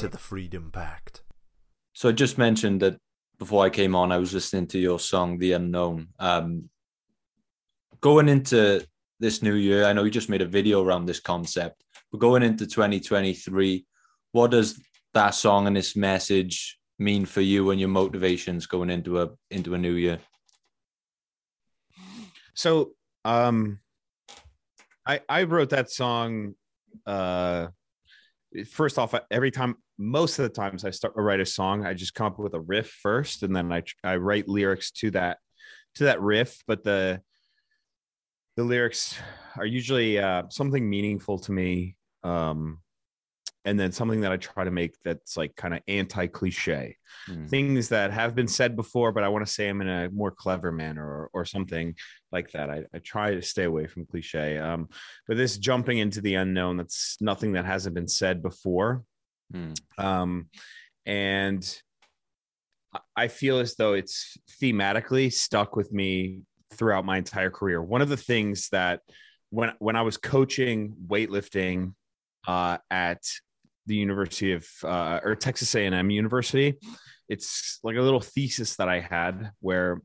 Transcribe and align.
to 0.00 0.08
the 0.08 0.16
Freedom 0.16 0.70
Pact. 0.72 1.22
So 1.92 2.08
I 2.08 2.12
just 2.12 2.38
mentioned 2.38 2.80
that 2.80 2.96
before 3.38 3.66
I 3.66 3.68
came 3.68 3.94
on, 3.94 4.10
I 4.10 4.16
was 4.16 4.32
listening 4.32 4.66
to 4.68 4.78
your 4.78 4.98
song, 4.98 5.36
The 5.36 5.52
Unknown. 5.52 6.08
Um, 6.18 6.70
going 8.00 8.30
into 8.30 8.82
this 9.18 9.42
new 9.42 9.52
year, 9.52 9.84
I 9.84 9.92
know 9.92 10.04
you 10.04 10.10
just 10.10 10.30
made 10.30 10.40
a 10.40 10.46
video 10.46 10.82
around 10.82 11.04
this 11.04 11.20
concept, 11.20 11.84
but 12.10 12.18
going 12.18 12.42
into 12.42 12.66
2023, 12.66 13.84
what 14.32 14.50
does 14.52 14.80
that 15.12 15.34
song 15.34 15.66
and 15.66 15.76
this 15.76 15.94
message 15.94 16.78
mean 16.98 17.26
for 17.26 17.42
you 17.42 17.70
and 17.70 17.78
your 17.78 17.90
motivations 17.90 18.64
going 18.64 18.88
into 18.88 19.20
a 19.20 19.28
into 19.50 19.74
a 19.74 19.78
new 19.78 19.92
year? 19.92 20.18
So 22.54 22.92
um 23.26 23.80
I 25.06 25.20
I 25.28 25.42
wrote 25.42 25.70
that 25.70 25.90
song 25.90 26.54
uh 27.04 27.68
first 28.70 28.98
off 28.98 29.14
every 29.30 29.50
time 29.50 29.76
most 30.00 30.38
of 30.38 30.44
the 30.44 30.48
times 30.48 30.84
I 30.84 30.90
start 30.90 31.14
to 31.14 31.22
write 31.22 31.40
a 31.40 31.46
song 31.46 31.84
I 31.84 31.92
just 31.92 32.14
come 32.14 32.26
up 32.26 32.38
with 32.38 32.54
a 32.54 32.60
riff 32.60 32.88
first 32.88 33.42
and 33.42 33.54
then 33.54 33.70
I 33.70 33.82
I 34.02 34.16
write 34.16 34.48
lyrics 34.48 34.90
to 34.92 35.10
that 35.12 35.38
to 35.96 36.04
that 36.04 36.20
riff 36.20 36.62
but 36.66 36.82
the 36.82 37.20
the 38.56 38.64
lyrics 38.64 39.18
are 39.56 39.66
usually 39.66 40.18
uh 40.18 40.44
something 40.48 40.88
meaningful 40.88 41.38
to 41.40 41.52
me 41.52 41.96
um 42.24 42.78
and 43.64 43.78
then 43.78 43.92
something 43.92 44.22
that 44.22 44.32
I 44.32 44.38
try 44.38 44.64
to 44.64 44.70
make 44.70 44.94
that's 45.04 45.36
like 45.36 45.54
kind 45.54 45.74
of 45.74 45.80
anti 45.86 46.26
cliche 46.28 46.96
mm. 47.28 47.48
things 47.48 47.90
that 47.90 48.10
have 48.10 48.34
been 48.34 48.48
said 48.48 48.74
before, 48.74 49.12
but 49.12 49.22
I 49.22 49.28
want 49.28 49.46
to 49.46 49.52
say 49.52 49.66
them 49.66 49.82
in 49.82 49.88
a 49.88 50.10
more 50.10 50.30
clever 50.30 50.72
manner 50.72 51.04
or, 51.04 51.30
or 51.34 51.44
something 51.44 51.94
like 52.32 52.52
that. 52.52 52.70
I, 52.70 52.84
I 52.94 52.98
try 53.00 53.34
to 53.34 53.42
stay 53.42 53.64
away 53.64 53.86
from 53.86 54.06
cliche. 54.06 54.56
Um, 54.56 54.88
but 55.28 55.36
this 55.36 55.58
jumping 55.58 55.98
into 55.98 56.22
the 56.22 56.36
unknown, 56.36 56.78
that's 56.78 57.18
nothing 57.20 57.52
that 57.52 57.66
hasn't 57.66 57.94
been 57.94 58.08
said 58.08 58.42
before. 58.42 59.04
Mm. 59.52 59.76
Um, 59.98 60.48
and 61.06 61.82
I 63.16 63.28
feel 63.28 63.58
as 63.58 63.76
though 63.76 63.94
it's 63.94 64.36
thematically 64.60 65.32
stuck 65.32 65.76
with 65.76 65.92
me 65.92 66.42
throughout 66.74 67.04
my 67.04 67.18
entire 67.18 67.50
career. 67.50 67.82
One 67.82 68.02
of 68.02 68.08
the 68.08 68.16
things 68.16 68.68
that 68.70 69.00
when 69.50 69.72
when 69.78 69.96
I 69.96 70.02
was 70.02 70.16
coaching 70.16 70.94
weightlifting 71.08 71.94
uh, 72.46 72.78
at 72.90 73.22
the 73.86 73.96
University 73.96 74.52
of 74.52 74.66
uh, 74.84 75.20
or 75.22 75.34
Texas 75.34 75.74
A&M 75.74 76.10
University. 76.10 76.78
It's 77.28 77.78
like 77.82 77.96
a 77.96 78.02
little 78.02 78.20
thesis 78.20 78.76
that 78.76 78.88
I 78.88 79.00
had 79.00 79.52
where 79.60 80.00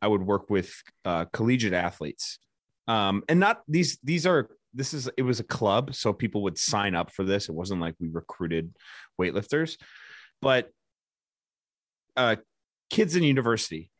I 0.00 0.08
would 0.08 0.22
work 0.22 0.48
with 0.48 0.72
uh, 1.04 1.24
collegiate 1.32 1.72
athletes, 1.72 2.38
um, 2.86 3.22
and 3.28 3.40
not 3.40 3.62
these. 3.66 3.98
These 4.02 4.26
are 4.26 4.48
this 4.74 4.94
is 4.94 5.08
it 5.16 5.22
was 5.22 5.40
a 5.40 5.44
club, 5.44 5.94
so 5.94 6.12
people 6.12 6.42
would 6.42 6.58
sign 6.58 6.94
up 6.94 7.12
for 7.12 7.24
this. 7.24 7.48
It 7.48 7.54
wasn't 7.54 7.80
like 7.80 7.94
we 8.00 8.08
recruited 8.08 8.74
weightlifters, 9.20 9.76
but 10.40 10.68
uh, 12.16 12.36
kids 12.90 13.16
in 13.16 13.22
university, 13.22 13.90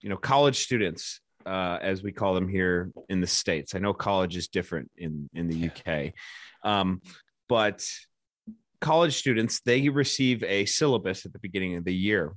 you 0.00 0.08
know, 0.08 0.16
college 0.16 0.58
students, 0.58 1.20
uh, 1.46 1.78
as 1.80 2.02
we 2.02 2.12
call 2.12 2.34
them 2.34 2.48
here 2.48 2.90
in 3.08 3.20
the 3.20 3.26
states. 3.26 3.74
I 3.74 3.78
know 3.78 3.94
college 3.94 4.36
is 4.36 4.48
different 4.48 4.90
in 4.96 5.28
in 5.34 5.48
the 5.48 5.70
UK, 5.70 6.12
um, 6.62 7.00
but 7.48 7.84
college 8.80 9.16
students 9.16 9.60
they 9.60 9.88
receive 9.88 10.42
a 10.44 10.64
syllabus 10.64 11.26
at 11.26 11.32
the 11.32 11.38
beginning 11.40 11.76
of 11.76 11.84
the 11.84 11.94
year 11.94 12.34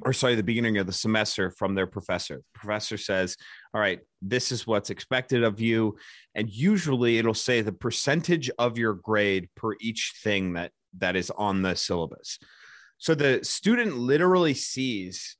or 0.00 0.12
sorry 0.12 0.34
the 0.34 0.42
beginning 0.42 0.78
of 0.78 0.86
the 0.86 0.92
semester 0.92 1.50
from 1.50 1.74
their 1.74 1.86
professor. 1.86 2.36
The 2.36 2.58
professor 2.58 2.96
says 2.96 3.36
all 3.74 3.80
right 3.80 4.00
this 4.20 4.52
is 4.52 4.66
what's 4.66 4.90
expected 4.90 5.42
of 5.42 5.60
you. 5.60 5.96
And 6.34 6.48
usually 6.48 7.18
it'll 7.18 7.34
say 7.34 7.60
the 7.60 7.72
percentage 7.72 8.50
of 8.58 8.78
your 8.78 8.94
grade 8.94 9.48
per 9.56 9.74
each 9.80 10.14
thing 10.22 10.54
that 10.54 10.72
that 10.98 11.16
is 11.16 11.30
on 11.30 11.62
the 11.62 11.74
syllabus. 11.74 12.38
So 12.98 13.14
the 13.14 13.40
student 13.42 13.96
literally 13.96 14.54
sees 14.54 15.36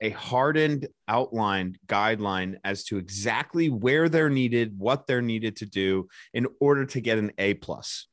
a 0.00 0.10
hardened 0.10 0.88
outlined 1.08 1.78
guideline 1.86 2.56
as 2.64 2.84
to 2.84 2.96
exactly 2.96 3.68
where 3.68 4.08
they're 4.08 4.30
needed 4.30 4.78
what 4.78 5.06
they're 5.06 5.22
needed 5.22 5.56
to 5.56 5.66
do 5.66 6.08
in 6.32 6.46
order 6.58 6.86
to 6.86 7.00
get 7.00 7.18
an 7.18 7.32
a 7.38 7.54
plus 7.54 8.06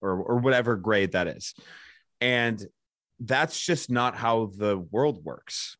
or 0.00 0.10
or 0.22 0.36
whatever 0.38 0.76
grade 0.76 1.12
that 1.12 1.28
is. 1.28 1.54
And 2.20 2.64
that's 3.20 3.60
just 3.60 3.90
not 3.90 4.16
how 4.16 4.50
the 4.56 4.78
world 4.78 5.24
works. 5.24 5.76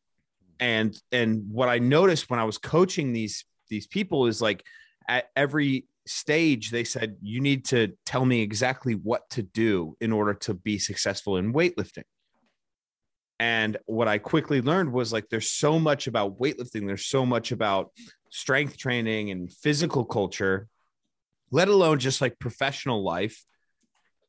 And 0.59 0.99
and 1.11 1.49
what 1.51 1.69
I 1.69 1.79
noticed 1.79 2.29
when 2.29 2.39
I 2.39 2.43
was 2.43 2.57
coaching 2.57 3.13
these 3.13 3.45
these 3.69 3.87
people 3.87 4.27
is 4.27 4.41
like 4.41 4.63
at 5.07 5.29
every 5.35 5.85
stage 6.05 6.71
they 6.71 6.83
said 6.83 7.15
you 7.21 7.39
need 7.39 7.65
to 7.65 7.93
tell 8.05 8.25
me 8.25 8.41
exactly 8.41 8.93
what 8.93 9.29
to 9.29 9.43
do 9.43 9.95
in 10.01 10.11
order 10.11 10.33
to 10.33 10.53
be 10.53 10.77
successful 10.77 11.37
in 11.37 11.53
weightlifting. 11.53 12.03
And 13.39 13.77
what 13.85 14.09
I 14.09 14.17
quickly 14.17 14.61
learned 14.61 14.91
was 14.91 15.13
like 15.13 15.29
there's 15.29 15.51
so 15.51 15.79
much 15.79 16.07
about 16.07 16.39
weightlifting, 16.39 16.85
there's 16.87 17.05
so 17.05 17.25
much 17.25 17.53
about 17.53 17.91
strength 18.31 18.77
training 18.77 19.31
and 19.31 19.51
physical 19.51 20.03
culture, 20.03 20.67
let 21.51 21.69
alone 21.69 21.99
just 21.99 22.19
like 22.19 22.37
professional 22.37 23.01
life 23.01 23.45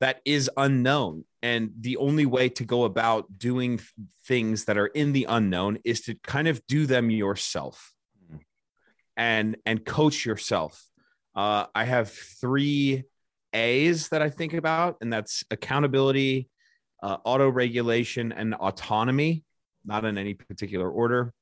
that 0.01 0.21
is 0.25 0.51
unknown. 0.57 1.25
And 1.43 1.71
the 1.79 1.97
only 1.99 2.27
way 2.27 2.49
to 2.51 2.65
go 2.65 2.85
about 2.85 3.39
doing 3.39 3.81
things 4.27 4.65
that 4.65 4.77
are 4.77 4.87
in 4.87 5.13
the 5.13 5.27
unknown 5.29 5.79
is 5.85 6.01
to 6.03 6.15
kind 6.17 6.49
of 6.49 6.67
do 6.67 6.87
them 6.87 7.11
yourself. 7.11 7.93
And 9.17 9.57
and 9.67 9.85
coach 9.85 10.25
yourself. 10.25 10.83
Uh, 11.35 11.67
i 11.75 11.85
have 11.85 12.11
three 12.11 13.05
a's 13.53 14.09
that 14.09 14.21
i 14.21 14.29
think 14.29 14.53
about 14.53 14.97
and 15.01 15.13
that's 15.13 15.45
accountability 15.51 16.49
uh, 17.03 17.19
auto 17.25 17.49
regulation 17.49 18.33
and 18.33 18.55
autonomy. 18.55 19.45
Not 19.85 20.05
in 20.05 20.19
any 20.19 20.35
particular 20.35 20.91
order 20.91 21.33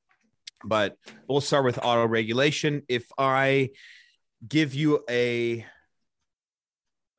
but 0.65 0.97
we'll 1.29 1.41
start 1.41 1.65
with 1.65 1.79
auto 1.79 2.07
regulation 2.07 2.83
if 2.89 3.07
i 3.17 3.71
give 4.47 4.75
you 4.75 5.05
a 5.09 5.65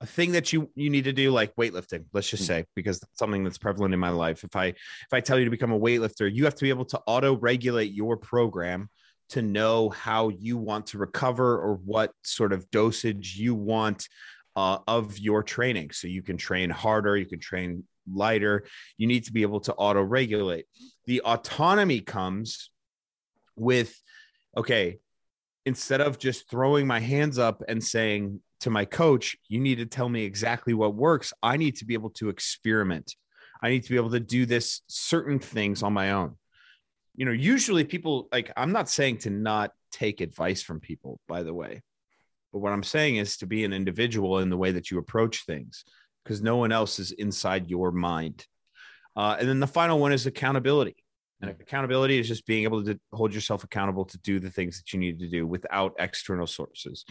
a 0.02 0.06
thing 0.06 0.32
that 0.32 0.54
you 0.54 0.70
you 0.76 0.90
need 0.90 1.04
to 1.04 1.14
do 1.14 1.32
like 1.32 1.56
weightlifting 1.56 2.06
let's 2.14 2.30
just 2.30 2.44
hmm. 2.44 2.48
say 2.48 2.66
because 2.76 3.00
that's 3.00 3.18
something 3.18 3.44
that's 3.44 3.58
prevalent 3.58 3.94
in 3.94 4.00
my 4.00 4.10
life. 4.10 4.44
If 4.44 4.56
i 4.56 4.66
if 4.66 5.14
i 5.14 5.20
tell 5.20 5.38
you 5.38 5.46
to 5.46 5.52
become 5.52 5.72
a 5.72 5.80
weightlifter 5.80 6.32
you 6.32 6.46
have 6.46 6.56
to 6.56 6.64
be 6.64 6.70
able 6.70 6.86
to 6.86 7.02
auto 7.06 7.36
regulate 7.38 7.92
your 7.92 8.18
program 8.18 8.90
to 9.30 9.42
know 9.42 9.90
how 9.90 10.30
you 10.30 10.58
want 10.58 10.88
to 10.88 10.98
recover 10.98 11.60
or 11.60 11.76
what 11.76 12.12
sort 12.24 12.52
of 12.52 12.70
dosage 12.72 13.36
you 13.36 13.54
want 13.54 14.08
uh, 14.56 14.80
of 14.88 15.20
your 15.20 15.44
training. 15.44 15.92
So 15.92 16.08
you 16.08 16.24
can 16.24 16.38
train 16.38 16.70
harder 16.70 17.16
you 17.16 17.28
can 17.28 17.40
train 17.40 17.84
lighter. 18.12 18.66
You 18.98 19.06
need 19.06 19.26
to 19.26 19.32
be 19.32 19.44
able 19.44 19.60
to 19.62 19.74
auto 19.74 20.02
regulate 20.02 20.66
the 21.06 21.22
autonomy 21.22 22.02
comes 22.02 22.70
with 23.56 24.00
okay 24.56 25.00
instead 25.66 26.02
of 26.02 26.18
just 26.18 26.50
throwing 26.50 26.88
my 26.88 27.00
hands 27.00 27.38
up 27.38 27.62
and 27.68 27.84
saying 27.84 28.42
to 28.62 28.70
my 28.70 28.86
coach, 28.86 29.38
you 29.48 29.60
need 29.60 29.78
to 29.78 29.86
tell 29.86 30.10
me 30.10 30.24
exactly 30.24 30.74
what 30.74 30.96
works. 30.96 31.34
I 31.42 31.58
need 31.58 31.78
to 31.78 31.86
be 31.86 31.94
able 31.94 32.10
to 32.12 32.30
experiment. 32.30 33.16
I 33.62 33.70
need 33.70 33.84
to 33.84 33.90
be 33.90 33.96
able 33.96 34.12
to 34.12 34.20
do 34.20 34.46
this 34.46 34.82
certain 34.88 35.40
things 35.40 35.84
on 35.84 35.94
my 35.94 36.12
own. 36.12 36.36
You 37.16 37.26
know, 37.26 37.32
usually 37.32 37.84
people 37.84 38.28
like, 38.32 38.52
I'm 38.56 38.72
not 38.72 38.90
saying 38.90 39.20
to 39.20 39.30
not 39.30 39.72
take 39.92 40.22
advice 40.22 40.62
from 40.62 40.80
people, 40.80 41.20
by 41.28 41.44
the 41.44 41.54
way. 41.54 41.82
But 42.54 42.60
what 42.60 42.74
I'm 42.74 42.84
saying 42.84 43.18
is 43.18 43.38
to 43.38 43.46
be 43.46 43.64
an 43.66 43.74
individual 43.74 44.40
in 44.40 44.50
the 44.50 44.58
way 44.58 44.72
that 44.72 44.90
you 44.90 44.98
approach 44.98 45.46
things 45.46 45.84
because 46.24 46.42
no 46.42 46.58
one 46.58 46.72
else 46.72 47.00
is 47.00 47.12
inside 47.12 47.70
your 47.70 47.92
mind. 47.92 48.46
Uh, 49.16 49.36
and 49.40 49.48
then 49.48 49.60
the 49.60 49.68
final 49.68 50.00
one 50.00 50.14
is 50.14 50.26
accountability. 50.26 50.96
And 51.42 51.52
accountability 51.52 52.20
is 52.20 52.28
just 52.28 52.46
being 52.46 52.64
able 52.64 52.84
to 52.84 53.00
hold 53.14 53.34
yourself 53.34 53.64
accountable 53.64 54.06
to 54.06 54.18
do 54.20 54.40
the 54.40 54.50
things 54.50 54.78
that 54.78 54.92
you 54.92 55.00
need 55.00 55.20
to 55.20 55.30
do 55.30 55.48
without 55.48 55.96
external 55.98 56.48
sources. 56.48 57.06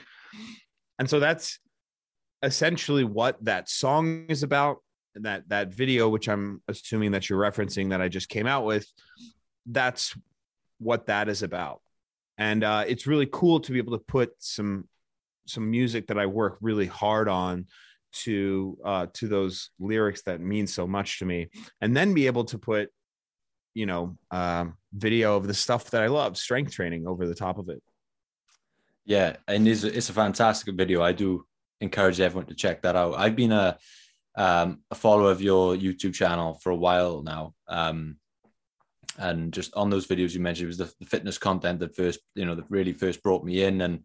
And 0.99 1.09
so 1.09 1.21
that's 1.21 1.59
essentially 2.43 3.05
what 3.05 3.43
that 3.45 3.69
song 3.69 4.27
is 4.29 4.43
about. 4.43 4.79
That 5.15 5.49
that 5.49 5.75
video, 5.75 6.09
which 6.09 6.29
I'm 6.29 6.63
assuming 6.69 7.13
that 7.13 7.29
you're 7.29 7.41
referencing, 7.41 7.91
that 7.91 8.01
I 8.01 8.09
just 8.09 8.29
came 8.29 8.47
out 8.47 8.65
with, 8.65 8.87
that's 9.67 10.17
what 10.79 11.07
that 11.07 11.29
is 11.29 11.43
about. 11.43 11.81
And 12.37 12.63
uh, 12.63 12.85
it's 12.87 13.07
really 13.07 13.29
cool 13.31 13.59
to 13.61 13.73
be 13.73 13.79
able 13.79 13.99
to 13.99 14.05
put 14.05 14.31
some 14.39 14.89
some 15.47 15.69
music 15.71 16.07
that 16.09 16.19
I 16.19 16.27
work 16.27 16.59
really 16.61 16.87
hard 16.87 17.29
on 17.29 17.67
to 18.11 18.79
uh 18.85 19.07
to 19.13 19.29
those 19.29 19.71
lyrics 19.79 20.23
that 20.23 20.41
mean 20.41 20.67
so 20.67 20.87
much 20.87 21.19
to 21.19 21.25
me 21.25 21.49
and 21.81 21.97
then 21.97 22.15
be 22.15 22.27
able 22.27 22.45
to 22.45 22.59
put 22.59 22.91
you 23.75 23.87
know 23.87 24.17
um 24.31 24.75
video 24.95 25.37
of 25.37 25.47
the 25.47 25.55
stuff 25.55 25.91
that 25.91 26.03
i 26.03 26.07
love 26.07 26.37
strength 26.37 26.73
training 26.73 27.07
over 27.07 27.27
the 27.27 27.35
top 27.35 27.59
of 27.59 27.69
it 27.69 27.83
Yeah, 29.09 29.37
and 29.49 29.67
it's 29.67 29.85
a, 29.85 29.97
it's 29.97 30.11
a 30.11 30.13
fantastic 30.13 30.75
video. 30.75 31.03
I 31.03 31.13
do 31.13 31.47
encourage 31.81 32.21
everyone 32.21 32.45
to 32.49 32.55
check 32.55 32.83
that 32.83 32.95
out. 32.95 33.15
I've 33.17 33.35
been 33.35 33.53
a 33.53 33.79
um, 34.37 34.83
a 34.91 34.95
follower 34.95 35.31
of 35.31 35.41
your 35.41 35.75
YouTube 35.75 36.13
channel 36.13 36.61
for 36.63 36.71
a 36.71 36.77
while 36.77 37.23
now, 37.23 37.55
um, 37.69 38.19
and 39.17 39.51
just 39.51 39.75
on 39.75 39.89
those 39.89 40.07
videos 40.07 40.35
you 40.35 40.41
mentioned, 40.41 40.65
it 40.65 40.77
was 40.77 40.77
the, 40.77 40.93
the 41.01 41.07
fitness 41.07 41.39
content 41.39 41.81
that 41.81 41.97
first, 41.97 42.21
you 42.35 42.45
know, 42.45 42.55
that 42.55 42.71
really 42.71 42.93
first 42.93 43.23
brought 43.23 43.43
me 43.43 43.65
in. 43.65 43.81
And 43.81 44.01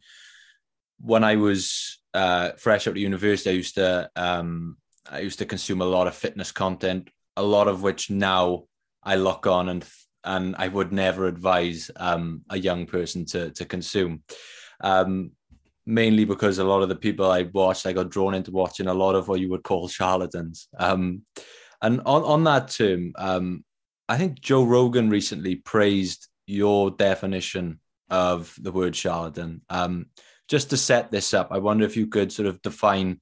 when 1.02 1.26
I 1.26 1.36
was 1.36 2.00
uh, 2.14 2.52
fresh 2.52 2.88
out 2.88 2.92
of 2.92 2.98
university, 2.98 3.50
I 3.50 3.54
used 3.54 3.76
to 3.76 4.10
um, 4.16 4.78
I 5.12 5.20
used 5.20 5.40
to 5.40 5.46
consume 5.46 5.82
a 5.82 5.86
lot 5.86 6.08
of 6.08 6.16
fitness 6.16 6.54
content, 6.54 7.10
a 7.36 7.44
lot 7.44 7.68
of 7.68 7.84
which 7.84 8.10
now 8.10 8.64
I 9.04 9.16
look 9.16 9.48
on 9.48 9.68
and 9.68 9.86
and 10.24 10.56
I 10.58 10.70
would 10.70 10.94
never 10.94 11.28
advise 11.28 11.92
um, 11.98 12.44
a 12.50 12.58
young 12.58 12.86
person 12.86 13.26
to 13.26 13.52
to 13.52 13.66
consume 13.66 14.24
um, 14.84 15.32
mainly 15.86 16.26
because 16.26 16.60
a 16.60 16.64
lot 16.64 16.84
of 16.84 16.90
the 16.90 16.96
people 16.96 17.30
I 17.30 17.44
watched, 17.44 17.86
I 17.86 17.94
got 17.94 18.10
drawn 18.10 18.36
into 18.36 18.52
watching 18.52 18.88
a 18.88 18.94
lot 18.94 19.16
of 19.16 19.28
what 19.28 19.40
you 19.40 19.50
would 19.50 19.64
call 19.64 19.88
charlatans. 19.88 20.68
Um, 20.78 21.24
and 21.82 22.02
on, 22.06 22.24
on 22.24 22.44
that 22.44 22.70
term, 22.70 23.14
um, 23.18 23.66
I 24.08 24.18
think 24.18 24.40
Joe 24.40 24.64
Rogan 24.64 25.10
recently 25.10 25.56
praised 25.56 26.28
your 26.46 26.92
definition 26.92 27.80
of 28.10 28.54
the 28.62 28.72
word 28.72 28.96
charlatan. 28.96 29.62
Um, 29.70 30.08
just 30.48 30.70
to 30.70 30.78
set 30.78 31.10
this 31.10 31.34
up, 31.34 31.50
I 31.52 31.58
wonder 31.58 31.86
if 31.86 31.98
you 31.98 32.08
could 32.08 32.32
sort 32.32 32.48
of 32.48 32.62
define 32.62 33.22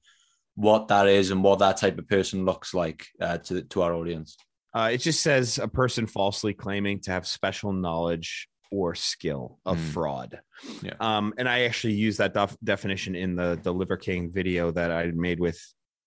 what 0.54 0.88
that 0.88 1.08
is 1.08 1.30
and 1.30 1.42
what 1.42 1.60
that 1.60 1.78
type 1.78 1.98
of 1.98 2.08
person 2.08 2.44
looks 2.44 2.74
like 2.74 3.06
uh, 3.20 3.38
to, 3.38 3.62
to 3.62 3.82
our 3.82 3.94
audience. 3.94 4.36
uh 4.74 4.90
it 4.92 4.98
just 4.98 5.22
says 5.22 5.58
a 5.58 5.68
person 5.68 6.06
falsely 6.06 6.52
claiming 6.52 7.00
to 7.00 7.10
have 7.10 7.26
special 7.26 7.72
knowledge 7.72 8.48
or 8.72 8.94
skill 8.94 9.58
of 9.66 9.76
Mm. 9.78 9.92
fraud 9.92 10.40
Yeah. 10.82 10.94
um 10.98 11.34
and 11.36 11.48
i 11.48 11.60
actually 11.62 11.92
use 11.94 12.16
that 12.16 12.32
def- 12.34 12.56
definition 12.64 13.14
in 13.14 13.36
the 13.36 13.60
the 13.62 13.72
liver 13.72 13.96
king 13.98 14.32
video 14.32 14.70
that 14.72 14.90
i 14.90 15.06
made 15.12 15.38
with 15.38 15.60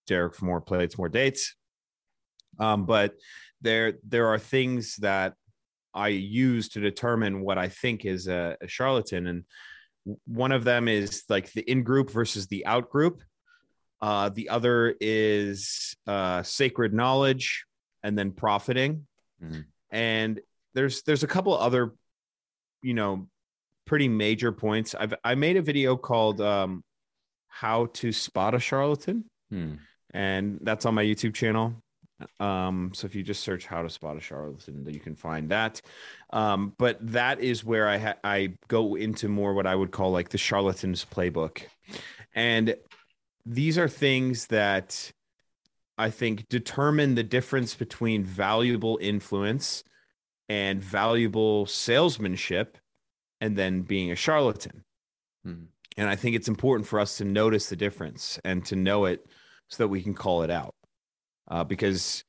derek 0.08 0.34
for 0.36 0.46
more 0.46 0.62
plates 0.62 0.98
more 0.98 1.08
dates 1.10 1.56
um 2.60 2.86
but 2.86 3.14
there 3.62 3.94
there 4.08 4.28
are 4.28 4.40
things 4.40 4.96
that 4.98 5.36
i 5.94 6.08
use 6.10 6.70
to 6.70 6.80
determine 6.80 7.42
what 7.42 7.58
i 7.58 7.70
think 7.70 8.04
is 8.04 8.28
a, 8.28 8.58
a 8.62 8.68
charlatan 8.68 9.28
and 9.28 9.44
one 10.28 10.52
of 10.52 10.64
them 10.64 10.88
is 10.88 11.24
like 11.30 11.52
the 11.54 11.62
in 11.70 11.84
group 11.84 12.10
versus 12.12 12.48
the 12.48 12.66
out 12.66 12.90
group 12.90 13.22
uh 14.02 14.30
the 14.30 14.50
other 14.50 14.96
is 15.00 15.96
uh 16.08 16.42
sacred 16.44 16.94
knowledge 16.94 17.66
and 18.04 18.18
then 18.18 18.32
profiting 18.32 19.06
Mhm. 19.44 19.66
and 19.92 20.40
there's 20.74 21.02
there's 21.04 21.24
a 21.24 21.28
couple 21.28 21.54
other 21.58 21.94
you 22.86 22.94
know 22.94 23.28
pretty 23.86 24.08
major 24.08 24.52
points. 24.52 24.94
I've 24.96 25.14
i 25.24 25.36
made 25.36 25.58
a 25.58 25.62
video 25.62 25.98
called 25.98 26.40
um 26.40 26.84
how 27.48 27.88
to 27.94 28.12
spot 28.12 28.54
a 28.54 28.60
charlatan. 28.60 29.26
Hmm. 29.50 29.74
and 30.12 30.60
that's 30.62 30.86
on 30.86 30.94
my 30.96 31.04
youtube 31.04 31.34
channel. 31.34 31.76
Um 32.40 32.92
so 32.94 33.06
if 33.06 33.16
you 33.16 33.24
just 33.24 33.44
search 33.44 33.66
how 33.66 33.82
to 33.82 33.90
spot 33.90 34.18
a 34.18 34.22
charlatan 34.22 34.86
you 34.88 35.00
can 35.00 35.16
find 35.16 35.50
that. 35.50 35.82
Um 36.32 36.74
but 36.78 36.98
that 37.12 37.40
is 37.40 37.64
where 37.66 37.88
i 37.88 37.98
ha- 37.98 38.20
i 38.24 38.54
go 38.68 38.96
into 38.96 39.28
more 39.28 39.54
what 39.54 39.68
i 39.68 39.76
would 39.76 39.92
call 39.92 40.12
like 40.12 40.30
the 40.30 40.38
charlatans 40.38 41.06
playbook. 41.06 41.64
And 42.34 42.76
these 43.46 43.78
are 43.78 43.90
things 43.90 44.48
that 44.48 45.12
i 45.98 46.10
think 46.10 46.48
determine 46.50 47.16
the 47.16 47.24
difference 47.24 47.76
between 47.76 48.24
valuable 48.24 48.98
influence 49.02 49.84
and 50.50 50.84
valuable 50.84 51.66
salesmanship 51.66 52.78
and 53.42 53.58
then 53.58 53.82
being 53.82 54.12
a 54.12 54.16
charlatan. 54.16 54.84
Hmm. 55.44 55.66
and 55.98 56.10
i 56.10 56.16
think 56.16 56.36
it's 56.36 56.48
important 56.48 56.88
for 56.88 57.00
us 57.00 57.18
to 57.18 57.26
notice 57.26 57.70
the 57.70 57.76
difference 57.76 58.40
and 58.44 58.66
to 58.66 58.76
know 58.76 59.06
it 59.06 59.26
so 59.68 59.84
that 59.84 59.88
we 59.90 60.02
can 60.02 60.14
call 60.14 60.44
it 60.44 60.50
out 60.50 60.74
uh, 61.50 61.64
because 61.64 62.24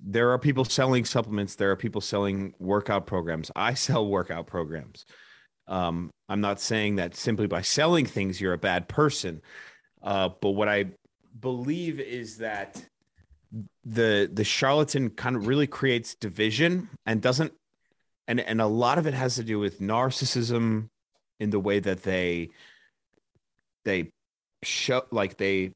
there 0.00 0.30
are 0.30 0.38
people 0.38 0.64
selling 0.64 1.04
supplements 1.04 1.54
there 1.54 1.70
are 1.70 1.76
people 1.76 2.00
selling 2.00 2.54
workout 2.58 3.06
programs. 3.06 3.50
I 3.56 3.74
sell 3.86 4.06
workout 4.06 4.46
programs. 4.46 5.06
Um, 5.68 6.10
i'm 6.28 6.40
not 6.40 6.60
saying 6.60 6.96
that 6.96 7.16
simply 7.16 7.46
by 7.46 7.62
selling 7.62 8.06
things 8.06 8.40
you're 8.40 8.52
a 8.52 8.58
bad 8.58 8.88
person 8.88 9.42
uh, 10.02 10.28
but 10.40 10.50
what 10.50 10.68
i 10.68 10.86
believe 11.40 11.98
is 11.98 12.38
that 12.38 12.82
the 13.84 14.28
the 14.32 14.44
charlatan 14.44 15.10
kind 15.10 15.36
of 15.36 15.46
really 15.46 15.66
creates 15.66 16.14
division 16.14 16.88
and 17.06 17.22
doesn't 17.22 17.52
and 18.28 18.40
and 18.40 18.60
a 18.60 18.66
lot 18.66 18.98
of 18.98 19.06
it 19.06 19.14
has 19.14 19.36
to 19.36 19.44
do 19.44 19.58
with 19.58 19.80
narcissism 19.80 20.88
in 21.38 21.50
the 21.50 21.60
way 21.60 21.78
that 21.78 22.02
they 22.02 22.48
they 23.84 24.10
show 24.62 25.02
like 25.10 25.36
they 25.36 25.72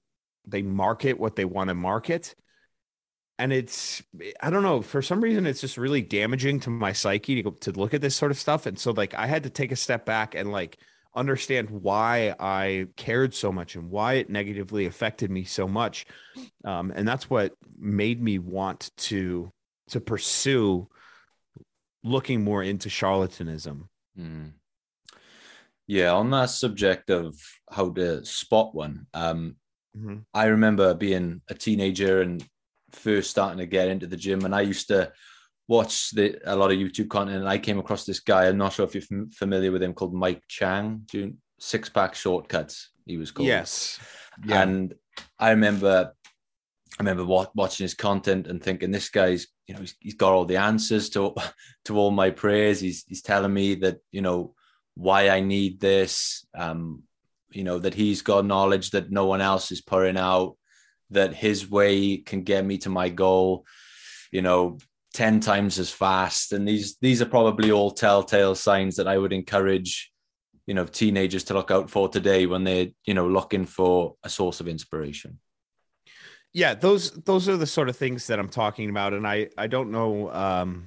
they 0.46 0.62
market 0.62 1.19
what 1.19 1.37
they 1.37 1.44
want 1.44 1.69
to 1.69 1.75
market. 1.75 2.34
And 3.38 3.55
it's 3.55 4.02
i 4.43 4.50
don't 4.50 4.62
know 4.62 4.82
for 4.82 5.00
some 5.00 5.22
reason 5.22 5.46
it's 5.46 5.62
just 5.62 5.78
really 5.78 6.02
damaging 6.02 6.61
to 6.61 6.70
my 6.70 6.93
psyche 6.93 7.43
to, 7.43 7.50
to 7.61 7.72
look 7.72 7.94
at 7.94 8.02
this 8.02 8.17
sort 8.17 8.31
of 8.31 8.38
stuff. 8.38 8.67
And 8.67 8.78
so 8.78 8.90
like 8.90 9.14
i 9.14 9.26
had 9.26 9.44
to 9.44 9.50
take 9.50 9.72
a 9.72 9.76
step 9.76 10.05
back 10.05 10.34
and 10.34 10.52
like 10.52 10.76
understand 11.14 11.68
why 11.70 12.34
i 12.38 12.86
cared 12.96 13.34
so 13.34 13.50
much 13.50 13.74
and 13.74 13.90
why 13.90 14.14
it 14.14 14.30
negatively 14.30 14.86
affected 14.86 15.30
me 15.30 15.44
so 15.44 15.66
much 15.66 16.06
um, 16.64 16.92
and 16.94 17.06
that's 17.06 17.28
what 17.28 17.52
made 17.78 18.22
me 18.22 18.38
want 18.38 18.90
to 18.96 19.50
to 19.88 20.00
pursue 20.00 20.88
looking 22.04 22.42
more 22.44 22.62
into 22.62 22.88
charlatanism 22.88 23.88
Mm. 24.18 24.52
Yeah, 25.86 26.12
on 26.12 26.30
that 26.30 26.50
subject 26.50 27.10
of 27.10 27.34
how 27.70 27.90
to 27.90 28.24
spot 28.24 28.74
one, 28.74 29.06
um, 29.14 29.56
Mhm. 29.96 30.24
I 30.32 30.46
remember 30.46 30.94
being 30.94 31.42
a 31.48 31.54
teenager 31.54 32.22
and 32.22 32.44
first 32.92 33.30
starting 33.30 33.58
to 33.58 33.66
get 33.66 33.88
into 33.88 34.06
the 34.06 34.16
gym, 34.16 34.44
and 34.44 34.54
I 34.54 34.60
used 34.60 34.88
to 34.88 35.12
watch 35.70 36.11
the, 36.11 36.37
a 36.44 36.56
lot 36.56 36.72
of 36.72 36.78
YouTube 36.78 37.08
content, 37.08 37.38
and 37.38 37.49
I 37.49 37.56
came 37.56 37.78
across 37.78 38.05
this 38.05 38.19
guy. 38.19 38.49
I'm 38.49 38.58
not 38.58 38.72
sure 38.72 38.84
if 38.84 38.94
you're 38.94 39.02
fam- 39.02 39.31
familiar 39.31 39.70
with 39.70 39.84
him, 39.84 39.94
called 39.94 40.12
Mike 40.12 40.43
Chang. 40.49 41.02
Do 41.11 41.32
Six 41.61 41.88
Pack 41.88 42.17
Shortcuts. 42.17 42.90
He 43.06 43.17
was 43.17 43.31
called. 43.31 43.46
yes 43.49 43.99
yeah 44.44 44.62
And 44.62 44.94
I 45.38 45.50
remember, 45.50 46.12
I 46.99 47.02
remember 47.02 47.25
wa- 47.25 47.46
watching 47.55 47.84
his 47.84 47.94
content 47.94 48.49
and 48.49 48.61
thinking, 48.61 48.90
this 48.90 49.11
guy's, 49.11 49.46
you 49.67 49.75
know, 49.75 49.81
he's, 49.81 49.94
he's 50.00 50.14
got 50.14 50.32
all 50.32 50.44
the 50.44 50.56
answers 50.56 51.08
to 51.11 51.34
to 51.84 51.96
all 51.96 52.10
my 52.10 52.31
prayers. 52.31 52.81
He's 52.81 53.05
he's 53.06 53.22
telling 53.22 53.55
me 53.55 53.77
that 53.77 53.98
you 54.10 54.22
know 54.22 54.55
why 54.94 55.29
I 55.29 55.41
need 55.41 55.79
this. 55.81 56.44
Um, 56.53 57.05
you 57.53 57.62
know 57.65 57.79
that 57.79 57.94
he's 57.94 58.22
got 58.22 58.44
knowledge 58.44 58.91
that 58.91 59.10
no 59.12 59.27
one 59.27 59.41
else 59.41 59.70
is 59.70 59.81
putting 59.81 60.17
out. 60.17 60.56
That 61.10 61.34
his 61.34 61.70
way 61.70 62.17
can 62.19 62.43
get 62.43 62.65
me 62.65 62.79
to 62.79 62.89
my 62.91 63.08
goal. 63.08 63.65
You 64.32 64.43
know, 64.43 64.79
ten 65.12 65.40
times 65.40 65.79
as 65.79 65.90
fast. 65.90 66.52
And 66.52 66.67
these 66.67 66.96
these 67.00 67.20
are 67.22 67.26
probably 67.26 67.72
all 67.72 67.90
telltale 67.90 68.55
signs 68.55 68.96
that 68.96 69.08
I 69.08 69.19
would 69.19 69.32
encourage 69.32 70.10
you 70.70 70.74
know 70.74 70.84
teenagers 70.84 71.43
to 71.43 71.55
look 71.55 71.72
out 71.72 71.90
for 71.90 72.08
today 72.08 72.46
when 72.46 72.62
they're 72.62 72.86
you 73.05 73.12
know 73.12 73.26
looking 73.26 73.64
for 73.64 74.14
a 74.22 74.29
source 74.29 74.60
of 74.60 74.69
inspiration 74.69 75.40
yeah 76.52 76.74
those 76.74 77.10
those 77.10 77.48
are 77.48 77.56
the 77.56 77.67
sort 77.67 77.88
of 77.88 77.96
things 77.96 78.29
that 78.29 78.38
i'm 78.38 78.48
talking 78.48 78.88
about 78.88 79.12
and 79.12 79.26
i 79.26 79.48
i 79.58 79.67
don't 79.67 79.90
know 79.90 80.31
um 80.32 80.86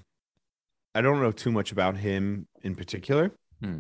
i 0.96 1.02
don't 1.02 1.22
know 1.22 1.34
too 1.34 1.52
much 1.52 1.74
about 1.74 1.98
him 1.98 2.48
in 2.62 2.76
particular 2.76 3.32
Hmm. 3.62 3.80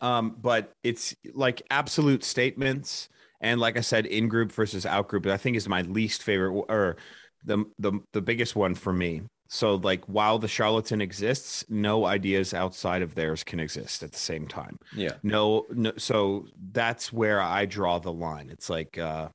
um 0.00 0.36
but 0.40 0.72
it's 0.84 1.14
like 1.32 1.62
absolute 1.70 2.22
statements 2.22 3.08
and 3.40 3.60
like 3.60 3.76
i 3.76 3.80
said 3.80 4.06
in 4.06 4.28
group 4.28 4.52
versus 4.52 4.86
out 4.86 5.08
group 5.08 5.26
i 5.26 5.36
think 5.36 5.56
is 5.56 5.68
my 5.68 5.82
least 5.82 6.22
favorite 6.22 6.52
or 6.68 6.96
the 7.44 7.64
the, 7.78 7.92
the 8.12 8.22
biggest 8.22 8.56
one 8.56 8.74
for 8.74 8.92
me. 8.92 9.22
So 9.48 9.76
like 9.76 10.04
while 10.06 10.38
the 10.38 10.48
charlatan 10.48 11.00
exists 11.00 11.64
no 11.68 12.06
ideas 12.06 12.54
outside 12.54 13.02
of 13.02 13.14
theirs 13.14 13.44
can 13.44 13.60
exist 13.60 14.02
at 14.02 14.12
the 14.12 14.18
same 14.18 14.48
time. 14.48 14.78
Yeah. 14.94 15.12
No, 15.22 15.66
no 15.70 15.92
so 15.96 16.46
that's 16.72 17.12
where 17.12 17.40
i 17.40 17.66
draw 17.66 17.98
the 17.98 18.12
line. 18.12 18.50
It's 18.50 18.70
like 18.70 18.98
uh 18.98 19.28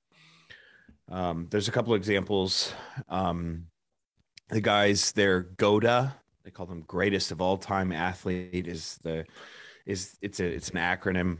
um 1.09 1.47
there's 1.49 1.67
a 1.67 1.71
couple 1.71 1.93
examples. 1.93 2.73
Um 3.07 3.67
the 4.49 4.61
guys 4.61 5.11
they're 5.11 5.43
GOATA. 5.43 6.13
They 6.43 6.51
call 6.51 6.65
them 6.65 6.83
greatest 6.87 7.31
of 7.31 7.41
all 7.41 7.57
time 7.57 7.91
athlete 7.91 8.67
is 8.67 8.97
the 9.03 9.25
is 9.85 10.17
it's 10.21 10.39
a 10.39 10.45
it's 10.45 10.69
an 10.69 10.77
acronym 10.77 11.39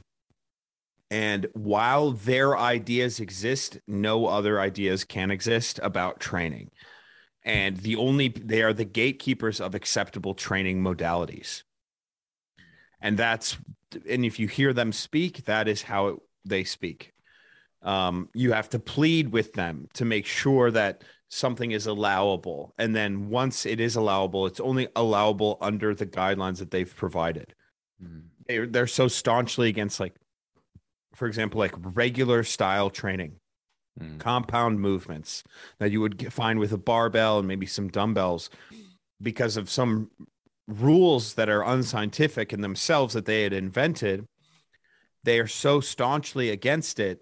and 1.12 1.48
while 1.54 2.12
their 2.12 2.58
ideas 2.58 3.20
exist 3.20 3.80
no 3.88 4.28
other 4.28 4.60
ideas 4.60 5.04
can 5.04 5.32
exist 5.32 5.80
about 5.84 6.20
training 6.20 6.70
and 7.44 7.78
the 7.78 7.96
only 7.96 8.30
they 8.30 8.62
are 8.62 8.74
the 8.74 8.86
gatekeepers 8.86 9.60
of 9.62 9.76
acceptable 9.76 10.34
training 10.34 10.82
modalities 10.82 11.64
and 13.02 13.18
that's 13.18 13.58
and 14.10 14.26
if 14.26 14.40
you 14.40 14.48
hear 14.48 14.74
them 14.74 14.92
speak 14.92 15.46
that 15.46 15.68
is 15.68 15.82
how 15.84 16.08
it, 16.08 16.16
they 16.46 16.64
speak 16.64 17.14
Um, 17.82 18.30
you 18.34 18.52
have 18.54 18.70
to 18.70 18.80
plead 18.80 19.32
with 19.32 19.54
them 19.54 19.88
to 19.94 20.06
make 20.06 20.26
sure 20.28 20.72
that 20.72 21.04
something 21.30 21.72
is 21.72 21.88
allowable. 21.88 22.74
And 22.78 22.94
then 22.94 23.30
once 23.30 23.66
it 23.66 23.80
is 23.80 23.96
allowable, 23.96 24.48
it's 24.48 24.60
only 24.60 24.88
allowable 24.96 25.58
under 25.62 25.96
the 25.96 26.06
guidelines 26.06 26.58
that 26.60 26.72
they've 26.72 26.94
provided. 26.96 27.56
Mm. 28.04 28.24
They're, 28.48 28.68
they're 28.68 28.88
so 28.88 29.08
staunchly 29.08 29.70
against, 29.70 30.00
like, 30.00 30.16
for 31.20 31.28
example, 31.28 31.60
like 31.60 31.74
regular 31.78 32.44
style 32.44 32.90
training, 32.90 33.36
Mm. 34.00 34.18
compound 34.20 34.80
movements 34.80 35.44
that 35.80 35.92
you 35.92 36.00
would 36.00 36.18
get, 36.18 36.32
find 36.32 36.58
with 36.58 36.72
a 36.72 36.78
barbell 36.78 37.40
and 37.40 37.48
maybe 37.48 37.66
some 37.66 37.90
dumbbells 37.90 38.50
because 39.22 39.58
of 39.58 39.70
some 39.70 40.10
rules 40.70 41.34
that 41.34 41.50
are 41.50 41.66
unscientific 41.66 42.54
in 42.54 42.62
themselves 42.62 43.14
that 43.14 43.26
they 43.26 43.44
had 43.44 43.52
invented. 43.52 44.26
They 45.26 45.38
are 45.40 45.48
so 45.48 45.82
staunchly 45.82 46.50
against 46.50 46.98
it 46.98 47.20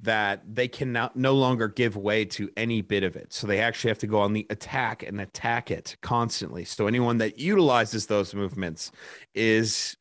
that 0.00 0.42
they 0.46 0.68
can 0.68 0.92
now 0.92 1.10
no 1.14 1.34
longer 1.34 1.68
give 1.68 1.96
way 1.96 2.26
to 2.26 2.50
any 2.56 2.82
bit 2.82 3.02
of 3.02 3.16
it. 3.16 3.32
So 3.32 3.46
they 3.46 3.60
actually 3.60 3.88
have 3.90 3.98
to 3.98 4.06
go 4.06 4.20
on 4.20 4.34
the 4.34 4.46
attack 4.50 5.02
and 5.02 5.20
attack 5.22 5.70
it 5.70 5.96
constantly. 6.02 6.64
So 6.66 6.86
anyone 6.86 7.16
that 7.18 7.38
utilizes 7.38 8.06
those 8.06 8.34
movements 8.34 8.92
is, 9.34 9.96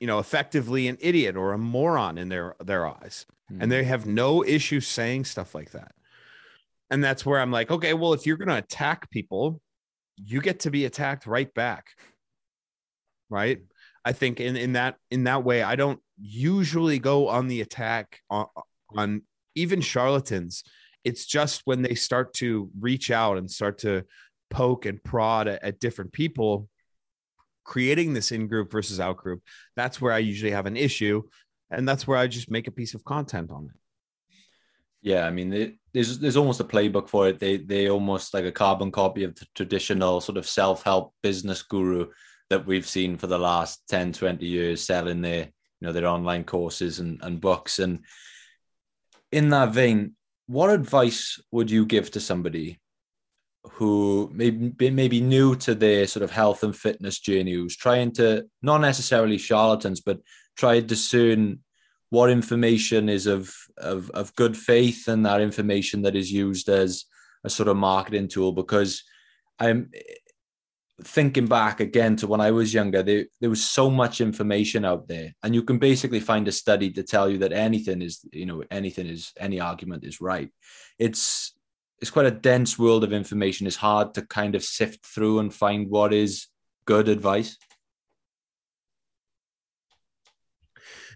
you 0.00 0.06
know, 0.06 0.18
effectively 0.18 0.88
an 0.88 0.96
idiot 1.00 1.36
or 1.36 1.52
a 1.52 1.58
moron 1.58 2.18
in 2.18 2.30
their 2.30 2.56
their 2.64 2.88
eyes. 2.88 3.26
Mm. 3.52 3.62
And 3.62 3.72
they 3.72 3.84
have 3.84 4.06
no 4.06 4.42
issue 4.42 4.80
saying 4.80 5.26
stuff 5.26 5.54
like 5.54 5.70
that. 5.72 5.92
And 6.90 7.04
that's 7.04 7.24
where 7.24 7.38
I'm 7.38 7.52
like, 7.52 7.70
okay, 7.70 7.94
well, 7.94 8.14
if 8.14 8.26
you're 8.26 8.38
going 8.38 8.48
to 8.48 8.56
attack 8.56 9.10
people, 9.10 9.60
you 10.16 10.40
get 10.40 10.60
to 10.60 10.70
be 10.70 10.86
attacked 10.86 11.26
right 11.26 11.52
back. 11.54 11.88
Right? 13.28 13.60
I 14.04 14.12
think 14.12 14.40
in 14.40 14.56
in 14.56 14.72
that 14.72 14.96
in 15.10 15.24
that 15.24 15.44
way 15.44 15.62
I 15.62 15.76
don't 15.76 16.00
usually 16.18 16.98
go 16.98 17.28
on 17.28 17.48
the 17.48 17.60
attack 17.60 18.20
on, 18.30 18.46
on 18.96 19.22
even 19.54 19.80
charlatans. 19.80 20.64
It's 21.04 21.26
just 21.26 21.62
when 21.64 21.82
they 21.82 21.94
start 21.94 22.34
to 22.34 22.70
reach 22.78 23.10
out 23.10 23.38
and 23.38 23.50
start 23.50 23.78
to 23.78 24.04
poke 24.50 24.86
and 24.86 25.02
prod 25.02 25.48
at, 25.48 25.62
at 25.62 25.80
different 25.80 26.12
people, 26.12 26.68
creating 27.70 28.12
this 28.12 28.32
in 28.32 28.48
group 28.48 28.72
versus 28.72 28.98
out 28.98 29.16
group. 29.16 29.40
That's 29.76 30.00
where 30.00 30.12
I 30.12 30.18
usually 30.18 30.50
have 30.50 30.66
an 30.66 30.76
issue, 30.76 31.22
and 31.70 31.88
that's 31.88 32.04
where 32.04 32.18
I 32.18 32.26
just 32.26 32.50
make 32.50 32.66
a 32.66 32.72
piece 32.72 32.94
of 32.94 33.04
content 33.04 33.52
on 33.52 33.66
it. 33.66 33.78
Yeah, 35.02 35.24
I 35.24 35.30
mean, 35.30 35.52
it, 35.52 35.76
there's 35.94 36.18
there's 36.18 36.36
almost 36.36 36.60
a 36.60 36.64
playbook 36.64 37.08
for 37.08 37.28
it. 37.28 37.38
They 37.38 37.58
they 37.58 37.88
almost 37.88 38.34
like 38.34 38.44
a 38.44 38.52
carbon 38.52 38.90
copy 38.90 39.22
of 39.22 39.36
the 39.36 39.46
traditional 39.54 40.20
sort 40.20 40.36
of 40.36 40.48
self 40.48 40.82
help 40.82 41.14
business 41.22 41.62
guru 41.62 42.08
that 42.50 42.66
we've 42.66 42.88
seen 42.88 43.16
for 43.16 43.28
the 43.28 43.38
last 43.38 43.84
10, 43.88 44.12
20 44.12 44.44
years 44.44 44.82
selling 44.82 45.22
their 45.22 45.44
you 45.44 45.86
know 45.86 45.92
their 45.92 46.08
online 46.08 46.42
courses 46.42 46.98
and, 46.98 47.20
and 47.22 47.40
books. 47.40 47.78
And 47.78 48.00
in 49.30 49.48
that 49.50 49.72
vein, 49.72 50.16
what 50.48 50.70
advice 50.70 51.40
would 51.52 51.70
you 51.70 51.86
give 51.86 52.10
to 52.10 52.20
somebody 52.20 52.80
who 53.72 54.30
maybe 54.32 54.90
maybe 54.90 55.20
new 55.20 55.54
to 55.56 55.74
their 55.74 56.06
sort 56.06 56.22
of 56.22 56.30
health 56.30 56.62
and 56.62 56.74
fitness 56.74 57.18
journey, 57.18 57.52
who's 57.52 57.76
trying 57.76 58.12
to 58.12 58.46
not 58.62 58.80
necessarily 58.80 59.38
charlatans, 59.38 60.00
but 60.00 60.20
try 60.56 60.80
to 60.80 60.86
discern 60.86 61.60
what 62.08 62.30
information 62.30 63.08
is 63.08 63.26
of, 63.26 63.54
of 63.76 64.10
of 64.10 64.34
good 64.34 64.56
faith 64.56 65.08
and 65.08 65.24
that 65.26 65.40
information 65.40 66.02
that 66.02 66.16
is 66.16 66.32
used 66.32 66.68
as 66.68 67.04
a 67.44 67.50
sort 67.50 67.68
of 67.68 67.76
marketing 67.76 68.28
tool. 68.28 68.52
Because 68.52 69.02
i'm 69.58 69.90
thinking 71.02 71.46
back 71.46 71.80
again 71.80 72.14
to 72.14 72.26
when 72.26 72.40
i 72.42 72.50
was 72.50 72.74
younger 72.74 73.02
there, 73.02 73.24
there 73.40 73.48
was 73.48 73.64
so 73.64 73.88
much 73.88 74.20
information 74.20 74.84
out 74.84 75.08
there 75.08 75.34
and 75.42 75.54
you 75.54 75.62
can 75.62 75.78
basically 75.78 76.20
find 76.20 76.46
a 76.46 76.52
study 76.52 76.90
to 76.90 77.02
tell 77.02 77.28
you 77.28 77.38
that 77.38 77.52
anything 77.52 78.02
is 78.02 78.20
you 78.32 78.44
know 78.44 78.62
anything 78.70 79.06
is 79.06 79.32
any 79.38 79.60
argument 79.60 80.04
is 80.04 80.20
right. 80.20 80.50
It's 80.98 81.54
it's 82.00 82.10
quite 82.10 82.26
a 82.26 82.30
dense 82.30 82.78
world 82.78 83.04
of 83.04 83.12
information 83.12 83.66
it's 83.66 83.76
hard 83.76 84.14
to 84.14 84.22
kind 84.22 84.54
of 84.54 84.64
sift 84.64 85.04
through 85.04 85.38
and 85.38 85.54
find 85.54 85.88
what 85.88 86.12
is 86.12 86.46
good 86.86 87.08
advice 87.08 87.56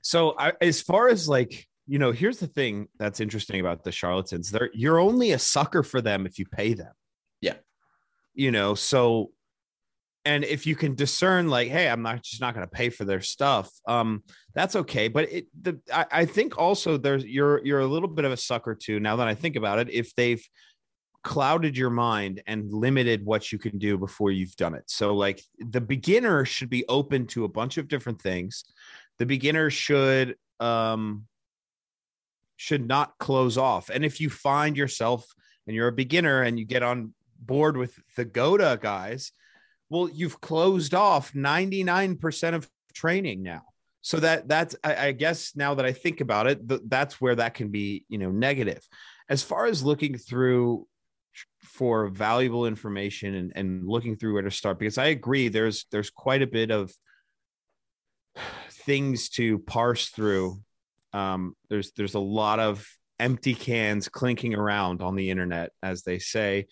So 0.04 0.34
I, 0.38 0.52
as 0.60 0.82
far 0.82 1.08
as 1.08 1.28
like 1.28 1.66
you 1.86 1.98
know, 1.98 2.12
here's 2.12 2.38
the 2.38 2.46
thing 2.46 2.88
that's 2.98 3.20
interesting 3.20 3.60
about 3.60 3.84
the 3.84 3.92
charlatans. 3.92 4.50
They're 4.50 4.70
you're 4.72 4.98
only 4.98 5.32
a 5.32 5.38
sucker 5.38 5.82
for 5.82 6.00
them 6.00 6.26
if 6.26 6.38
you 6.38 6.46
pay 6.46 6.74
them. 6.74 6.92
Yeah. 7.40 7.56
You 8.34 8.50
know, 8.50 8.74
so 8.74 9.32
and 10.26 10.44
if 10.44 10.66
you 10.66 10.74
can 10.74 10.94
discern 10.94 11.48
like, 11.48 11.68
hey, 11.68 11.88
I'm 11.88 12.00
not 12.00 12.22
just 12.22 12.40
not 12.40 12.54
going 12.54 12.66
to 12.66 12.70
pay 12.70 12.88
for 12.88 13.04
their 13.04 13.20
stuff, 13.20 13.70
um, 13.86 14.22
that's 14.54 14.76
okay. 14.76 15.08
But 15.08 15.30
it 15.30 15.46
the 15.60 15.80
I, 15.92 16.06
I 16.10 16.24
think 16.24 16.58
also 16.58 16.96
there's 16.96 17.24
you're 17.24 17.64
you're 17.64 17.80
a 17.80 17.86
little 17.86 18.08
bit 18.08 18.24
of 18.24 18.32
a 18.32 18.36
sucker 18.36 18.74
too. 18.74 19.00
Now 19.00 19.16
that 19.16 19.28
I 19.28 19.34
think 19.34 19.56
about 19.56 19.78
it, 19.78 19.90
if 19.90 20.14
they've 20.14 20.46
clouded 21.24 21.76
your 21.76 21.90
mind 21.90 22.42
and 22.46 22.70
limited 22.70 23.24
what 23.24 23.50
you 23.50 23.58
can 23.58 23.78
do 23.78 23.96
before 23.96 24.30
you've 24.30 24.54
done 24.56 24.74
it. 24.74 24.84
So 24.86 25.14
like 25.14 25.42
the 25.58 25.80
beginner 25.80 26.44
should 26.44 26.70
be 26.70 26.84
open 26.86 27.26
to 27.28 27.44
a 27.44 27.48
bunch 27.48 27.78
of 27.78 27.88
different 27.88 28.20
things. 28.20 28.64
The 29.18 29.26
beginner 29.26 29.70
should 29.70 30.36
um 30.60 31.26
should 32.56 32.86
not 32.86 33.18
close 33.18 33.58
off. 33.58 33.88
And 33.88 34.04
if 34.04 34.20
you 34.20 34.30
find 34.30 34.76
yourself 34.76 35.26
and 35.66 35.74
you're 35.74 35.88
a 35.88 35.92
beginner 35.92 36.42
and 36.42 36.58
you 36.58 36.66
get 36.66 36.82
on 36.82 37.14
board 37.40 37.76
with 37.76 37.98
the 38.16 38.24
GOATA 38.24 38.78
guys, 38.80 39.32
well, 39.88 40.08
you've 40.08 40.40
closed 40.40 40.94
off 40.94 41.32
99% 41.32 42.54
of 42.54 42.68
training 42.94 43.42
now. 43.42 43.62
So 44.02 44.20
that 44.20 44.46
that's 44.46 44.76
I, 44.84 45.08
I 45.08 45.12
guess 45.12 45.56
now 45.56 45.74
that 45.74 45.86
I 45.86 45.92
think 45.92 46.20
about 46.20 46.46
it, 46.46 46.68
th- 46.68 46.82
that's 46.86 47.20
where 47.20 47.34
that 47.36 47.54
can 47.54 47.70
be, 47.70 48.04
you 48.08 48.18
know, 48.18 48.30
negative. 48.30 48.86
As 49.30 49.42
far 49.42 49.64
as 49.64 49.82
looking 49.82 50.18
through 50.18 50.86
for 51.62 52.08
valuable 52.08 52.66
information 52.66 53.34
and, 53.34 53.52
and 53.54 53.88
looking 53.88 54.16
through 54.16 54.34
where 54.34 54.42
to 54.42 54.50
start, 54.50 54.78
because 54.78 54.98
I 54.98 55.06
agree 55.06 55.48
there's 55.48 55.86
there's 55.90 56.10
quite 56.10 56.42
a 56.42 56.46
bit 56.46 56.70
of 56.70 56.92
things 58.70 59.28
to 59.30 59.58
parse 59.60 60.08
through. 60.08 60.60
Um, 61.12 61.54
there's 61.70 61.92
there's 61.92 62.14
a 62.14 62.20
lot 62.20 62.60
of 62.60 62.86
empty 63.18 63.54
cans 63.54 64.08
clinking 64.08 64.54
around 64.54 65.00
on 65.02 65.14
the 65.14 65.30
internet, 65.30 65.70
as 65.82 66.02
they 66.02 66.18
say, 66.18 66.66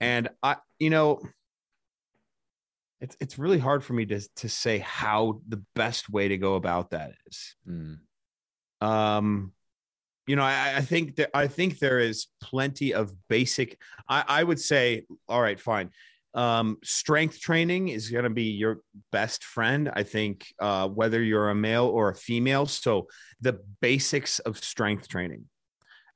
and 0.00 0.28
I, 0.42 0.56
you 0.78 0.90
know, 0.90 1.20
it's 3.00 3.16
it's 3.20 3.38
really 3.38 3.58
hard 3.58 3.84
for 3.84 3.92
me 3.92 4.06
to 4.06 4.20
to 4.36 4.48
say 4.48 4.78
how 4.78 5.40
the 5.48 5.62
best 5.74 6.08
way 6.08 6.28
to 6.28 6.38
go 6.38 6.54
about 6.54 6.90
that 6.90 7.12
is. 7.26 7.56
Mm. 7.68 7.98
Um, 8.80 9.52
you 10.28 10.36
know, 10.36 10.42
I, 10.42 10.74
I 10.76 10.80
think 10.82 11.16
that 11.16 11.30
I 11.34 11.46
think 11.46 11.78
there 11.78 11.98
is 11.98 12.26
plenty 12.42 12.92
of 12.92 13.12
basic. 13.28 13.78
I, 14.08 14.24
I 14.28 14.44
would 14.44 14.60
say, 14.60 15.06
all 15.28 15.40
right, 15.40 15.58
fine. 15.58 15.90
Um, 16.34 16.76
strength 16.84 17.40
training 17.40 17.88
is 17.88 18.10
going 18.10 18.24
to 18.24 18.30
be 18.30 18.50
your 18.50 18.80
best 19.10 19.42
friend. 19.42 19.90
I 19.94 20.02
think 20.02 20.46
uh, 20.60 20.86
whether 20.88 21.22
you're 21.22 21.48
a 21.48 21.54
male 21.54 21.86
or 21.86 22.10
a 22.10 22.14
female. 22.14 22.66
So 22.66 23.08
the 23.40 23.58
basics 23.80 24.38
of 24.40 24.62
strength 24.62 25.08
training, 25.08 25.46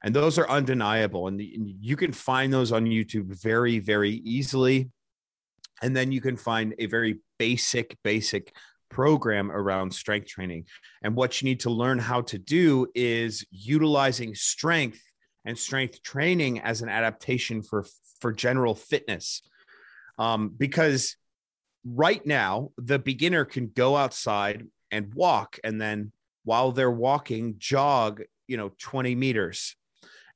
and 0.04 0.14
those 0.14 0.38
are 0.38 0.48
undeniable, 0.48 1.28
and, 1.28 1.40
the, 1.40 1.54
and 1.54 1.74
you 1.80 1.96
can 1.96 2.12
find 2.12 2.52
those 2.52 2.70
on 2.70 2.84
YouTube 2.84 3.42
very, 3.42 3.78
very 3.78 4.10
easily. 4.10 4.90
And 5.80 5.96
then 5.96 6.12
you 6.12 6.20
can 6.20 6.36
find 6.36 6.74
a 6.78 6.86
very 6.86 7.18
basic, 7.38 7.96
basic 8.04 8.54
program 8.92 9.50
around 9.50 9.92
strength 9.92 10.28
training. 10.28 10.66
And 11.02 11.16
what 11.16 11.40
you 11.40 11.46
need 11.46 11.60
to 11.60 11.70
learn 11.70 11.98
how 11.98 12.20
to 12.22 12.38
do 12.38 12.86
is 12.94 13.44
utilizing 13.50 14.34
strength 14.34 15.02
and 15.44 15.58
strength 15.58 16.02
training 16.02 16.60
as 16.60 16.82
an 16.82 16.88
adaptation 16.88 17.62
for 17.62 17.84
for 18.20 18.32
general 18.32 18.74
fitness. 18.74 19.42
Um, 20.18 20.50
because 20.56 21.16
right 21.84 22.24
now 22.24 22.70
the 22.76 22.98
beginner 22.98 23.44
can 23.44 23.72
go 23.74 23.96
outside 23.96 24.66
and 24.90 25.12
walk 25.14 25.58
and 25.64 25.80
then 25.80 26.12
while 26.44 26.70
they're 26.70 26.90
walking 26.90 27.56
jog 27.58 28.22
you 28.46 28.56
know 28.56 28.70
20 28.78 29.16
meters 29.16 29.74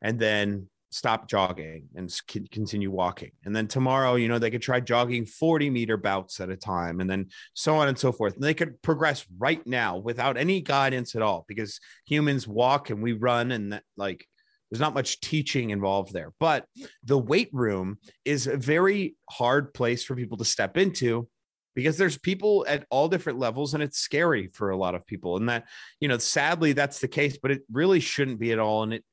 and 0.03 0.19
then 0.19 0.69
stop 0.97 1.29
jogging 1.29 1.87
and 1.95 2.11
continue 2.51 2.91
walking. 2.91 3.31
And 3.45 3.55
then 3.55 3.69
tomorrow, 3.69 4.15
you 4.15 4.29
know, 4.29 4.39
they 4.39 4.51
could 4.51 4.63
try 4.63 4.81
jogging 4.81 5.27
40 5.27 5.69
meter 5.69 5.99
bouts 5.99 6.41
at 6.41 6.49
a 6.49 6.57
time 6.57 7.01
and 7.01 7.11
then 7.11 7.27
so 7.53 7.77
on 7.77 7.89
and 7.89 7.99
so 7.99 8.13
forth. 8.13 8.35
And 8.35 8.43
they 8.43 8.55
could 8.55 8.81
progress 8.81 9.27
right 9.39 9.65
now 9.67 9.99
without 9.99 10.39
any 10.39 10.63
guidance 10.63 11.15
at 11.15 11.21
all 11.21 11.45
because 11.49 11.81
humans 12.07 12.49
walk 12.49 12.89
and 12.89 13.03
we 13.03 13.13
run 13.13 13.53
and 13.53 13.75
that, 13.75 13.83
like 13.99 14.27
there's 14.71 14.81
not 14.81 14.95
much 14.95 15.21
teaching 15.21 15.69
involved 15.69 16.15
there. 16.15 16.33
But 16.41 16.65
the 17.05 17.19
weight 17.19 17.51
room 17.53 17.99
is 18.25 18.47
a 18.47 18.57
very 18.57 19.17
hard 19.31 19.75
place 19.75 20.03
for 20.03 20.17
people 20.17 20.39
to 20.39 20.47
step 20.47 20.79
into 20.79 21.29
because 21.75 21.99
there's 21.99 22.17
people 22.17 22.65
at 22.67 22.87
all 22.89 23.09
different 23.09 23.39
levels 23.39 23.75
and 23.75 23.83
it's 23.83 23.99
scary 23.99 24.49
for 24.55 24.71
a 24.71 24.77
lot 24.79 24.95
of 24.95 25.07
people 25.07 25.37
and 25.37 25.51
that 25.51 25.67
you 26.01 26.09
know 26.09 26.17
sadly 26.17 26.73
that's 26.73 27.01
the 27.01 27.07
case 27.07 27.37
but 27.37 27.51
it 27.51 27.61
really 27.71 28.01
shouldn't 28.01 28.41
be 28.41 28.51
at 28.51 28.59
all 28.59 28.83
and 28.83 28.95
it 28.95 29.05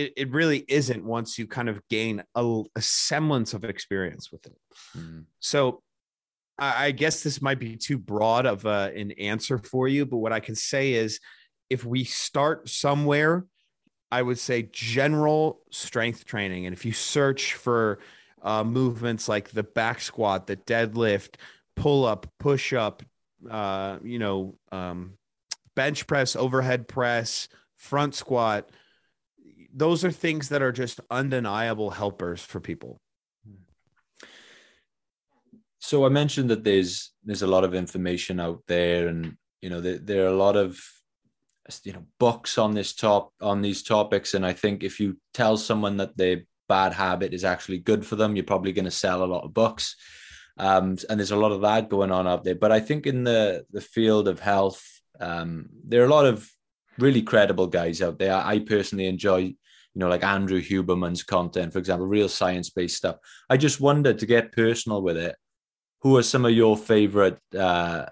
it, 0.00 0.12
it 0.16 0.30
really 0.32 0.64
isn't 0.68 1.04
once 1.04 1.38
you 1.38 1.46
kind 1.46 1.68
of 1.68 1.86
gain 1.88 2.22
a, 2.34 2.62
a 2.74 2.80
semblance 2.80 3.54
of 3.54 3.64
experience 3.64 4.32
with 4.32 4.46
it. 4.46 4.56
Mm. 4.96 5.24
So 5.40 5.82
I, 6.58 6.86
I, 6.86 6.90
guess 6.92 7.22
this 7.22 7.42
might 7.42 7.58
be 7.58 7.76
too 7.76 7.98
broad 7.98 8.46
of 8.46 8.64
a, 8.64 8.92
an 8.96 9.12
answer 9.12 9.58
for 9.58 9.88
you, 9.88 10.06
but 10.06 10.18
what 10.18 10.32
I 10.32 10.40
can 10.40 10.54
say 10.54 10.94
is 10.94 11.20
if 11.68 11.84
we 11.84 12.04
start 12.04 12.68
somewhere, 12.68 13.44
I 14.10 14.22
would 14.22 14.38
say 14.38 14.68
general 14.72 15.60
strength 15.70 16.24
training. 16.24 16.66
And 16.66 16.74
if 16.74 16.84
you 16.84 16.92
search 16.92 17.54
for 17.54 18.00
uh, 18.42 18.64
movements 18.64 19.28
like 19.28 19.50
the 19.50 19.62
back 19.62 20.00
squat, 20.00 20.46
the 20.46 20.56
deadlift, 20.56 21.36
pull 21.76 22.04
up, 22.04 22.26
push 22.38 22.72
up, 22.72 23.02
uh, 23.48 23.98
you 24.02 24.18
know, 24.18 24.56
um, 24.72 25.14
bench 25.76 26.06
press, 26.06 26.34
overhead 26.34 26.88
press, 26.88 27.48
front 27.76 28.14
squat, 28.14 28.70
those 29.72 30.04
are 30.04 30.10
things 30.10 30.48
that 30.48 30.62
are 30.62 30.72
just 30.72 31.00
undeniable 31.10 31.90
helpers 31.90 32.42
for 32.42 32.60
people. 32.60 33.00
So 35.78 36.04
I 36.04 36.08
mentioned 36.08 36.50
that 36.50 36.64
there's 36.64 37.12
there's 37.24 37.42
a 37.42 37.46
lot 37.46 37.64
of 37.64 37.74
information 37.74 38.38
out 38.38 38.62
there, 38.66 39.08
and 39.08 39.36
you 39.62 39.70
know 39.70 39.80
there, 39.80 39.98
there 39.98 40.24
are 40.24 40.28
a 40.28 40.36
lot 40.36 40.56
of 40.56 40.80
you 41.84 41.92
know 41.92 42.04
books 42.18 42.58
on 42.58 42.74
this 42.74 42.94
top 42.94 43.32
on 43.40 43.62
these 43.62 43.82
topics. 43.82 44.34
And 44.34 44.44
I 44.44 44.52
think 44.52 44.82
if 44.82 45.00
you 45.00 45.16
tell 45.32 45.56
someone 45.56 45.96
that 45.98 46.16
their 46.16 46.42
bad 46.68 46.92
habit 46.92 47.32
is 47.32 47.44
actually 47.44 47.78
good 47.78 48.06
for 48.06 48.16
them, 48.16 48.36
you're 48.36 48.44
probably 48.44 48.72
going 48.72 48.84
to 48.84 48.90
sell 48.90 49.24
a 49.24 49.32
lot 49.32 49.44
of 49.44 49.54
books. 49.54 49.96
Um, 50.58 50.98
and 51.08 51.18
there's 51.18 51.30
a 51.30 51.36
lot 51.36 51.52
of 51.52 51.62
that 51.62 51.88
going 51.88 52.12
on 52.12 52.28
out 52.28 52.44
there. 52.44 52.54
But 52.54 52.72
I 52.72 52.80
think 52.80 53.06
in 53.06 53.24
the 53.24 53.64
the 53.70 53.80
field 53.80 54.28
of 54.28 54.38
health, 54.38 54.84
um, 55.18 55.70
there 55.84 56.02
are 56.02 56.06
a 56.06 56.14
lot 56.14 56.26
of 56.26 56.48
really 56.98 57.22
credible 57.22 57.66
guys 57.66 58.02
out 58.02 58.18
there. 58.18 58.34
I 58.34 58.58
personally 58.58 59.06
enjoy, 59.06 59.54
you 59.94 60.00
know, 60.00 60.08
like 60.08 60.24
Andrew 60.24 60.60
Huberman's 60.60 61.22
content, 61.22 61.72
for 61.72 61.78
example, 61.78 62.06
real 62.06 62.28
science 62.28 62.70
based 62.70 62.96
stuff. 62.96 63.16
I 63.48 63.56
just 63.56 63.80
wondered 63.80 64.18
to 64.20 64.26
get 64.26 64.52
personal 64.52 65.02
with 65.02 65.16
it 65.16 65.36
who 66.02 66.16
are 66.16 66.22
some 66.22 66.44
of 66.44 66.52
your 66.52 66.76
favorite 66.76 67.38
uh, 67.58 68.06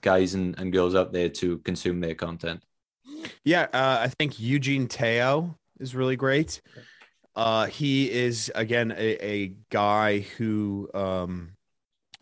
guys 0.00 0.34
and, 0.34 0.58
and 0.58 0.72
girls 0.72 0.94
out 0.94 1.12
there 1.12 1.28
to 1.28 1.58
consume 1.58 2.00
their 2.00 2.14
content? 2.14 2.62
Yeah, 3.44 3.62
uh, 3.72 3.98
I 4.00 4.08
think 4.08 4.38
Eugene 4.38 4.86
Teo 4.86 5.58
is 5.80 5.94
really 5.94 6.16
great. 6.16 6.60
Uh, 7.34 7.66
he 7.66 8.10
is 8.10 8.50
again 8.54 8.92
a, 8.92 9.24
a 9.24 9.52
guy 9.70 10.20
who 10.20 10.88
um, 10.92 11.52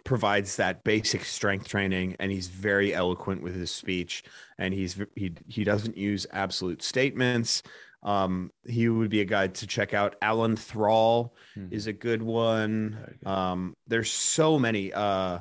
provides 0.04 0.56
that 0.56 0.84
basic 0.84 1.24
strength 1.24 1.68
training, 1.68 2.16
and 2.20 2.30
he's 2.30 2.48
very 2.48 2.94
eloquent 2.94 3.42
with 3.42 3.54
his 3.54 3.70
speech, 3.70 4.24
and 4.58 4.74
he's 4.74 4.98
he 5.14 5.32
he 5.48 5.64
doesn't 5.64 5.96
use 5.96 6.26
absolute 6.32 6.82
statements. 6.82 7.62
Um, 8.06 8.52
he 8.64 8.88
would 8.88 9.10
be 9.10 9.20
a 9.20 9.24
guy 9.24 9.48
to 9.48 9.66
check 9.66 9.92
out. 9.92 10.14
Alan 10.22 10.56
Thrall 10.56 11.34
mm-hmm. 11.58 11.74
is 11.74 11.88
a 11.88 11.92
good 11.92 12.22
one. 12.22 12.96
Good. 13.20 13.28
Um, 13.28 13.74
there's 13.88 14.10
so 14.10 14.60
many. 14.60 14.92
Uh, 14.92 15.40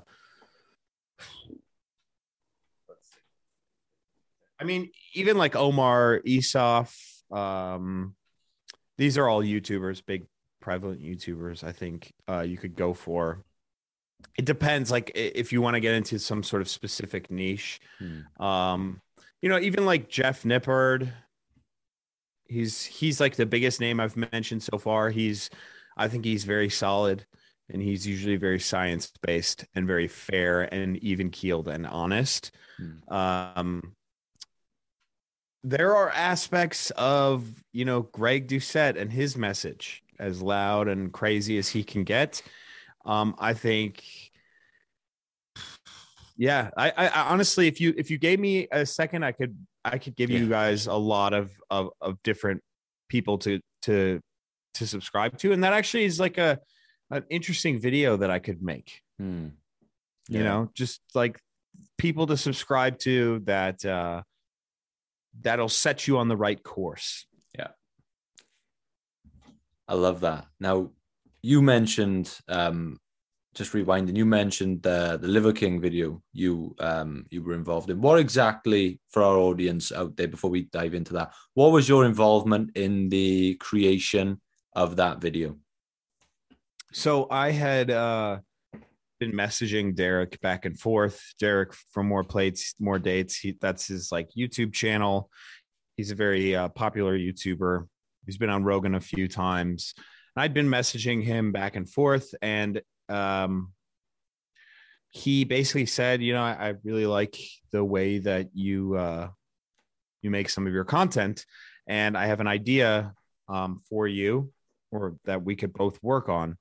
I 4.59 4.63
mean, 4.63 4.89
even 5.13 5.37
like 5.37 5.55
Omar 5.55 6.21
Isuf. 6.25 6.91
Um, 7.31 8.15
these 8.97 9.19
are 9.19 9.29
all 9.29 9.43
YouTubers, 9.43 10.03
big 10.03 10.25
prevalent 10.59 11.01
YouTubers. 11.01 11.63
I 11.63 11.71
think 11.71 12.13
uh, 12.27 12.41
you 12.41 12.57
could 12.57 12.75
go 12.75 12.95
for. 12.95 13.43
It 14.39 14.45
depends. 14.45 14.89
Like 14.89 15.11
if 15.13 15.53
you 15.53 15.61
want 15.61 15.75
to 15.75 15.79
get 15.79 15.93
into 15.93 16.17
some 16.17 16.41
sort 16.41 16.63
of 16.63 16.69
specific 16.69 17.29
niche, 17.29 17.79
hmm. 17.99 18.43
um, 18.43 19.01
you 19.43 19.49
know, 19.49 19.59
even 19.59 19.85
like 19.85 20.09
Jeff 20.09 20.41
Nippard 20.41 21.11
he's 22.47 22.85
he's 22.85 23.19
like 23.19 23.35
the 23.35 23.45
biggest 23.45 23.79
name 23.79 23.99
I've 23.99 24.17
mentioned 24.17 24.63
so 24.63 24.77
far. 24.77 25.09
He's 25.09 25.49
I 25.97 26.07
think 26.07 26.25
he's 26.25 26.43
very 26.43 26.69
solid 26.69 27.25
and 27.69 27.81
he's 27.81 28.05
usually 28.05 28.35
very 28.35 28.59
science 28.59 29.11
based 29.21 29.65
and 29.73 29.87
very 29.87 30.07
fair 30.07 30.73
and 30.73 30.97
even 30.97 31.29
keeled 31.29 31.67
and 31.67 31.87
honest. 31.87 32.51
Hmm. 32.77 33.13
Um, 33.13 33.95
there 35.63 35.95
are 35.95 36.09
aspects 36.11 36.91
of 36.91 37.47
you 37.73 37.85
know 37.85 38.03
Greg 38.03 38.47
Doucette 38.47 38.99
and 38.99 39.11
his 39.11 39.35
message, 39.35 40.03
as 40.19 40.41
loud 40.41 40.87
and 40.87 41.11
crazy 41.11 41.57
as 41.57 41.69
he 41.69 41.83
can 41.83 42.03
get. 42.03 42.41
Um, 43.05 43.35
I 43.39 43.53
think, 43.53 44.03
yeah, 46.37 46.69
I, 46.77 46.89
I, 46.89 47.07
I 47.07 47.21
honestly, 47.29 47.67
if 47.67 47.81
you 47.81 47.93
if 47.97 48.11
you 48.11 48.17
gave 48.17 48.39
me 48.39 48.67
a 48.71 48.85
second, 48.85 49.23
I 49.23 49.31
could 49.31 49.57
I 49.85 49.99
could 49.99 50.15
give 50.15 50.29
yeah. 50.29 50.39
you 50.39 50.49
guys 50.49 50.87
a 50.87 50.95
lot 50.95 51.33
of, 51.33 51.51
of 51.69 51.91
of 52.01 52.21
different 52.23 52.61
people 53.07 53.37
to 53.39 53.59
to 53.83 54.19
to 54.73 54.87
subscribe 54.87 55.37
to, 55.39 55.51
and 55.51 55.63
that 55.63 55.73
actually 55.73 56.05
is 56.05 56.19
like 56.19 56.37
a 56.37 56.59
an 57.11 57.23
interesting 57.29 57.79
video 57.79 58.17
that 58.17 58.31
I 58.31 58.39
could 58.39 58.61
make. 58.61 59.01
Hmm. 59.19 59.49
Yeah. 60.27 60.37
You 60.37 60.43
know, 60.43 60.71
just 60.73 61.01
like 61.13 61.39
people 61.97 62.25
to 62.27 62.37
subscribe 62.37 62.97
to 62.99 63.39
that 63.45 63.85
uh 63.85 64.23
that'll 65.41 65.69
set 65.69 66.07
you 66.07 66.17
on 66.17 66.29
the 66.29 66.37
right 66.37 66.61
course. 66.61 67.27
Yeah. 67.57 67.67
I 69.87 69.93
love 69.93 70.21
that. 70.21 70.47
Now, 70.59 70.91
you 71.43 71.61
mentioned 71.61 72.35
um 72.47 72.97
just 73.55 73.71
rewinding, 73.71 74.17
you 74.17 74.25
mentioned 74.25 74.83
the 74.83 75.17
the 75.19 75.27
Liver 75.27 75.53
King 75.53 75.79
video 75.79 76.21
you 76.33 76.75
um 76.79 77.25
you 77.29 77.41
were 77.41 77.53
involved 77.53 77.89
in. 77.89 78.01
What 78.01 78.19
exactly 78.19 78.99
for 79.09 79.23
our 79.23 79.37
audience 79.37 79.91
out 79.91 80.15
there 80.17 80.27
before 80.27 80.51
we 80.51 80.63
dive 80.63 80.93
into 80.93 81.13
that? 81.13 81.33
What 81.53 81.71
was 81.71 81.89
your 81.89 82.05
involvement 82.05 82.75
in 82.75 83.09
the 83.09 83.55
creation 83.55 84.41
of 84.73 84.97
that 84.97 85.21
video? 85.21 85.57
So 86.91 87.27
I 87.31 87.51
had 87.51 87.89
uh 87.89 88.39
been 89.19 89.31
messaging 89.31 89.95
Derek 89.95 90.41
back 90.41 90.65
and 90.65 90.77
forth. 90.77 91.21
Derek 91.39 91.73
for 91.91 92.03
More 92.03 92.25
Plates, 92.25 92.75
More 92.79 92.99
Dates. 92.99 93.37
He 93.37 93.55
that's 93.59 93.87
his 93.87 94.11
like 94.11 94.29
YouTube 94.37 94.73
channel. 94.73 95.29
He's 95.95 96.11
a 96.11 96.15
very 96.15 96.55
uh, 96.55 96.67
popular 96.69 97.17
YouTuber. 97.17 97.87
He's 98.25 98.37
been 98.37 98.49
on 98.49 98.65
Rogan 98.65 98.95
a 98.95 98.99
few 98.99 99.29
times. 99.29 99.93
I'd 100.35 100.53
been 100.53 100.67
messaging 100.67 101.23
him 101.23 101.53
back 101.53 101.77
and 101.77 101.89
forth, 101.89 102.35
and 102.41 102.81
um, 103.09 103.71
he 105.09 105.45
basically 105.45 105.85
said, 105.85 106.21
you 106.21 106.33
know, 106.33 106.43
I, 106.43 106.69
I, 106.69 106.73
really 106.83 107.05
like 107.05 107.37
the 107.71 107.83
way 107.83 108.19
that 108.19 108.49
you 108.53 108.95
uh, 108.95 109.29
you 110.21 110.29
make 110.29 110.49
some 110.49 110.67
of 110.67 110.73
your 110.73 110.83
content, 110.83 111.45
and 111.87 112.17
I 112.17 112.25
have 112.25 112.41
an 112.41 112.47
idea 112.47 113.13
um, 113.47 113.81
for 113.89 114.07
you, 114.07 114.51
or 114.91 115.15
that 115.25 115.43
we 115.43 115.55
could 115.55 115.73
both 115.73 116.01
work 116.03 116.27
on. 116.27 116.57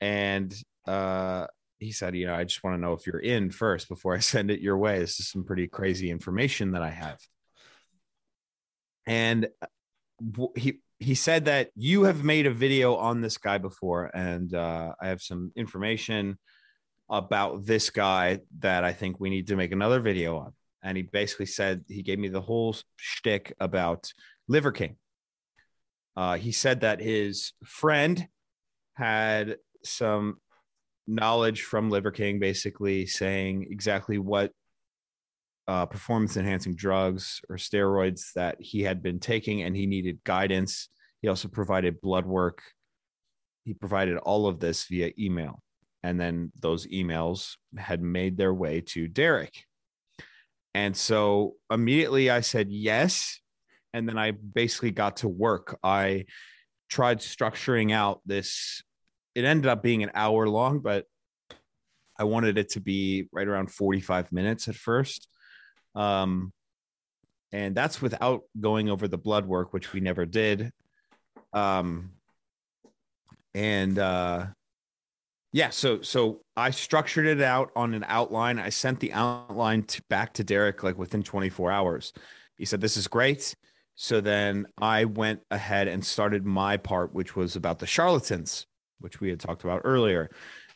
And 0.00 0.54
uh, 0.86 1.46
he 1.78 1.92
said, 1.92 2.14
you 2.14 2.26
know, 2.26 2.34
I 2.34 2.44
just 2.44 2.62
want 2.62 2.76
to 2.76 2.80
know 2.80 2.92
if 2.92 3.06
you're 3.06 3.18
in 3.18 3.50
first 3.50 3.88
before 3.88 4.14
I 4.14 4.18
send 4.20 4.50
it 4.50 4.60
your 4.60 4.78
way. 4.78 4.98
This 4.98 5.18
is 5.20 5.28
some 5.28 5.44
pretty 5.44 5.66
crazy 5.66 6.10
information 6.10 6.72
that 6.72 6.82
I 6.82 6.90
have. 6.90 7.18
And 9.06 9.48
uh, 9.60 10.46
he 10.56 10.80
he 11.04 11.14
said 11.14 11.44
that 11.44 11.68
you 11.76 12.04
have 12.04 12.24
made 12.24 12.46
a 12.46 12.50
video 12.50 12.96
on 12.96 13.20
this 13.20 13.36
guy 13.36 13.58
before, 13.58 14.10
and 14.16 14.54
uh, 14.54 14.92
I 15.00 15.08
have 15.08 15.20
some 15.20 15.52
information 15.54 16.38
about 17.10 17.66
this 17.66 17.90
guy 17.90 18.40
that 18.60 18.84
I 18.84 18.94
think 18.94 19.20
we 19.20 19.28
need 19.28 19.48
to 19.48 19.56
make 19.56 19.72
another 19.72 20.00
video 20.00 20.38
on. 20.38 20.54
And 20.82 20.96
he 20.96 21.02
basically 21.02 21.46
said 21.46 21.84
he 21.88 22.02
gave 22.02 22.18
me 22.18 22.28
the 22.28 22.40
whole 22.40 22.74
shtick 22.96 23.54
about 23.60 24.12
Liver 24.48 24.72
King. 24.72 24.96
Uh, 26.16 26.36
he 26.38 26.52
said 26.52 26.80
that 26.80 27.00
his 27.00 27.52
friend 27.64 28.26
had 28.94 29.56
some 29.84 30.38
knowledge 31.06 31.62
from 31.62 31.90
Liver 31.90 32.12
King, 32.12 32.38
basically 32.38 33.06
saying 33.06 33.66
exactly 33.70 34.18
what 34.18 34.52
uh, 35.68 35.84
performance 35.86 36.36
enhancing 36.36 36.74
drugs 36.74 37.40
or 37.50 37.56
steroids 37.56 38.32
that 38.34 38.56
he 38.58 38.82
had 38.82 39.02
been 39.02 39.20
taking 39.20 39.62
and 39.62 39.76
he 39.76 39.86
needed 39.86 40.24
guidance. 40.24 40.88
He 41.24 41.28
also 41.28 41.48
provided 41.48 42.02
blood 42.02 42.26
work. 42.26 42.60
He 43.64 43.72
provided 43.72 44.18
all 44.18 44.46
of 44.46 44.60
this 44.60 44.84
via 44.84 45.10
email. 45.18 45.62
And 46.02 46.20
then 46.20 46.52
those 46.60 46.86
emails 46.88 47.56
had 47.78 48.02
made 48.02 48.36
their 48.36 48.52
way 48.52 48.82
to 48.88 49.08
Derek. 49.08 49.64
And 50.74 50.94
so 50.94 51.54
immediately 51.70 52.28
I 52.28 52.42
said 52.42 52.70
yes. 52.70 53.40
And 53.94 54.06
then 54.06 54.18
I 54.18 54.32
basically 54.32 54.90
got 54.90 55.16
to 55.18 55.28
work. 55.30 55.78
I 55.82 56.26
tried 56.90 57.20
structuring 57.20 57.90
out 57.90 58.20
this. 58.26 58.82
It 59.34 59.46
ended 59.46 59.70
up 59.70 59.82
being 59.82 60.02
an 60.02 60.10
hour 60.14 60.46
long, 60.46 60.80
but 60.80 61.06
I 62.18 62.24
wanted 62.24 62.58
it 62.58 62.68
to 62.72 62.80
be 62.80 63.30
right 63.32 63.48
around 63.48 63.70
45 63.70 64.30
minutes 64.30 64.68
at 64.68 64.74
first. 64.74 65.26
Um, 65.94 66.52
and 67.50 67.74
that's 67.74 68.02
without 68.02 68.42
going 68.60 68.90
over 68.90 69.08
the 69.08 69.16
blood 69.16 69.46
work, 69.46 69.72
which 69.72 69.94
we 69.94 70.00
never 70.00 70.26
did. 70.26 70.70
Um, 71.54 72.10
and 73.54 73.98
uh, 73.98 74.46
yeah, 75.52 75.70
so 75.70 76.02
so 76.02 76.42
I 76.56 76.70
structured 76.70 77.26
it 77.26 77.40
out 77.40 77.70
on 77.76 77.94
an 77.94 78.04
outline. 78.08 78.58
I 78.58 78.68
sent 78.68 79.00
the 79.00 79.12
outline 79.12 79.84
to, 79.84 80.02
back 80.10 80.34
to 80.34 80.44
Derek 80.44 80.82
like 80.82 80.98
within 80.98 81.22
24 81.22 81.70
hours. 81.70 82.12
He 82.56 82.64
said, 82.64 82.80
"This 82.80 82.96
is 82.96 83.08
great." 83.08 83.54
So 83.94 84.20
then 84.20 84.66
I 84.78 85.04
went 85.04 85.40
ahead 85.52 85.86
and 85.86 86.04
started 86.04 86.44
my 86.44 86.76
part, 86.76 87.14
which 87.14 87.36
was 87.36 87.54
about 87.54 87.78
the 87.78 87.86
charlatans, 87.86 88.66
which 88.98 89.20
we 89.20 89.30
had 89.30 89.38
talked 89.38 89.62
about 89.62 89.82
earlier. 89.84 90.30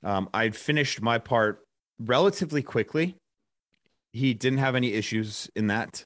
Um, 0.04 0.30
I'd 0.32 0.54
finished 0.54 1.02
my 1.02 1.18
part 1.18 1.58
relatively 1.98 2.62
quickly 2.62 3.16
he 4.12 4.34
didn't 4.34 4.58
have 4.58 4.74
any 4.74 4.92
issues 4.92 5.50
in 5.54 5.68
that. 5.68 6.04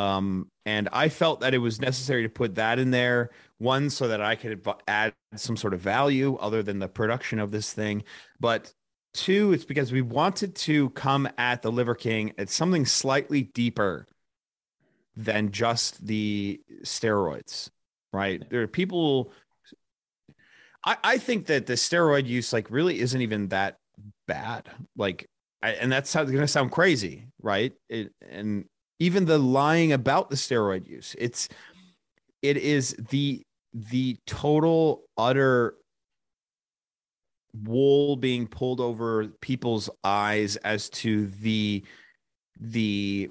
Um, 0.00 0.50
and 0.64 0.88
I 0.92 1.08
felt 1.08 1.40
that 1.40 1.52
it 1.52 1.58
was 1.58 1.80
necessary 1.80 2.22
to 2.22 2.28
put 2.28 2.54
that 2.54 2.78
in 2.78 2.90
there. 2.90 3.30
One, 3.58 3.90
so 3.90 4.08
that 4.08 4.22
I 4.22 4.36
could 4.36 4.66
add 4.88 5.12
some 5.36 5.56
sort 5.56 5.74
of 5.74 5.80
value 5.80 6.36
other 6.36 6.62
than 6.62 6.78
the 6.78 6.88
production 6.88 7.38
of 7.38 7.50
this 7.50 7.72
thing. 7.72 8.04
But 8.38 8.72
two, 9.12 9.52
it's 9.52 9.66
because 9.66 9.92
we 9.92 10.00
wanted 10.00 10.54
to 10.54 10.90
come 10.90 11.28
at 11.36 11.60
the 11.60 11.70
Liver 11.70 11.94
King 11.94 12.32
at 12.38 12.48
something 12.48 12.86
slightly 12.86 13.42
deeper 13.42 14.06
than 15.14 15.50
just 15.50 16.06
the 16.06 16.60
steroids, 16.84 17.68
right? 18.12 18.42
There 18.48 18.62
are 18.62 18.66
people. 18.66 19.32
I, 20.82 20.96
I 21.04 21.18
think 21.18 21.46
that 21.46 21.66
the 21.66 21.74
steroid 21.74 22.26
use 22.26 22.54
like 22.54 22.70
really 22.70 23.00
isn't 23.00 23.20
even 23.20 23.48
that 23.48 23.76
bad. 24.26 24.70
Like, 24.96 25.28
I, 25.62 25.72
and 25.72 25.92
that's 25.92 26.14
going 26.14 26.32
to 26.32 26.48
sound 26.48 26.72
crazy, 26.72 27.26
right? 27.42 27.74
It, 27.90 28.14
and 28.30 28.64
even 29.00 29.24
the 29.24 29.38
lying 29.38 29.92
about 29.92 30.30
the 30.30 30.36
steroid 30.36 30.86
use, 30.86 31.16
it's 31.18 31.48
it 32.42 32.56
is 32.56 32.94
the 33.10 33.42
the 33.72 34.16
total 34.26 35.02
utter 35.16 35.74
wool 37.64 38.16
being 38.16 38.46
pulled 38.46 38.80
over 38.80 39.26
people's 39.40 39.90
eyes 40.04 40.56
as 40.56 40.88
to 40.90 41.26
the 41.26 41.82
the 42.60 43.30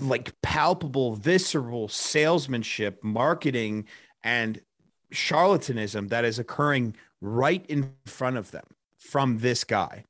like 0.00 0.34
palpable 0.42 1.14
visceral 1.14 1.88
salesmanship 1.88 3.02
marketing 3.02 3.86
and 4.22 4.60
charlatanism 5.14 6.08
that 6.10 6.24
is 6.24 6.38
occurring 6.38 6.94
right 7.22 7.64
in 7.66 7.92
front 8.04 8.36
of 8.36 8.50
them 8.50 8.64
from 8.98 9.38
this 9.38 9.64
guy 9.64 10.04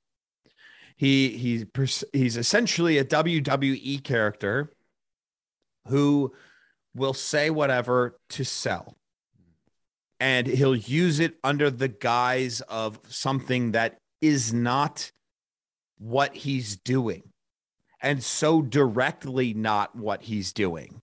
he 0.97 1.37
he's 1.37 2.05
he's 2.13 2.37
essentially 2.37 2.99
a 2.99 3.05
WWE 3.05 4.03
character 4.03 4.73
who 5.89 6.33
will 6.95 7.15
say 7.15 7.51
whatever 7.51 8.19
to 8.31 8.45
sell. 8.45 8.97
And 10.19 10.47
he'll 10.47 10.75
use 10.75 11.21
it 11.21 11.35
under 11.45 11.71
the 11.71 11.89
guise 11.89 12.63
of 12.63 12.99
something 13.09 13.73
that 13.73 13.99
is 14.23 14.53
not 14.55 15.13
what 15.99 16.35
he's 16.35 16.77
doing 16.77 17.23
and 18.01 18.23
so 18.23 18.63
directly 18.63 19.55
not 19.55 19.95
what 19.95 20.23
he's 20.23 20.53
doing. 20.53 21.01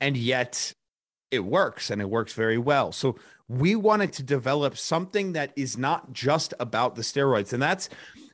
And 0.00 0.16
yet 0.16 0.72
it 1.30 1.40
works 1.40 1.90
and 1.90 2.00
it 2.00 2.08
works 2.08 2.32
very 2.32 2.58
well. 2.58 2.92
So 2.92 3.16
we 3.48 3.74
wanted 3.74 4.12
to 4.14 4.22
develop 4.22 4.76
something 4.76 5.32
that 5.32 5.52
is 5.56 5.76
not 5.76 6.12
just 6.12 6.54
about 6.60 6.94
the 6.94 7.02
steroids. 7.02 7.52
And 7.52 7.62
that's 7.62 7.88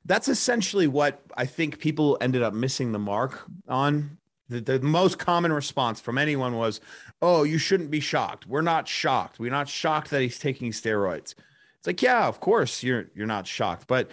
that's 0.05 0.29
essentially 0.29 0.87
what 0.87 1.21
i 1.37 1.45
think 1.47 1.79
people 1.79 2.19
ended 2.21 2.43
up 2.43 2.55
missing 2.55 2.93
the 2.93 2.99
mark 2.99 3.47
on. 3.69 4.19
The, 4.51 4.61
the 4.61 4.81
most 4.81 5.19
common 5.19 5.55
response 5.55 6.01
from 6.01 6.19
anyone 6.19 6.57
was 6.57 6.81
oh 7.23 7.45
you 7.45 7.57
shouldn't 7.57 7.91
be 7.91 8.01
shocked. 8.01 8.47
We're 8.47 8.61
not 8.61 8.87
shocked. 8.87 9.41
We're 9.41 9.51
not 9.51 9.71
shocked 9.71 10.11
that 10.11 10.21
he's 10.21 10.39
taking 10.39 10.71
steroids. 10.71 11.35
It's 11.79 11.87
like 11.87 12.03
yeah 12.03 12.29
of 12.29 12.41
course 12.41 12.83
you're 12.83 13.07
you're 13.15 13.27
not 13.27 13.47
shocked 13.47 13.87
but 13.87 14.11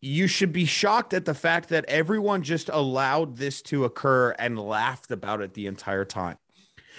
you 0.00 0.28
should 0.28 0.52
be 0.52 0.66
shocked 0.66 1.14
at 1.14 1.24
the 1.24 1.34
fact 1.34 1.68
that 1.70 1.84
everyone 1.86 2.42
just 2.42 2.68
allowed 2.68 3.36
this 3.36 3.60
to 3.62 3.84
occur 3.84 4.30
and 4.38 4.58
laughed 4.58 5.10
about 5.10 5.40
it 5.40 5.54
the 5.54 5.66
entire 5.66 6.04
time. 6.04 6.38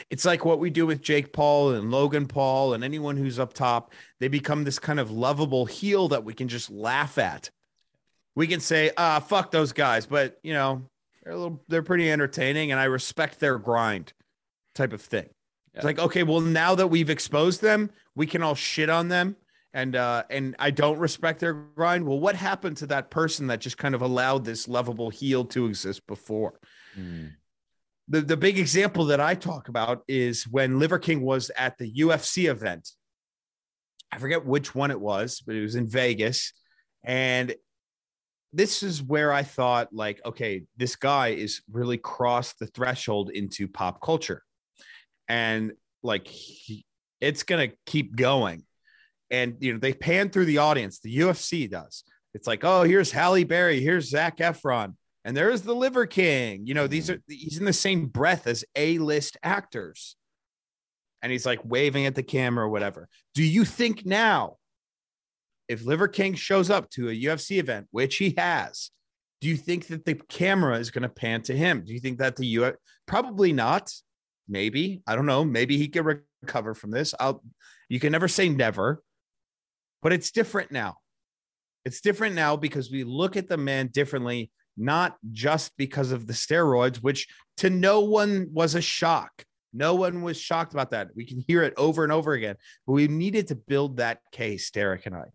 It's 0.10 0.26
like 0.26 0.46
what 0.46 0.60
we 0.60 0.70
do 0.70 0.86
with 0.86 1.02
Jake 1.02 1.34
Paul 1.34 1.72
and 1.74 1.90
Logan 1.90 2.28
Paul 2.28 2.74
and 2.74 2.84
anyone 2.84 3.18
who's 3.18 3.40
up 3.40 3.54
top. 3.54 3.94
They 4.20 4.28
become 4.28 4.64
this 4.64 4.78
kind 4.78 5.00
of 5.00 5.10
lovable 5.10 5.66
heel 5.66 6.08
that 6.10 6.24
we 6.24 6.34
can 6.34 6.48
just 6.48 6.70
laugh 6.70 7.18
at. 7.18 7.50
We 8.38 8.48
can 8.48 8.60
say, 8.60 8.92
ah, 8.98 9.20
fuck 9.20 9.52
those 9.52 9.74
guys, 9.74 10.06
but 10.06 10.38
you 10.44 10.54
know, 10.54 10.84
they're 11.24 11.34
a 11.34 11.38
little, 11.38 11.64
they're 11.68 11.84
pretty 11.84 12.12
entertaining 12.12 12.72
and 12.72 12.80
I 12.80 12.86
respect 12.86 13.40
their 13.40 13.58
grind 13.58 14.14
type 14.76 14.94
of 14.94 15.02
thing. 15.02 15.26
Yeah. 15.74 15.80
It's 15.80 15.86
like, 15.86 16.00
okay, 16.00 16.24
well, 16.24 16.42
now 16.42 16.76
that 16.76 16.88
we've 16.88 17.10
exposed 17.10 17.62
them, 17.62 17.90
we 18.16 18.28
can 18.28 18.44
all 18.44 18.56
shit 18.56 18.90
on 18.90 19.08
them. 19.10 19.36
And 19.74 19.96
uh, 19.96 20.24
and 20.30 20.56
I 20.58 20.72
don't 20.72 20.98
respect 20.98 21.40
their 21.40 21.54
grind. 21.54 22.08
Well, 22.08 22.20
what 22.20 22.36
happened 22.36 22.78
to 22.78 22.88
that 22.88 23.12
person 23.12 23.48
that 23.48 23.60
just 23.60 23.78
kind 23.78 23.94
of 23.94 24.02
allowed 24.02 24.46
this 24.46 24.68
lovable 24.68 25.10
heel 25.10 25.46
to 25.46 25.66
exist 25.66 26.08
before? 26.08 26.60
Mm 26.98 27.34
the, 28.08 28.22
the 28.22 28.38
big 28.38 28.58
example 28.58 29.06
that 29.06 29.20
I 29.20 29.36
talk 29.36 29.68
about 29.68 30.04
is 30.08 30.48
when 30.48 30.80
Liver 30.80 31.00
King 31.00 31.22
was 31.22 31.52
at 31.58 31.78
the 31.78 31.92
UFC 31.92 32.50
event. 32.50 32.90
I 34.12 34.18
forget 34.20 34.46
which 34.46 34.74
one 34.74 34.92
it 34.92 35.00
was, 35.00 35.42
but 35.46 35.56
it 35.56 35.62
was 35.62 35.76
in 35.76 35.88
Vegas. 35.88 36.54
And 37.04 37.54
this 38.54 38.84
is 38.84 39.04
where 39.04 39.32
I 39.32 39.44
thought, 39.44 39.94
like, 39.94 40.22
okay, 40.26 40.64
this 40.78 40.96
guy 40.96 41.30
is 41.30 41.62
really 41.72 41.98
crossed 41.98 42.60
the 42.60 42.68
threshold 42.68 43.30
into 43.30 43.68
pop 43.68 44.02
culture. 44.02 44.44
And 45.28 45.74
like, 46.04 46.28
he, 46.28 46.86
it's 47.20 47.44
going 47.44 47.70
to 47.70 47.76
keep 47.86 48.16
going. 48.16 48.64
And, 49.30 49.58
you 49.60 49.74
know, 49.74 49.80
they 49.80 49.94
pan 49.94 50.30
through 50.30 50.46
the 50.46 50.60
audience, 50.60 51.00
the 51.00 51.18
UFC 51.18 51.70
does. 51.70 52.04
It's 52.34 52.48
like, 52.48 52.64
oh, 52.64 52.84
here's 52.84 53.12
Halle 53.12 53.44
Berry, 53.44 53.82
here's 53.82 54.10
Zac 54.10 54.38
Efron 54.38 54.94
and 55.28 55.36
there's 55.36 55.62
the 55.62 55.76
Liver 55.76 56.06
King. 56.06 56.66
You 56.66 56.74
know, 56.74 56.88
these 56.88 57.10
mm. 57.10 57.16
are 57.16 57.22
he's 57.28 57.58
in 57.58 57.66
the 57.66 57.74
same 57.74 58.06
breath 58.06 58.48
as 58.48 58.64
A-list 58.78 59.36
actors. 59.44 60.16
And 61.22 61.34
he's 61.34 61.46
like 61.46 61.60
waving 61.66 62.06
at 62.06 62.16
the 62.16 62.24
camera 62.24 62.66
or 62.66 62.70
whatever. 62.70 63.10
Do 63.34 63.44
you 63.44 63.66
think 63.66 64.06
now, 64.06 64.56
if 65.68 65.86
Liver 65.86 66.08
King 66.08 66.34
shows 66.34 66.70
up 66.70 66.90
to 66.92 67.10
a 67.10 67.14
UFC 67.14 67.60
event, 67.60 67.88
which 67.92 68.18
he 68.18 68.34
has, 68.38 68.92
do 69.42 69.48
you 69.48 69.58
think 69.58 69.88
that 69.88 70.06
the 70.06 70.16
camera 70.16 70.78
is 70.78 70.92
going 70.92 71.04
to 71.04 71.10
pan 71.10 71.42
to 71.44 71.56
him? 71.56 71.84
Do 71.86 71.94
you 71.94 72.00
think 72.00 72.20
that 72.20 72.36
the 72.36 72.46
U 72.48 72.74
probably 73.06 73.54
not? 73.54 73.94
Maybe 74.48 75.02
I 75.06 75.16
don't 75.16 75.26
know. 75.26 75.44
Maybe 75.44 75.78
he 75.78 75.88
can 75.88 76.22
recover 76.42 76.74
from 76.74 76.92
this. 76.92 77.14
I'll. 77.20 77.44
You 77.90 78.00
can 78.00 78.12
never 78.12 78.28
say 78.28 78.50
never, 78.50 79.02
but 80.02 80.14
it's 80.14 80.32
different 80.32 80.72
now. 80.72 80.98
It's 81.86 82.02
different 82.02 82.36
now 82.36 82.56
because 82.56 82.92
we 82.92 83.04
look 83.04 83.38
at 83.38 83.48
the 83.48 83.58
man 83.58 83.88
differently 83.88 84.52
not 84.78 85.18
just 85.32 85.76
because 85.78 86.12
of 86.12 86.28
the 86.28 86.34
steroids, 86.34 86.98
which 86.98 87.28
to 87.58 87.70
no 87.70 88.02
one 88.02 88.48
was 88.52 88.76
a 88.76 88.82
shock. 88.82 89.44
No 89.74 89.96
one 89.96 90.22
was 90.22 90.40
shocked 90.40 90.74
about 90.74 90.92
that. 90.92 91.10
We 91.16 91.26
can 91.26 91.44
hear 91.48 91.64
it 91.64 91.74
over 91.78 92.04
and 92.04 92.12
over 92.12 92.34
again, 92.34 92.56
but 92.86 92.94
we 92.94 93.08
needed 93.08 93.48
to 93.48 93.56
build 93.56 93.98
that 93.98 94.20
case, 94.32 94.70
Derek 94.72 95.06
and 95.06 95.16
I. 95.16 95.26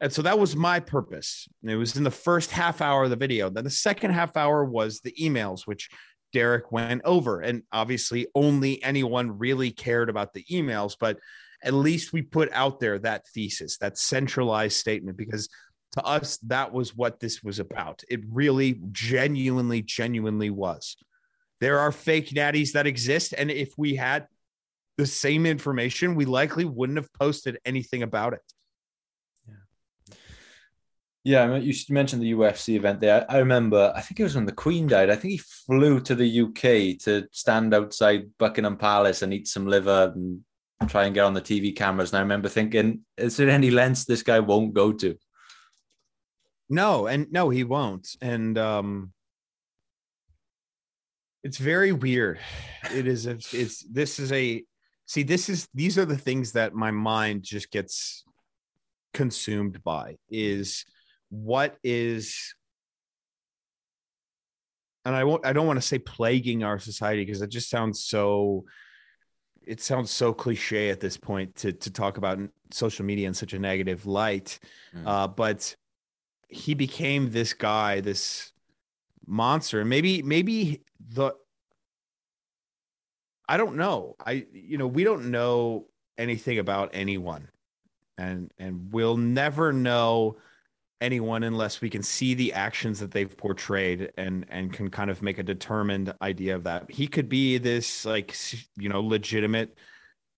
And 0.00 0.12
so 0.12 0.22
that 0.22 0.38
was 0.38 0.54
my 0.54 0.80
purpose. 0.80 1.48
It 1.62 1.76
was 1.76 1.96
in 1.96 2.04
the 2.04 2.10
first 2.10 2.50
half 2.50 2.80
hour 2.80 3.04
of 3.04 3.10
the 3.10 3.16
video. 3.16 3.50
Then 3.50 3.64
the 3.64 3.70
second 3.70 4.12
half 4.12 4.36
hour 4.36 4.64
was 4.64 5.00
the 5.00 5.12
emails, 5.20 5.66
which 5.66 5.88
Derek 6.32 6.70
went 6.70 7.02
over. 7.04 7.40
And 7.40 7.62
obviously, 7.72 8.26
only 8.34 8.82
anyone 8.82 9.38
really 9.38 9.70
cared 9.70 10.08
about 10.08 10.34
the 10.34 10.44
emails, 10.50 10.96
but 10.98 11.18
at 11.62 11.74
least 11.74 12.12
we 12.12 12.22
put 12.22 12.52
out 12.52 12.78
there 12.80 12.98
that 13.00 13.26
thesis, 13.34 13.78
that 13.78 13.98
centralized 13.98 14.76
statement, 14.76 15.16
because 15.16 15.48
to 15.92 16.04
us, 16.04 16.36
that 16.46 16.72
was 16.72 16.94
what 16.94 17.18
this 17.18 17.42
was 17.42 17.58
about. 17.58 18.02
It 18.08 18.20
really, 18.30 18.80
genuinely, 18.92 19.82
genuinely 19.82 20.50
was. 20.50 20.96
There 21.60 21.78
are 21.80 21.90
fake 21.90 22.28
natties 22.30 22.72
that 22.72 22.86
exist. 22.86 23.34
And 23.36 23.50
if 23.50 23.72
we 23.76 23.96
had 23.96 24.26
the 24.96 25.06
same 25.06 25.46
information, 25.46 26.14
we 26.14 26.24
likely 26.24 26.64
wouldn't 26.64 26.98
have 26.98 27.12
posted 27.14 27.58
anything 27.64 28.02
about 28.02 28.34
it. 28.34 28.42
Yeah. 31.28 31.56
You 31.56 31.74
mentioned 31.90 32.22
the 32.22 32.32
UFC 32.32 32.76
event 32.76 33.02
there. 33.02 33.26
I 33.28 33.36
remember, 33.36 33.92
I 33.94 34.00
think 34.00 34.18
it 34.18 34.22
was 34.22 34.34
when 34.34 34.46
the 34.46 34.52
Queen 34.52 34.86
died. 34.86 35.10
I 35.10 35.16
think 35.16 35.32
he 35.32 35.36
flew 35.36 36.00
to 36.00 36.14
the 36.14 36.40
UK 36.40 36.98
to 37.04 37.28
stand 37.32 37.74
outside 37.74 38.30
Buckingham 38.38 38.78
Palace 38.78 39.20
and 39.20 39.34
eat 39.34 39.46
some 39.46 39.66
liver 39.66 40.14
and 40.14 40.40
try 40.88 41.04
and 41.04 41.14
get 41.14 41.26
on 41.26 41.34
the 41.34 41.42
TV 41.42 41.76
cameras. 41.76 42.12
And 42.12 42.16
I 42.16 42.22
remember 42.22 42.48
thinking, 42.48 43.00
is 43.18 43.36
there 43.36 43.50
any 43.50 43.70
lengths 43.70 44.06
this 44.06 44.22
guy 44.22 44.40
won't 44.40 44.72
go 44.72 44.90
to? 44.90 45.18
No, 46.70 47.08
and 47.08 47.30
no, 47.30 47.50
he 47.50 47.62
won't. 47.62 48.08
And 48.22 48.56
um 48.56 49.12
it's 51.44 51.58
very 51.58 51.92
weird. 51.92 52.38
It 52.94 53.06
is 53.06 53.26
a, 53.26 53.32
it's 53.52 53.82
this 53.82 54.18
is 54.18 54.32
a 54.32 54.64
see, 55.04 55.24
this 55.24 55.50
is 55.50 55.68
these 55.74 55.98
are 55.98 56.06
the 56.06 56.16
things 56.16 56.52
that 56.52 56.72
my 56.72 56.90
mind 56.90 57.42
just 57.42 57.70
gets 57.70 58.24
consumed 59.12 59.84
by 59.84 60.16
is 60.30 60.86
what 61.30 61.76
is 61.82 62.54
and 65.04 65.14
I 65.14 65.24
won't 65.24 65.46
I 65.46 65.52
don't 65.52 65.66
want 65.66 65.78
to 65.78 65.86
say 65.86 65.98
plaguing 65.98 66.64
our 66.64 66.78
society 66.78 67.24
because 67.24 67.42
it 67.42 67.50
just 67.50 67.70
sounds 67.70 68.04
so 68.04 68.64
it 69.66 69.80
sounds 69.80 70.10
so 70.10 70.32
cliche 70.32 70.90
at 70.90 71.00
this 71.00 71.16
point 71.16 71.54
to 71.56 71.72
to 71.72 71.90
talk 71.90 72.16
about 72.16 72.38
social 72.70 73.04
media 73.04 73.28
in 73.28 73.34
such 73.34 73.52
a 73.52 73.58
negative 73.58 74.06
light. 74.06 74.58
Mm. 74.94 75.02
Uh, 75.06 75.28
but 75.28 75.76
he 76.48 76.74
became 76.74 77.30
this 77.30 77.52
guy, 77.52 78.00
this 78.00 78.52
monster. 79.26 79.80
And 79.80 79.90
maybe, 79.90 80.22
maybe 80.22 80.82
the 80.98 81.32
I 83.48 83.56
don't 83.56 83.76
know. 83.76 84.16
I 84.24 84.46
you 84.52 84.78
know, 84.78 84.86
we 84.86 85.04
don't 85.04 85.30
know 85.30 85.86
anything 86.16 86.58
about 86.58 86.90
anyone. 86.92 87.48
And 88.16 88.50
and 88.58 88.92
we'll 88.92 89.16
never 89.16 89.72
know 89.72 90.38
anyone 91.00 91.42
unless 91.44 91.80
we 91.80 91.90
can 91.90 92.02
see 92.02 92.34
the 92.34 92.52
actions 92.52 92.98
that 93.00 93.10
they've 93.10 93.36
portrayed 93.36 94.12
and 94.16 94.46
and 94.48 94.72
can 94.72 94.90
kind 94.90 95.10
of 95.10 95.22
make 95.22 95.38
a 95.38 95.42
determined 95.42 96.12
idea 96.22 96.54
of 96.54 96.64
that. 96.64 96.90
He 96.90 97.06
could 97.06 97.28
be 97.28 97.58
this 97.58 98.04
like 98.04 98.34
you 98.76 98.88
know 98.88 99.00
legitimate 99.00 99.76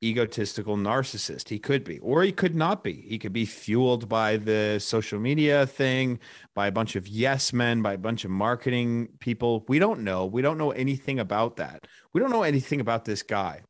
egotistical 0.02 0.76
narcissist. 0.76 1.48
He 1.48 1.58
could 1.58 1.84
be, 1.84 1.98
or 1.98 2.22
he 2.22 2.32
could 2.32 2.54
not 2.54 2.82
be. 2.82 3.04
He 3.06 3.18
could 3.18 3.32
be 3.32 3.44
fueled 3.44 4.08
by 4.08 4.38
the 4.38 4.78
social 4.78 5.20
media 5.20 5.66
thing, 5.66 6.18
by 6.54 6.68
a 6.68 6.72
bunch 6.72 6.96
of 6.96 7.06
yes 7.06 7.52
men, 7.52 7.82
by 7.82 7.94
a 7.94 7.98
bunch 7.98 8.24
of 8.24 8.30
marketing 8.30 9.08
people. 9.18 9.64
We 9.68 9.78
don't 9.78 10.00
know. 10.00 10.26
We 10.26 10.42
don't 10.42 10.58
know 10.58 10.70
anything 10.70 11.18
about 11.18 11.56
that. 11.56 11.86
We 12.12 12.20
don't 12.20 12.30
know 12.30 12.42
anything 12.42 12.80
about 12.80 13.04
this 13.04 13.22
guy. 13.22 13.62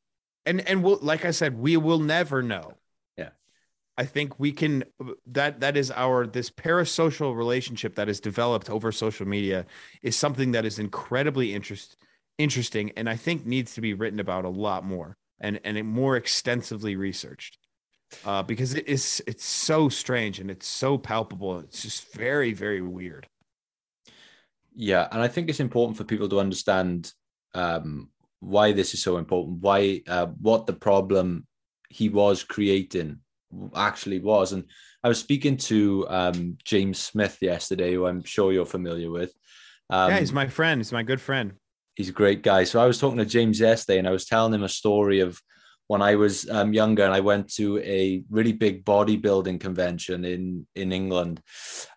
And 0.47 0.67
and 0.69 0.83
we'll, 0.83 0.99
like 1.03 1.25
I 1.25 1.33
said, 1.33 1.59
we 1.59 1.77
will 1.77 1.99
never 1.99 2.43
know. 2.43 2.75
I 4.01 4.07
think 4.07 4.41
we 4.41 4.51
can 4.51 4.85
that 5.27 5.61
that 5.61 5.77
is 5.77 5.91
our 5.91 6.27
this 6.27 6.49
parasocial 6.49 7.37
relationship 7.37 7.97
that 7.97 8.09
is 8.09 8.19
developed 8.19 8.71
over 8.71 8.91
social 8.93 9.29
media 9.29 9.67
is 10.01 10.17
something 10.17 10.53
that 10.53 10.65
is 10.65 10.79
incredibly 10.79 11.53
interest 11.53 11.99
interesting 12.39 12.93
and 12.97 13.11
I 13.11 13.17
think 13.17 13.45
needs 13.45 13.75
to 13.75 13.83
be 13.83 13.93
written 13.93 14.19
about 14.19 14.47
a 14.47 14.49
lot 14.49 14.87
more 14.87 15.19
and 15.39 15.61
and 15.65 15.87
more 15.87 16.17
extensively 16.17 16.97
researched. 16.97 17.59
Uh, 18.25 18.43
because 18.43 18.73
it 18.75 18.89
is 18.89 19.23
it's 19.27 19.45
so 19.45 19.91
strange 19.91 20.41
and 20.41 20.51
it's 20.51 20.67
so 20.67 20.97
palpable. 20.97 21.59
It's 21.59 21.83
just 21.83 22.11
very 22.15 22.55
very 22.55 22.81
weird. 22.81 23.29
Yeah, 24.75 25.09
and 25.13 25.21
I 25.21 25.29
think 25.29 25.51
it's 25.51 25.61
important 25.61 25.99
for 25.99 26.05
people 26.05 26.31
to 26.31 26.41
understand 26.41 27.13
um, 27.53 28.09
why 28.39 28.73
this 28.73 28.95
is 28.95 29.03
so 29.03 29.19
important. 29.19 29.59
Why 29.61 30.01
uh, 30.09 30.29
what 30.41 30.67
the 30.67 30.73
problem 30.73 31.47
he 31.91 32.09
was 32.09 32.43
creating 32.43 33.21
actually 33.75 34.21
was. 34.21 34.53
And 34.53 34.65
I 35.03 35.09
was 35.09 35.19
speaking 35.19 35.57
to 35.59 36.07
um, 36.09 36.59
James 36.65 36.99
Smith 36.99 37.39
yesterday, 37.41 37.95
who 37.95 38.07
I'm 38.07 38.23
sure 38.25 38.53
you're 38.53 38.67
familiar 38.67 39.11
with. 39.11 39.33
Um, 39.89 40.11
yeah, 40.11 40.21
he's 40.21 40.33
my 40.33 40.47
friend. 40.47 40.81
He's 40.81 40.93
my 40.93 41.03
good 41.03 41.21
friend. 41.21 41.55
he's 41.97 42.09
a 42.09 42.13
great 42.13 42.43
guy. 42.43 42.65
So 42.65 42.81
I 42.81 42.87
was 42.87 42.99
talking 42.99 43.19
to 43.19 43.25
James 43.25 43.61
yesterday, 43.61 43.99
and 43.99 44.09
I 44.09 44.13
was 44.13 44.25
telling 44.25 44.55
him 44.55 44.63
a 44.63 44.69
story 44.69 45.21
of 45.21 45.41
when 45.89 46.03
I 46.03 46.15
was 46.15 46.49
um, 46.49 46.73
younger, 46.73 47.05
and 47.05 47.13
I 47.13 47.21
went 47.21 47.53
to 47.55 47.79
a 47.79 48.23
really 48.31 48.53
big 48.53 48.85
bodybuilding 48.85 49.61
convention 49.61 50.25
in 50.25 50.67
in 50.75 50.93
England. 50.93 51.43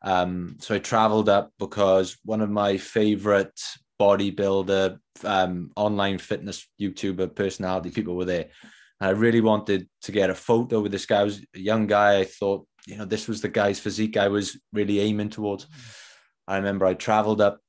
Um, 0.01 0.57
so 0.59 0.75
I 0.75 0.79
travelled 0.79 1.29
up 1.29 1.51
because 1.59 2.17
one 2.25 2.41
of 2.41 2.49
my 2.49 2.77
favorite 2.77 3.59
bodybuilder, 4.01 4.97
um, 5.23 5.71
online 5.75 6.17
fitness 6.17 6.67
YouTuber 6.81 7.35
personality 7.35 7.91
people 7.91 8.15
were 8.15 8.25
there. 8.25 8.47
I 9.03 9.09
really 9.09 9.41
wanted 9.41 9.89
to 10.03 10.11
get 10.11 10.29
a 10.29 10.35
photo 10.35 10.81
with 10.81 10.91
this 10.91 11.05
guy. 11.05 11.21
I 11.21 11.23
was 11.23 11.41
a 11.55 11.59
young 11.59 11.87
guy. 11.87 12.19
I 12.19 12.25
thought, 12.25 12.67
you 12.85 12.97
know, 12.97 13.05
this 13.05 13.27
was 13.27 13.41
the 13.41 13.49
guy's 13.49 13.79
physique 13.79 14.17
I 14.17 14.27
was 14.27 14.59
really 14.71 14.99
aiming 14.99 15.29
towards. 15.29 15.67
I 16.47 16.57
remember 16.57 16.85
I 16.85 16.93
traveled 16.93 17.41
up. 17.41 17.59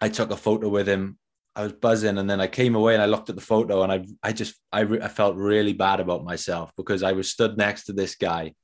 I 0.00 0.08
took 0.08 0.30
a 0.30 0.36
photo 0.36 0.68
with 0.68 0.88
him. 0.88 1.18
I 1.54 1.62
was 1.64 1.72
buzzing, 1.72 2.16
and 2.18 2.28
then 2.28 2.40
I 2.40 2.46
came 2.46 2.74
away 2.74 2.94
and 2.94 3.02
I 3.02 3.06
looked 3.06 3.28
at 3.28 3.36
the 3.36 3.42
photo, 3.42 3.82
and 3.82 3.92
I, 3.92 4.06
I 4.22 4.32
just, 4.32 4.54
I, 4.72 4.80
re- 4.80 5.02
I 5.02 5.08
felt 5.08 5.36
really 5.36 5.74
bad 5.74 6.00
about 6.00 6.24
myself 6.24 6.72
because 6.76 7.02
I 7.02 7.12
was 7.12 7.30
stood 7.30 7.58
next 7.58 7.84
to 7.84 7.92
this 7.92 8.14
guy. 8.14 8.54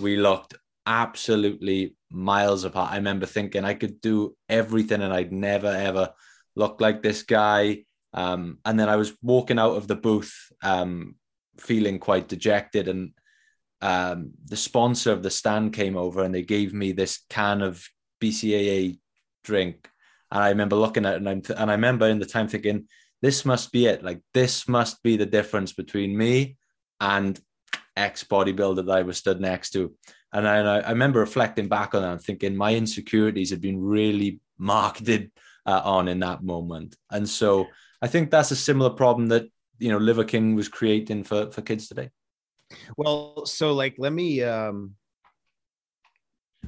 We 0.00 0.16
looked 0.16 0.54
absolutely 0.86 1.96
miles 2.10 2.62
apart. 2.64 2.92
I 2.92 2.96
remember 2.96 3.26
thinking 3.26 3.64
I 3.64 3.74
could 3.74 4.00
do 4.00 4.36
everything, 4.48 5.02
and 5.02 5.12
I'd 5.12 5.32
never 5.32 5.66
ever 5.66 6.10
look 6.54 6.80
like 6.80 7.02
this 7.02 7.24
guy. 7.24 7.84
Um, 8.14 8.58
and 8.64 8.78
then 8.78 8.88
I 8.88 8.96
was 8.96 9.12
walking 9.22 9.58
out 9.58 9.76
of 9.76 9.88
the 9.88 9.96
booth, 9.96 10.34
um, 10.62 11.16
feeling 11.58 11.98
quite 11.98 12.28
dejected, 12.28 12.88
and 12.88 13.12
um, 13.80 14.32
the 14.46 14.56
sponsor 14.56 15.12
of 15.12 15.22
the 15.22 15.30
stand 15.30 15.72
came 15.72 15.96
over 15.96 16.22
and 16.22 16.34
they 16.34 16.42
gave 16.42 16.72
me 16.72 16.92
this 16.92 17.20
can 17.28 17.62
of 17.62 17.86
BCAA 18.22 18.98
drink. 19.44 19.88
And 20.30 20.42
I 20.42 20.48
remember 20.48 20.76
looking 20.76 21.06
at 21.06 21.14
it 21.14 21.16
and, 21.18 21.28
I'm 21.28 21.42
and 21.56 21.70
I 21.70 21.74
remember 21.74 22.08
in 22.08 22.18
the 22.18 22.26
time 22.26 22.48
thinking, 22.48 22.88
this 23.22 23.44
must 23.44 23.72
be 23.72 23.86
it. 23.86 24.02
Like, 24.02 24.20
this 24.34 24.68
must 24.68 25.02
be 25.02 25.16
the 25.16 25.26
difference 25.26 25.72
between 25.72 26.16
me 26.16 26.56
and 27.00 27.38
ex 27.96 28.24
bodybuilder 28.24 28.86
that 28.86 28.98
I 28.98 29.02
was 29.02 29.18
stood 29.18 29.40
next 29.40 29.70
to. 29.70 29.94
And 30.32 30.46
I, 30.46 30.56
and 30.58 30.68
I 30.68 30.90
remember 30.90 31.20
reflecting 31.20 31.68
back 31.68 31.94
on 31.94 32.02
that 32.02 32.12
and 32.12 32.20
thinking 32.20 32.56
my 32.56 32.74
insecurities 32.74 33.50
had 33.50 33.60
been 33.60 33.80
really 33.80 34.40
marketed 34.58 35.30
uh, 35.64 35.80
on 35.84 36.08
in 36.08 36.20
that 36.20 36.42
moment. 36.42 36.96
And 37.10 37.28
so 37.28 37.66
I 38.02 38.08
think 38.08 38.30
that's 38.30 38.50
a 38.50 38.56
similar 38.56 38.90
problem 38.90 39.28
that, 39.28 39.44
you 39.78 39.90
know, 39.90 39.98
Liver 39.98 40.24
King 40.24 40.54
was 40.54 40.68
creating 40.68 41.24
for, 41.24 41.50
for 41.50 41.62
kids 41.62 41.88
today. 41.88 42.10
Well, 42.96 43.46
so 43.46 43.72
like 43.72 43.94
let 43.98 44.12
me 44.12 44.42
um 44.42 44.94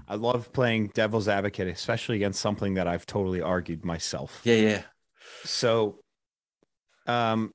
I 0.06 0.14
love 0.14 0.52
playing 0.52 0.92
devil's 0.94 1.28
advocate, 1.28 1.68
especially 1.68 2.16
against 2.16 2.40
something 2.40 2.74
that 2.74 2.86
I've 2.86 3.06
totally 3.06 3.40
argued 3.40 3.84
myself. 3.84 4.40
Yeah, 4.44 4.54
yeah. 4.54 4.82
So 5.44 6.00
um 7.06 7.52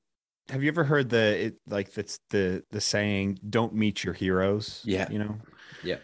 have 0.50 0.62
you 0.62 0.68
ever 0.68 0.84
heard 0.84 1.08
the 1.08 1.46
it 1.46 1.54
like 1.66 1.92
that's 1.92 2.20
the 2.30 2.62
the 2.70 2.80
saying 2.80 3.38
don't 3.48 3.74
meet 3.74 4.04
your 4.04 4.14
heroes? 4.14 4.82
Yeah. 4.84 5.10
You 5.10 5.18
know? 5.20 5.38
Yeah. 5.82 5.96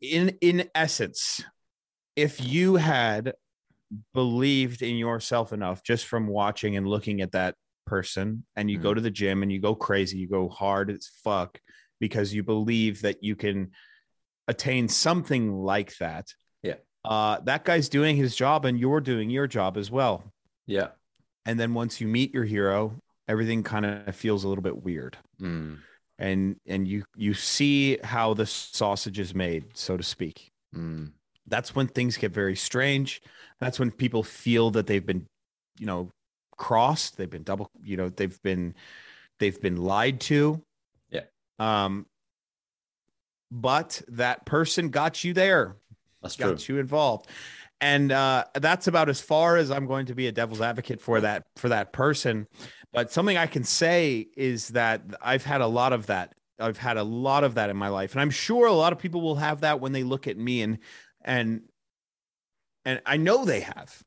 In 0.00 0.36
in 0.40 0.68
essence, 0.74 1.44
if 2.16 2.44
you 2.44 2.76
had 2.76 3.34
believed 4.14 4.82
in 4.82 4.96
yourself 4.96 5.52
enough 5.52 5.82
just 5.82 6.06
from 6.06 6.26
watching 6.26 6.76
and 6.76 6.86
looking 6.86 7.20
at 7.20 7.32
that 7.32 7.54
person 7.86 8.44
and 8.56 8.70
you 8.70 8.78
go 8.78 8.90
Mhm. 8.92 8.96
to 8.96 9.00
the 9.00 9.10
gym 9.10 9.42
and 9.42 9.50
you 9.50 9.60
go 9.60 9.74
crazy, 9.74 10.18
you 10.18 10.28
go 10.28 10.48
hard 10.48 10.90
as 10.90 11.06
fuck 11.24 11.58
because 12.00 12.34
you 12.34 12.42
believe 12.42 13.00
that 13.02 13.22
you 13.24 13.34
can 13.34 13.72
attain 14.46 14.88
something 14.88 15.52
like 15.52 15.96
that. 15.98 16.26
Yeah. 16.62 16.76
Uh, 17.04 17.40
that 17.40 17.64
guy's 17.64 17.88
doing 17.88 18.16
his 18.16 18.36
job 18.36 18.64
and 18.64 18.78
you're 18.78 19.00
doing 19.00 19.30
your 19.30 19.46
job 19.46 19.76
as 19.76 19.90
well. 19.90 20.32
Yeah. 20.66 20.88
And 21.46 21.58
then 21.58 21.72
once 21.74 22.00
you 22.00 22.08
meet 22.08 22.34
your 22.34 22.44
hero, 22.44 23.00
everything 23.26 23.62
kind 23.62 23.86
of 23.86 24.14
feels 24.14 24.44
a 24.44 24.48
little 24.48 24.62
bit 24.62 24.82
weird. 24.82 25.16
Mm, 25.40 25.78
And 26.18 26.56
and 26.66 26.86
you 26.88 27.04
you 27.16 27.32
see 27.32 27.98
how 28.04 28.34
the 28.34 28.44
sausage 28.46 29.18
is 29.18 29.34
made, 29.34 29.76
so 29.76 29.96
to 29.96 30.02
speak. 30.02 30.50
mm, 30.74 31.12
That's 31.48 31.74
when 31.74 31.86
things 31.86 32.16
get 32.16 32.32
very 32.32 32.56
strange. 32.56 33.22
That's 33.60 33.78
when 33.78 33.90
people 33.90 34.22
feel 34.22 34.70
that 34.72 34.86
they've 34.86 35.04
been, 35.04 35.26
you 35.78 35.86
know, 35.86 36.10
crossed, 36.56 37.16
they've 37.16 37.30
been 37.30 37.42
double, 37.42 37.70
you 37.82 37.96
know, 37.96 38.08
they've 38.08 38.40
been 38.42 38.74
they've 39.38 39.60
been 39.60 39.76
lied 39.76 40.20
to. 40.22 40.62
Yeah. 41.10 41.22
Um 41.58 42.06
but 43.50 44.02
that 44.08 44.44
person 44.44 44.90
got 44.90 45.24
you 45.24 45.32
there 45.32 45.76
that's 46.22 46.36
true. 46.36 46.50
got 46.50 46.68
you 46.68 46.78
involved 46.78 47.26
and 47.80 48.10
uh, 48.10 48.44
that's 48.54 48.88
about 48.88 49.08
as 49.08 49.20
far 49.20 49.56
as 49.56 49.70
i'm 49.70 49.86
going 49.86 50.06
to 50.06 50.14
be 50.14 50.26
a 50.26 50.32
devil's 50.32 50.60
advocate 50.60 51.00
for 51.00 51.20
that 51.20 51.44
for 51.56 51.68
that 51.68 51.92
person 51.92 52.46
but 52.92 53.10
something 53.12 53.36
i 53.36 53.46
can 53.46 53.64
say 53.64 54.26
is 54.36 54.68
that 54.68 55.02
i've 55.22 55.44
had 55.44 55.60
a 55.60 55.66
lot 55.66 55.92
of 55.92 56.06
that 56.06 56.32
i've 56.58 56.78
had 56.78 56.96
a 56.96 57.02
lot 57.02 57.44
of 57.44 57.54
that 57.54 57.70
in 57.70 57.76
my 57.76 57.88
life 57.88 58.12
and 58.12 58.20
i'm 58.20 58.30
sure 58.30 58.66
a 58.66 58.72
lot 58.72 58.92
of 58.92 58.98
people 58.98 59.20
will 59.20 59.36
have 59.36 59.60
that 59.60 59.80
when 59.80 59.92
they 59.92 60.02
look 60.02 60.26
at 60.26 60.36
me 60.36 60.62
and 60.62 60.78
and 61.28 61.62
and 62.84 63.00
i 63.06 63.16
know 63.16 63.44
they 63.44 63.60
have. 63.60 64.02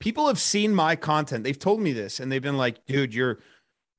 People 0.00 0.26
have 0.26 0.40
seen 0.40 0.74
my 0.74 0.96
content. 0.96 1.44
They've 1.44 1.58
told 1.58 1.80
me 1.80 1.92
this 1.92 2.18
and 2.18 2.30
they've 2.30 2.42
been 2.42 2.56
like 2.56 2.84
dude 2.86 3.14
you're 3.14 3.38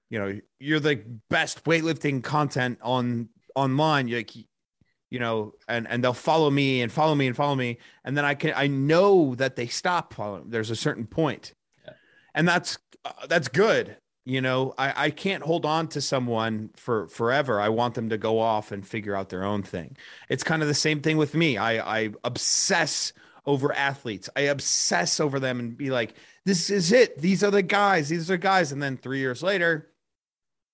you 0.10 0.20
know 0.20 0.40
you're 0.60 0.82
the 0.82 1.02
best 1.30 1.64
weightlifting 1.64 2.22
content 2.22 2.80
on 2.82 3.30
online. 3.56 4.10
You're 4.10 4.20
like 4.20 4.36
you 4.36 5.20
know 5.20 5.54
and 5.70 5.88
and 5.88 6.04
they'll 6.04 6.14
follow 6.14 6.50
me 6.50 6.82
and 6.82 6.92
follow 6.92 7.16
me 7.16 7.28
and 7.28 7.36
follow 7.36 7.56
me 7.56 7.78
and 8.04 8.18
then 8.18 8.26
i 8.26 8.34
can 8.34 8.52
i 8.56 8.66
know 8.68 9.36
that 9.36 9.56
they 9.56 9.68
stop 9.68 10.14
following. 10.14 10.50
There's 10.50 10.72
a 10.72 10.76
certain 10.76 11.08
point. 11.08 11.54
Yeah. 11.86 11.94
and 12.34 12.48
that's 12.48 12.78
uh, 13.06 13.28
that's 13.28 13.48
good 13.48 13.98
you 14.26 14.42
know 14.42 14.74
i 14.78 15.06
i 15.06 15.10
can't 15.10 15.44
hold 15.44 15.66
on 15.66 15.88
to 15.88 16.02
someone 16.02 16.70
for 16.76 17.08
forever 17.08 17.62
i 17.62 17.70
want 17.70 17.94
them 17.94 18.10
to 18.10 18.18
go 18.18 18.40
off 18.40 18.72
and 18.72 18.86
figure 18.86 19.16
out 19.16 19.30
their 19.30 19.44
own 19.44 19.64
thing 19.64 19.96
it's 20.30 20.44
kind 20.44 20.62
of 20.62 20.68
the 20.68 20.74
same 20.74 21.02
thing 21.02 21.18
with 21.18 21.34
me 21.34 21.58
i 21.58 22.00
i 22.00 22.10
obsess 22.24 23.14
over 23.46 23.72
athletes 23.74 24.30
i 24.36 24.42
obsess 24.42 25.20
over 25.20 25.40
them 25.40 25.60
and 25.60 25.78
be 25.78 25.90
like 25.90 26.16
this 26.46 26.70
is 26.70 26.92
it 26.92 27.18
these 27.20 27.44
are 27.44 27.52
the 27.52 27.62
guys 27.62 28.10
these 28.10 28.30
are 28.30 28.38
guys 28.38 28.72
and 28.72 28.82
then 28.82 28.98
three 28.98 29.20
years 29.20 29.42
later 29.42 29.90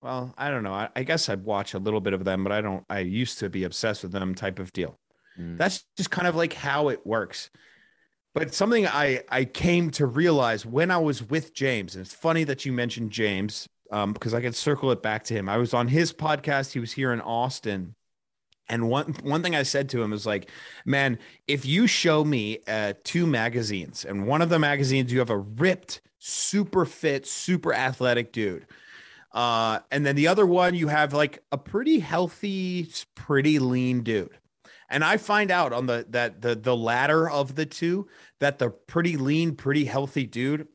well, 0.01 0.33
I 0.35 0.49
don't 0.49 0.63
know. 0.63 0.73
I, 0.73 0.89
I 0.95 1.03
guess 1.03 1.29
I'd 1.29 1.43
watch 1.43 1.73
a 1.73 1.79
little 1.79 2.01
bit 2.01 2.13
of 2.13 2.25
them, 2.25 2.43
but 2.43 2.51
I 2.51 2.61
don't. 2.61 2.83
I 2.89 2.99
used 2.99 3.39
to 3.39 3.49
be 3.49 3.65
obsessed 3.65 4.01
with 4.01 4.11
them, 4.11 4.33
type 4.33 4.57
of 4.57 4.73
deal. 4.73 4.99
Mm. 5.39 5.57
That's 5.57 5.85
just 5.95 6.09
kind 6.09 6.27
of 6.27 6.35
like 6.35 6.53
how 6.53 6.89
it 6.89 7.05
works. 7.05 7.51
But 8.33 8.53
something 8.53 8.87
I 8.87 9.23
I 9.29 9.45
came 9.45 9.91
to 9.91 10.05
realize 10.05 10.65
when 10.65 10.89
I 10.91 10.97
was 10.97 11.23
with 11.29 11.53
James, 11.53 11.95
and 11.95 12.05
it's 12.05 12.13
funny 12.13 12.43
that 12.45 12.65
you 12.65 12.71
mentioned 12.71 13.11
James, 13.11 13.67
um, 13.91 14.13
because 14.13 14.33
I 14.33 14.41
can 14.41 14.53
circle 14.53 14.91
it 14.91 15.01
back 15.01 15.23
to 15.25 15.33
him. 15.33 15.49
I 15.49 15.57
was 15.57 15.73
on 15.73 15.89
his 15.89 16.13
podcast. 16.13 16.71
He 16.71 16.79
was 16.79 16.93
here 16.93 17.11
in 17.11 17.19
Austin, 17.21 17.93
and 18.69 18.89
one 18.89 19.15
one 19.23 19.43
thing 19.43 19.55
I 19.55 19.63
said 19.63 19.89
to 19.89 20.01
him 20.01 20.11
was 20.11 20.25
like, 20.25 20.49
"Man, 20.85 21.19
if 21.47 21.65
you 21.65 21.87
show 21.87 22.23
me 22.23 22.59
uh, 22.67 22.93
two 23.03 23.27
magazines, 23.27 24.05
and 24.05 24.27
one 24.27 24.41
of 24.41 24.49
the 24.49 24.59
magazines 24.59 25.11
you 25.11 25.19
have 25.19 25.29
a 25.29 25.37
ripped, 25.37 26.01
super 26.19 26.85
fit, 26.85 27.27
super 27.27 27.73
athletic 27.73 28.31
dude." 28.31 28.65
Uh, 29.33 29.79
and 29.91 30.05
then 30.05 30.15
the 30.15 30.27
other 30.27 30.45
one, 30.45 30.75
you 30.75 30.87
have 30.89 31.13
like 31.13 31.43
a 31.51 31.57
pretty 31.57 31.99
healthy, 31.99 32.89
pretty 33.15 33.59
lean 33.59 34.03
dude. 34.03 34.37
And 34.91 35.03
I 35.03 35.17
find 35.17 35.49
out 35.51 35.71
on 35.73 35.85
the 35.85 36.05
that 36.09 36.41
the 36.41 36.53
the 36.55 36.75
latter 36.75 37.29
of 37.29 37.55
the 37.55 37.65
two 37.65 38.07
that 38.39 38.59
the 38.59 38.69
pretty 38.69 39.17
lean, 39.17 39.55
pretty 39.55 39.85
healthy 39.85 40.25
dude 40.25 40.67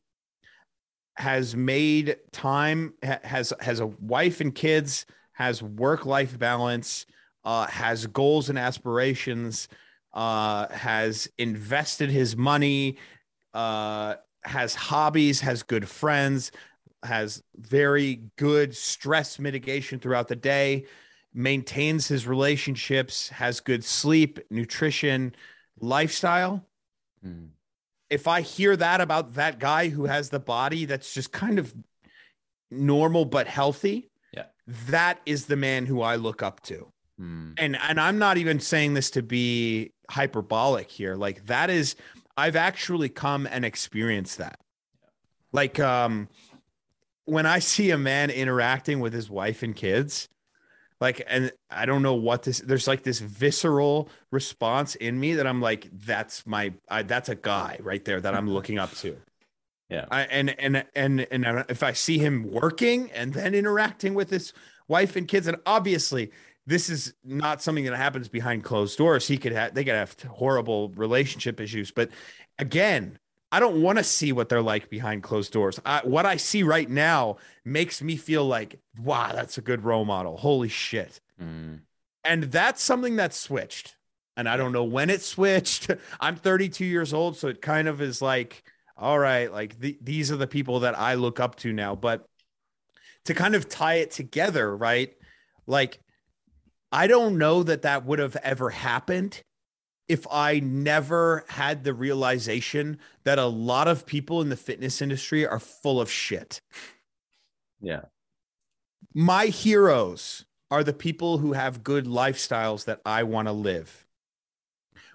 has 1.17 1.55
made 1.55 2.17
time 2.31 2.93
has 3.03 3.53
has 3.59 3.79
a 3.79 3.87
wife 3.87 4.41
and 4.41 4.53
kids, 4.53 5.05
has 5.33 5.61
work 5.61 6.05
life 6.05 6.37
balance, 6.37 7.05
uh, 7.45 7.67
has 7.67 8.07
goals 8.07 8.49
and 8.49 8.57
aspirations, 8.57 9.67
uh, 10.13 10.67
has 10.69 11.29
invested 11.37 12.09
his 12.09 12.35
money, 12.35 12.97
uh, 13.53 14.15
has 14.43 14.73
hobbies, 14.73 15.41
has 15.41 15.61
good 15.61 15.87
friends, 15.87 16.51
has 17.03 17.43
very 17.55 18.23
good 18.37 18.75
stress 18.75 19.37
mitigation 19.37 19.99
throughout 19.99 20.27
the 20.27 20.35
day, 20.35 20.85
maintains 21.37 22.07
his 22.07 22.25
relationships, 22.25 23.29
has 23.29 23.59
good 23.59 23.83
sleep, 23.83 24.39
nutrition, 24.49 25.35
lifestyle. 25.79 26.65
Mm. 27.23 27.49
If 28.09 28.27
I 28.27 28.41
hear 28.41 28.75
that 28.75 29.01
about 29.01 29.35
that 29.35 29.59
guy 29.59 29.89
who 29.89 30.05
has 30.05 30.29
the 30.29 30.39
body 30.39 30.85
that's 30.85 31.13
just 31.13 31.31
kind 31.31 31.59
of 31.59 31.73
normal 32.71 33.25
but 33.25 33.47
healthy, 33.47 34.09
Yeah. 34.33 34.45
that 34.89 35.19
is 35.27 35.45
the 35.45 35.55
man 35.55 35.85
who 35.85 36.01
I 36.01 36.15
look 36.15 36.41
up 36.41 36.61
to. 36.63 36.91
Mm. 37.21 37.53
And 37.57 37.75
and 37.75 37.99
I'm 37.99 38.17
not 38.17 38.37
even 38.37 38.59
saying 38.59 38.95
this 38.95 39.11
to 39.11 39.21
be 39.21 39.91
hyperbolic 40.09 40.89
here. 40.89 41.15
Like 41.15 41.45
that 41.45 41.69
is 41.69 41.95
I've 42.35 42.55
actually 42.55 43.09
come 43.09 43.47
and 43.47 43.63
experienced 43.63 44.39
that. 44.39 44.59
Like 45.51 45.79
um 45.79 46.29
when 47.25 47.45
I 47.45 47.59
see 47.59 47.91
a 47.91 47.97
man 47.97 48.29
interacting 48.31 48.99
with 49.01 49.13
his 49.13 49.29
wife 49.29 49.61
and 49.61 49.75
kids, 49.75 50.29
like 50.99 51.21
and 51.27 51.51
I 51.69 51.85
don't 51.85 52.01
know 52.01 52.15
what 52.15 52.43
this 52.43 52.59
there's 52.59 52.87
like 52.87 53.03
this 53.03 53.19
visceral 53.19 54.09
response 54.31 54.95
in 54.95 55.19
me 55.19 55.35
that 55.35 55.45
I'm 55.45 55.61
like 55.61 55.89
that's 55.91 56.45
my 56.45 56.73
I, 56.89 57.03
that's 57.03 57.29
a 57.29 57.35
guy 57.35 57.79
right 57.81 58.03
there 58.03 58.19
that 58.21 58.33
I'm 58.33 58.49
looking 58.49 58.79
up 58.79 58.91
to. 58.95 59.17
Yeah. 59.89 60.05
I, 60.11 60.21
and 60.23 60.59
and 60.59 60.85
and 60.95 61.27
and 61.31 61.65
if 61.69 61.83
I 61.83 61.93
see 61.93 62.17
him 62.17 62.51
working 62.51 63.11
and 63.11 63.33
then 63.33 63.55
interacting 63.55 64.13
with 64.13 64.29
his 64.29 64.53
wife 64.87 65.15
and 65.15 65.27
kids, 65.27 65.47
and 65.47 65.57
obviously 65.65 66.31
this 66.65 66.89
is 66.89 67.13
not 67.23 67.61
something 67.61 67.85
that 67.85 67.95
happens 67.95 68.27
behind 68.27 68.63
closed 68.63 68.97
doors. 68.97 69.27
He 69.27 69.37
could 69.37 69.53
have 69.53 69.73
they 69.73 69.85
could 69.85 69.93
have 69.93 70.19
horrible 70.23 70.89
relationship 70.89 71.61
issues, 71.61 71.91
but 71.91 72.09
again, 72.59 73.17
I 73.51 73.59
don't 73.59 73.81
want 73.81 73.97
to 73.97 74.03
see 74.03 74.31
what 74.31 74.49
they're 74.49 74.61
like 74.61 74.89
behind 74.89 75.23
closed 75.23 75.53
doors. 75.53 75.79
I, 75.85 76.01
what 76.03 76.25
I 76.25 76.35
see 76.37 76.63
right 76.63 76.89
now 76.89 77.37
makes 77.63 78.01
me 78.01 78.17
feel 78.17 78.45
like, 78.45 78.79
wow, 79.01 79.31
that's 79.33 79.57
a 79.57 79.61
good 79.61 79.83
role 79.83 80.05
model. 80.05 80.37
Holy 80.37 80.69
shit! 80.69 81.21
Mm. 81.41 81.81
And 82.23 82.43
that's 82.43 82.83
something 82.83 83.15
that 83.17 83.33
switched. 83.33 83.95
And 84.35 84.47
I 84.49 84.57
don't 84.57 84.73
know 84.73 84.83
when 84.83 85.09
it 85.09 85.21
switched. 85.21 85.89
I'm 86.19 86.35
32 86.35 86.85
years 86.85 87.13
old, 87.13 87.37
so 87.37 87.47
it 87.47 87.61
kind 87.61 87.87
of 87.87 88.01
is 88.01 88.21
like, 88.21 88.63
all 88.97 89.17
right, 89.17 89.51
like 89.51 89.79
the, 89.79 89.97
these 90.01 90.31
are 90.31 90.35
the 90.35 90.47
people 90.47 90.81
that 90.81 90.97
I 90.97 91.13
look 91.13 91.39
up 91.39 91.55
to 91.57 91.71
now. 91.71 91.95
But 91.95 92.25
to 93.25 93.33
kind 93.33 93.55
of 93.55 93.69
tie 93.69 93.95
it 93.95 94.11
together, 94.11 94.75
right? 94.75 95.13
Like, 95.65 95.99
I 96.91 97.07
don't 97.07 97.37
know 97.37 97.63
that 97.63 97.83
that 97.83 98.05
would 98.05 98.19
have 98.19 98.35
ever 98.37 98.69
happened 98.69 99.41
if 100.07 100.25
I 100.31 100.59
never 100.59 101.45
had 101.49 101.83
the 101.83 101.93
realization 101.93 102.99
that 103.23 103.39
a 103.39 103.45
lot 103.45 103.87
of 103.87 104.05
people 104.05 104.41
in 104.41 104.49
the 104.49 104.55
fitness 104.55 105.01
industry 105.01 105.45
are 105.45 105.59
full 105.59 105.99
of 105.99 106.09
shit. 106.09 106.61
Yeah. 107.81 108.03
My 109.13 109.47
heroes 109.47 110.45
are 110.71 110.83
the 110.83 110.93
people 110.93 111.37
who 111.39 111.53
have 111.53 111.83
good 111.83 112.05
lifestyles 112.05 112.85
that 112.85 113.01
I 113.05 113.23
want 113.23 113.47
to 113.47 113.51
live. 113.51 114.05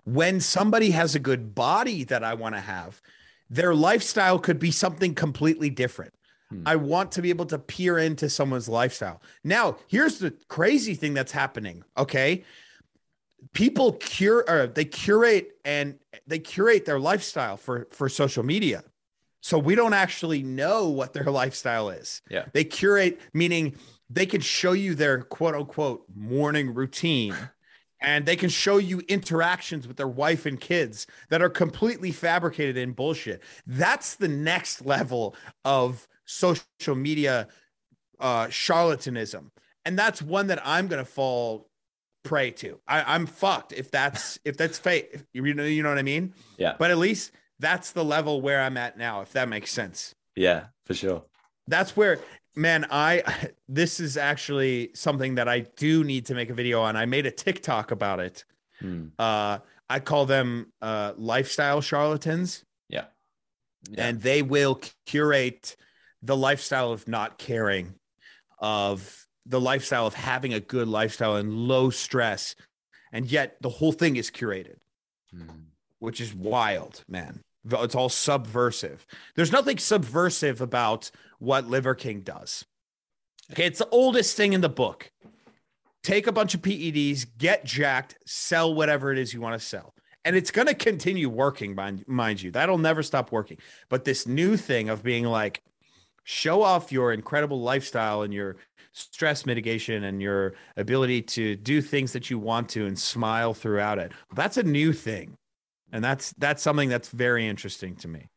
When 0.04 0.40
somebody 0.40 0.90
has 0.90 1.14
a 1.14 1.20
good 1.20 1.54
body 1.54 2.04
that 2.04 2.24
I 2.24 2.34
want 2.34 2.54
to 2.54 2.60
have, 2.60 3.00
their 3.48 3.74
lifestyle 3.74 4.38
could 4.38 4.58
be 4.58 4.70
something 4.70 5.14
completely 5.14 5.70
different. 5.70 6.14
Hmm. 6.50 6.62
I 6.66 6.76
want 6.76 7.12
to 7.12 7.22
be 7.22 7.30
able 7.30 7.46
to 7.46 7.58
peer 7.58 7.98
into 7.98 8.28
someone's 8.28 8.68
lifestyle. 8.68 9.22
Now, 9.44 9.76
here's 9.86 10.18
the 10.18 10.34
crazy 10.48 10.94
thing 10.94 11.14
that's 11.14 11.32
happening. 11.32 11.84
Okay. 11.96 12.44
People 13.52 13.92
cure 13.94 14.44
or 14.48 14.66
they 14.66 14.84
curate 14.84 15.56
and 15.64 15.98
they 16.26 16.38
curate 16.38 16.84
their 16.84 17.00
lifestyle 17.00 17.56
for 17.56 17.88
for 17.90 18.08
social 18.08 18.42
media. 18.42 18.84
So 19.40 19.58
we 19.58 19.74
don't 19.74 19.94
actually 19.94 20.42
know 20.42 20.88
what 20.88 21.12
their 21.12 21.24
lifestyle 21.30 21.90
is. 21.90 22.22
Yeah. 22.30 22.46
They 22.52 22.64
curate, 22.64 23.20
meaning 23.34 23.76
they 24.08 24.26
can 24.26 24.40
show 24.40 24.72
you 24.72 24.94
their 24.94 25.22
quote 25.22 25.54
unquote 25.54 26.04
morning 26.14 26.74
routine 26.74 27.34
and 28.02 28.26
they 28.26 28.36
can 28.36 28.50
show 28.50 28.78
you 28.78 29.00
interactions 29.08 29.86
with 29.86 29.96
their 29.96 30.08
wife 30.08 30.44
and 30.44 30.60
kids 30.60 31.06
that 31.30 31.40
are 31.40 31.48
completely 31.48 32.10
fabricated 32.10 32.76
in 32.76 32.92
bullshit. 32.92 33.42
That's 33.66 34.16
the 34.16 34.28
next 34.28 34.84
level 34.84 35.36
of 35.64 36.06
social 36.24 36.94
media 36.94 37.48
uh, 38.20 38.46
charlatanism. 38.46 39.50
And 39.84 39.98
that's 39.98 40.20
one 40.20 40.48
that 40.48 40.60
I'm 40.64 40.88
going 40.88 41.04
to 41.04 41.10
fall 41.10 41.68
prey 42.22 42.50
to. 42.52 42.80
I, 42.86 43.14
I'm 43.14 43.26
fucked 43.26 43.72
if 43.72 43.90
that's 43.90 44.38
if 44.44 44.56
that's 44.56 44.78
fake. 44.78 45.10
If, 45.12 45.24
you 45.32 45.54
know, 45.54 45.64
you 45.64 45.82
know 45.82 45.88
what 45.88 45.98
I 45.98 46.02
mean? 46.02 46.34
Yeah. 46.58 46.74
But 46.78 46.90
at 46.90 46.98
least 46.98 47.32
that's 47.58 47.92
the 47.92 48.04
level 48.04 48.40
where 48.40 48.60
I'm 48.60 48.76
at 48.76 48.98
now, 48.98 49.20
if 49.22 49.32
that 49.32 49.48
makes 49.48 49.70
sense. 49.72 50.14
Yeah, 50.34 50.66
for 50.86 50.94
sure. 50.94 51.24
That's 51.68 51.96
where, 51.96 52.18
man, 52.56 52.86
I 52.90 53.22
this 53.68 54.00
is 54.00 54.16
actually 54.16 54.90
something 54.94 55.36
that 55.36 55.48
I 55.48 55.60
do 55.76 56.04
need 56.04 56.26
to 56.26 56.34
make 56.34 56.50
a 56.50 56.54
video 56.54 56.80
on. 56.82 56.96
I 56.96 57.06
made 57.06 57.26
a 57.26 57.30
TikTok 57.30 57.90
about 57.90 58.20
it. 58.20 58.44
Mm. 58.82 59.12
Uh, 59.18 59.58
I 59.88 60.00
call 60.00 60.26
them 60.26 60.72
uh, 60.80 61.12
lifestyle 61.16 61.80
charlatans, 61.82 62.64
Yeah. 62.88 63.04
Yeah. 63.90 64.06
and 64.08 64.20
they 64.20 64.42
will 64.42 64.80
curate 65.06 65.76
the 66.22 66.36
lifestyle 66.36 66.92
of 66.92 67.06
not 67.06 67.36
caring, 67.36 67.94
of 68.58 69.26
the 69.46 69.60
lifestyle 69.60 70.06
of 70.06 70.14
having 70.14 70.54
a 70.54 70.60
good 70.60 70.88
lifestyle 70.88 71.36
and 71.36 71.52
low 71.52 71.90
stress, 71.90 72.54
and 73.12 73.26
yet 73.30 73.56
the 73.60 73.68
whole 73.68 73.92
thing 73.92 74.16
is 74.16 74.30
curated 74.30 74.76
Mm. 75.34 75.66
which 75.98 76.20
is 76.20 76.34
wild, 76.34 77.04
man. 77.08 77.42
It's 77.64 77.94
all 77.94 78.08
subversive. 78.08 79.06
There's 79.36 79.52
nothing 79.52 79.78
subversive 79.78 80.60
about 80.60 81.10
what 81.38 81.68
Liver 81.68 81.94
King 81.94 82.20
does. 82.20 82.64
Okay, 83.52 83.66
it's 83.66 83.78
the 83.78 83.88
oldest 83.90 84.36
thing 84.36 84.52
in 84.52 84.60
the 84.60 84.68
book. 84.68 85.10
Take 86.02 86.26
a 86.26 86.32
bunch 86.32 86.54
of 86.54 86.62
PEDs, 86.62 87.24
get 87.38 87.64
jacked, 87.64 88.18
sell 88.26 88.74
whatever 88.74 89.12
it 89.12 89.18
is 89.18 89.32
you 89.32 89.40
want 89.40 89.58
to 89.60 89.64
sell. 89.64 89.94
And 90.24 90.34
it's 90.36 90.50
going 90.50 90.66
to 90.68 90.74
continue 90.74 91.28
working, 91.28 91.74
mind, 91.74 92.04
mind 92.06 92.42
you. 92.42 92.50
That'll 92.50 92.78
never 92.78 93.02
stop 93.02 93.30
working. 93.32 93.58
But 93.88 94.04
this 94.04 94.26
new 94.26 94.56
thing 94.56 94.88
of 94.88 95.02
being 95.02 95.24
like, 95.24 95.62
show 96.24 96.62
off 96.62 96.92
your 96.92 97.12
incredible 97.12 97.60
lifestyle 97.60 98.22
and 98.22 98.34
your 98.34 98.56
stress 98.92 99.46
mitigation 99.46 100.04
and 100.04 100.20
your 100.20 100.54
ability 100.76 101.22
to 101.22 101.56
do 101.56 101.80
things 101.80 102.12
that 102.12 102.30
you 102.30 102.38
want 102.38 102.68
to 102.70 102.86
and 102.86 102.98
smile 102.98 103.54
throughout 103.54 103.98
it. 103.98 104.12
That's 104.34 104.56
a 104.56 104.62
new 104.62 104.92
thing. 104.92 105.36
And 105.92 106.02
that's 106.02 106.32
that's 106.38 106.62
something 106.62 106.88
that's 106.88 107.10
very 107.10 107.46
interesting 107.46 107.96
to 107.96 108.08
me. 108.08 108.28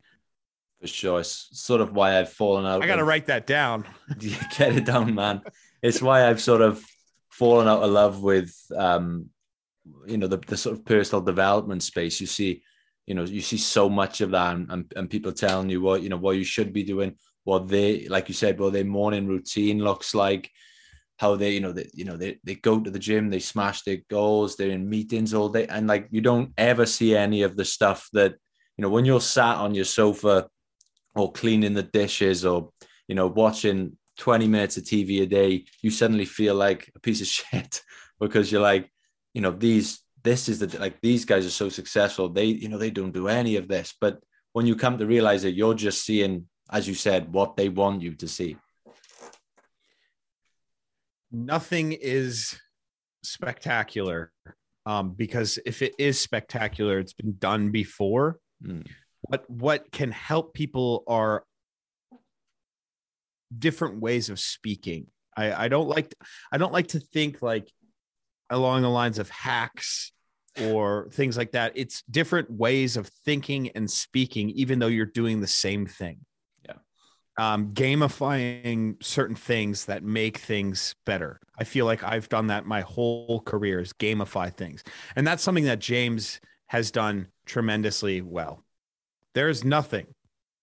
For 0.82 0.88
sure. 0.88 1.20
It's 1.22 1.50
sort 1.52 1.82
of 1.82 1.94
why 1.94 2.20
I've 2.20 2.32
fallen 2.32 2.66
out. 2.66 2.84
I 2.84 2.88
got 2.88 2.96
to 2.96 3.02
of- 3.02 3.08
write 3.08 3.28
that 3.28 3.48
down. 3.48 3.86
get 4.20 4.76
it 4.76 4.86
down, 4.86 5.16
man. 5.16 5.42
It's 5.82 6.02
why 6.02 6.28
I've 6.28 6.42
sort 6.42 6.62
of 6.62 6.84
fallen 7.30 7.68
out 7.68 7.84
of 7.84 7.92
love 7.92 8.22
with, 8.22 8.54
um, 8.76 9.30
you 10.06 10.18
know, 10.18 10.28
the, 10.28 10.38
the 10.38 10.58
sort 10.58 10.78
of 10.78 10.86
personal 10.86 11.22
development 11.22 11.84
space. 11.84 12.20
You 12.20 12.28
see, 12.28 12.64
you 13.06 13.14
know, 13.14 13.24
you 13.24 13.42
see 13.42 13.58
so 13.58 13.90
much 13.90 14.22
of 14.22 14.32
that, 14.32 14.56
and, 14.56 14.72
and, 14.72 14.94
and 14.96 15.10
people 15.10 15.32
telling 15.32 15.70
you 15.70 15.82
what 15.82 16.02
you 16.02 16.10
know 16.10 16.18
what 16.18 16.38
you 16.38 16.44
should 16.44 16.74
be 16.74 16.84
doing, 16.84 17.16
what 17.46 17.68
they, 17.70 18.08
like 18.10 18.28
you 18.28 18.36
said, 18.36 18.60
what 18.60 18.74
their 18.74 18.84
morning 18.84 19.28
routine 19.28 19.80
looks 19.80 20.14
like, 20.14 20.52
how 21.18 21.36
they, 21.36 21.52
you 21.52 21.62
know, 21.62 21.72
they, 21.72 21.90
you 21.94 22.04
know, 22.04 22.18
they 22.18 22.38
they 22.44 22.56
go 22.56 22.80
to 22.80 22.92
the 22.92 23.00
gym, 23.00 23.30
they 23.30 23.40
smash 23.40 23.84
their 23.84 24.02
goals, 24.10 24.56
they're 24.56 24.72
in 24.72 24.90
meetings 24.90 25.34
all 25.34 25.48
day, 25.48 25.66
and 25.68 25.88
like 25.88 26.08
you 26.12 26.20
don't 26.20 26.52
ever 26.58 26.86
see 26.86 27.16
any 27.16 27.44
of 27.44 27.56
the 27.56 27.64
stuff 27.64 28.10
that, 28.12 28.36
you 28.78 28.82
know, 28.82 28.90
when 28.90 29.06
you're 29.06 29.22
sat 29.22 29.56
on 29.56 29.74
your 29.74 29.86
sofa 29.86 30.50
or 31.16 31.32
cleaning 31.32 31.74
the 31.74 31.84
dishes 31.84 32.46
or 32.46 32.72
you 33.08 33.16
know 33.16 33.28
watching 33.28 33.98
20 34.18 34.48
minutes 34.48 34.76
of 34.76 34.84
tv 34.84 35.22
a 35.22 35.26
day 35.26 35.64
you 35.82 35.90
suddenly 35.90 36.26
feel 36.26 36.56
like 36.56 36.92
a 36.96 37.00
piece 37.00 37.22
of 37.22 37.28
shit 37.38 37.82
because 38.20 38.52
you're 38.52 38.62
like 38.62 38.92
you 39.34 39.40
know 39.40 39.52
these 39.52 40.06
this 40.26 40.50
is 40.50 40.60
the 40.60 40.78
like 40.80 41.00
these 41.00 41.24
guys 41.24 41.46
are 41.46 41.62
so 41.62 41.70
successful. 41.70 42.28
They 42.28 42.46
you 42.46 42.68
know 42.68 42.78
they 42.78 42.90
don't 42.90 43.14
do 43.14 43.30
any 43.30 43.56
of 43.56 43.70
this. 43.70 43.94
But 44.02 44.20
when 44.52 44.66
you 44.66 44.76
come 44.76 44.98
to 44.98 45.06
realize 45.06 45.44
that 45.44 45.54
you're 45.54 45.76
just 45.76 46.04
seeing 46.04 46.48
as 46.72 46.88
you 46.88 46.94
said 46.94 47.32
what 47.32 47.56
they 47.56 47.70
want 47.70 48.02
you 48.02 48.14
to 48.14 48.28
see 48.28 48.58
Nothing 51.36 51.92
is 51.92 52.58
spectacular 53.24 54.32
um, 54.86 55.12
because 55.12 55.60
if 55.66 55.82
it 55.82 55.94
is 56.00 56.20
spectacular, 56.20 57.00
it's 57.00 57.14
been 57.14 57.36
done 57.38 57.72
before. 57.72 58.40
Mm. 58.64 58.88
What 59.22 59.50
what 59.50 59.92
can 59.92 60.12
help 60.12 60.54
people 60.54 61.04
are 61.08 61.44
different 63.58 64.00
ways 64.00 64.30
of 64.30 64.40
speaking. 64.40 65.08
I, 65.36 65.66
I 65.66 65.68
don't 65.68 65.90
like 65.90 66.14
I 66.52 66.58
don't 66.58 66.74
like 66.74 66.88
to 66.90 67.00
think 67.00 67.42
like 67.42 67.70
along 68.50 68.84
the 68.84 68.90
lines 68.90 69.20
of 69.20 69.30
hacks 69.30 70.14
or 70.62 71.10
things 71.12 71.36
like 71.36 71.52
that. 71.52 71.74
It's 71.76 72.04
different 72.04 72.50
ways 72.50 72.96
of 72.96 73.10
thinking 73.26 73.70
and 73.70 73.90
speaking, 73.90 74.52
even 74.52 74.80
though 74.80 74.88
you're 74.88 75.06
doing 75.06 75.42
the 75.42 75.48
same 75.48 75.86
thing. 75.86 76.20
Um, 77.38 77.74
gamifying 77.74 79.04
certain 79.04 79.36
things 79.36 79.86
that 79.86 80.04
make 80.04 80.38
things 80.38 80.96
better. 81.06 81.42
I 81.60 81.66
feel 81.66 81.86
like 81.86 82.02
I've 82.02 82.30
done 82.30 82.48
that 82.48 82.66
my 82.66 82.80
whole 82.80 83.42
career 83.42 83.82
is 83.82 83.92
gamify 83.92 84.54
things. 84.54 84.86
And 85.18 85.28
that's 85.28 85.44
something 85.44 85.66
that 85.66 85.80
James 85.80 86.40
has 86.68 86.92
done 86.92 87.28
tremendously 87.46 88.22
well. 88.22 88.64
There 89.34 89.50
is 89.50 89.66
nothing, 89.66 90.08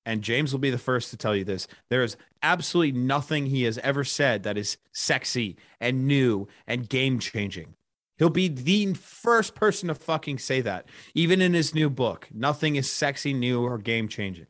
and 0.07 0.23
James 0.23 0.53
will 0.53 0.61
be 0.61 0.71
the 0.71 0.79
first 0.79 1.11
to 1.11 1.19
tell 1.19 1.37
you 1.37 1.45
this. 1.45 1.69
There 1.91 2.03
is 2.03 2.17
absolutely 2.43 2.99
nothing 2.99 3.47
he 3.47 3.65
has 3.65 3.77
ever 3.79 4.03
said 4.03 4.43
that 4.45 4.57
is 4.57 4.79
sexy 4.93 5.57
and 5.81 6.07
new 6.07 6.49
and 6.67 6.89
game 6.89 7.19
changing. 7.19 7.75
He'll 8.19 8.31
be 8.31 8.49
the 8.49 8.95
first 8.95 9.55
person 9.55 9.89
to 9.89 9.95
fucking 9.95 10.39
say 10.39 10.61
that, 10.63 10.89
even 11.15 11.43
in 11.43 11.55
his 11.55 11.75
new 11.75 11.91
book. 11.91 12.29
Nothing 12.33 12.77
is 12.77 12.91
sexy, 12.91 13.33
new, 13.33 13.63
or 13.63 13.79
game 13.79 14.09
changing. 14.09 14.47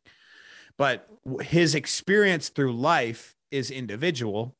But 0.77 1.09
his 1.41 1.75
experience 1.75 2.49
through 2.49 2.73
life 2.73 3.37
is 3.51 3.71
individual 3.71 4.57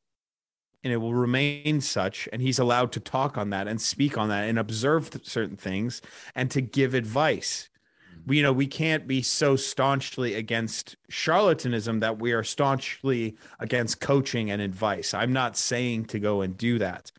and 0.85 0.93
it 0.93 0.97
will 0.97 1.15
remain 1.15 1.81
such. 1.81 2.29
And 2.33 2.43
he's 2.43 2.59
allowed 2.59 2.93
to 2.93 3.01
talk 3.01 3.39
on 3.39 3.51
that 3.51 3.69
and 3.69 3.81
speak 3.81 4.19
on 4.19 4.29
that 4.29 4.49
and 4.49 4.59
observe 4.59 5.11
certain 5.23 5.57
things 5.57 6.03
and 6.35 6.51
to 6.51 6.61
give 6.61 6.95
advice. 6.95 7.69
We, 8.27 8.37
you 8.37 8.43
know, 8.43 8.53
we 8.53 8.69
can't 8.69 9.09
be 9.09 9.23
so 9.23 9.57
staunchly 9.57 10.35
against 10.35 10.97
charlatanism 11.11 12.01
that 12.01 12.21
we 12.21 12.33
are 12.33 12.45
staunchly 12.45 13.37
against 13.59 14.01
coaching 14.01 14.51
and 14.51 14.63
advice. 14.63 15.13
I'm 15.13 15.33
not 15.33 15.57
saying 15.57 16.07
to 16.07 16.21
go 16.21 16.43
and 16.43 16.57
do 16.57 16.79
that, 16.79 17.11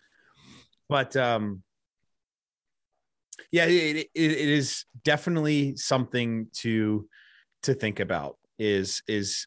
but 0.87 1.15
um, 1.17 1.63
yeah, 3.51 3.65
it, 3.65 3.97
it, 3.97 4.09
it 4.15 4.49
is 4.49 4.85
definitely 5.03 5.75
something 5.75 6.47
to 6.53 7.07
to 7.63 7.73
think 7.73 7.99
about. 7.99 8.37
Is 8.63 9.01
is 9.07 9.45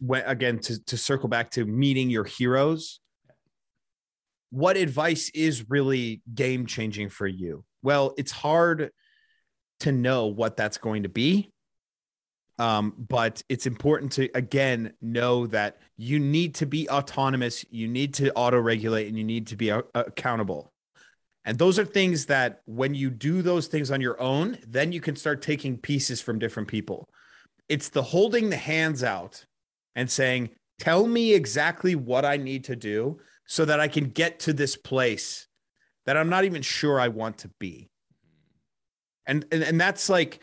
when 0.00 0.24
again 0.26 0.58
to, 0.58 0.84
to 0.86 0.96
circle 0.96 1.28
back 1.28 1.52
to 1.52 1.64
meeting 1.64 2.10
your 2.10 2.24
heroes 2.24 3.00
what 4.50 4.76
advice 4.76 5.30
is 5.32 5.70
really 5.70 6.22
game 6.34 6.66
changing 6.66 7.08
for 7.08 7.28
you? 7.28 7.64
Well 7.82 8.14
it's 8.18 8.32
hard 8.32 8.90
to 9.80 9.92
know 9.92 10.26
what 10.26 10.56
that's 10.56 10.78
going 10.78 11.04
to 11.04 11.08
be 11.08 11.52
um, 12.58 12.92
but 13.08 13.42
it's 13.48 13.66
important 13.66 14.12
to 14.12 14.28
again 14.34 14.92
know 15.00 15.46
that 15.46 15.78
you 15.96 16.18
need 16.18 16.56
to 16.56 16.66
be 16.66 16.88
autonomous 16.90 17.64
you 17.70 17.88
need 17.88 18.12
to 18.14 18.32
auto 18.34 18.58
regulate 18.58 19.08
and 19.08 19.16
you 19.16 19.24
need 19.24 19.46
to 19.46 19.56
be 19.56 19.70
a- 19.70 19.82
accountable 19.94 20.72
and 21.44 21.58
those 21.58 21.78
are 21.78 21.84
things 21.84 22.26
that 22.26 22.60
when 22.66 22.94
you 22.94 23.10
do 23.10 23.40
those 23.42 23.66
things 23.66 23.90
on 23.90 24.00
your 24.00 24.20
own 24.20 24.58
then 24.66 24.92
you 24.92 25.00
can 25.00 25.16
start 25.16 25.42
taking 25.42 25.78
pieces 25.78 26.20
from 26.20 26.38
different 26.38 26.68
people 26.68 27.08
it's 27.70 27.88
the 27.88 28.02
holding 28.02 28.50
the 28.50 28.56
hands 28.56 29.04
out 29.04 29.46
and 29.94 30.10
saying, 30.10 30.50
Tell 30.78 31.06
me 31.06 31.34
exactly 31.34 31.94
what 31.94 32.24
I 32.24 32.36
need 32.38 32.64
to 32.64 32.74
do 32.74 33.20
so 33.46 33.64
that 33.66 33.80
I 33.80 33.88
can 33.88 34.08
get 34.08 34.40
to 34.40 34.52
this 34.52 34.76
place 34.76 35.46
that 36.06 36.16
I'm 36.16 36.30
not 36.30 36.44
even 36.44 36.62
sure 36.62 36.98
I 36.98 37.08
want 37.08 37.38
to 37.38 37.50
be. 37.60 37.90
And, 39.26 39.44
and, 39.52 39.62
and 39.62 39.80
that's 39.80 40.08
like 40.08 40.40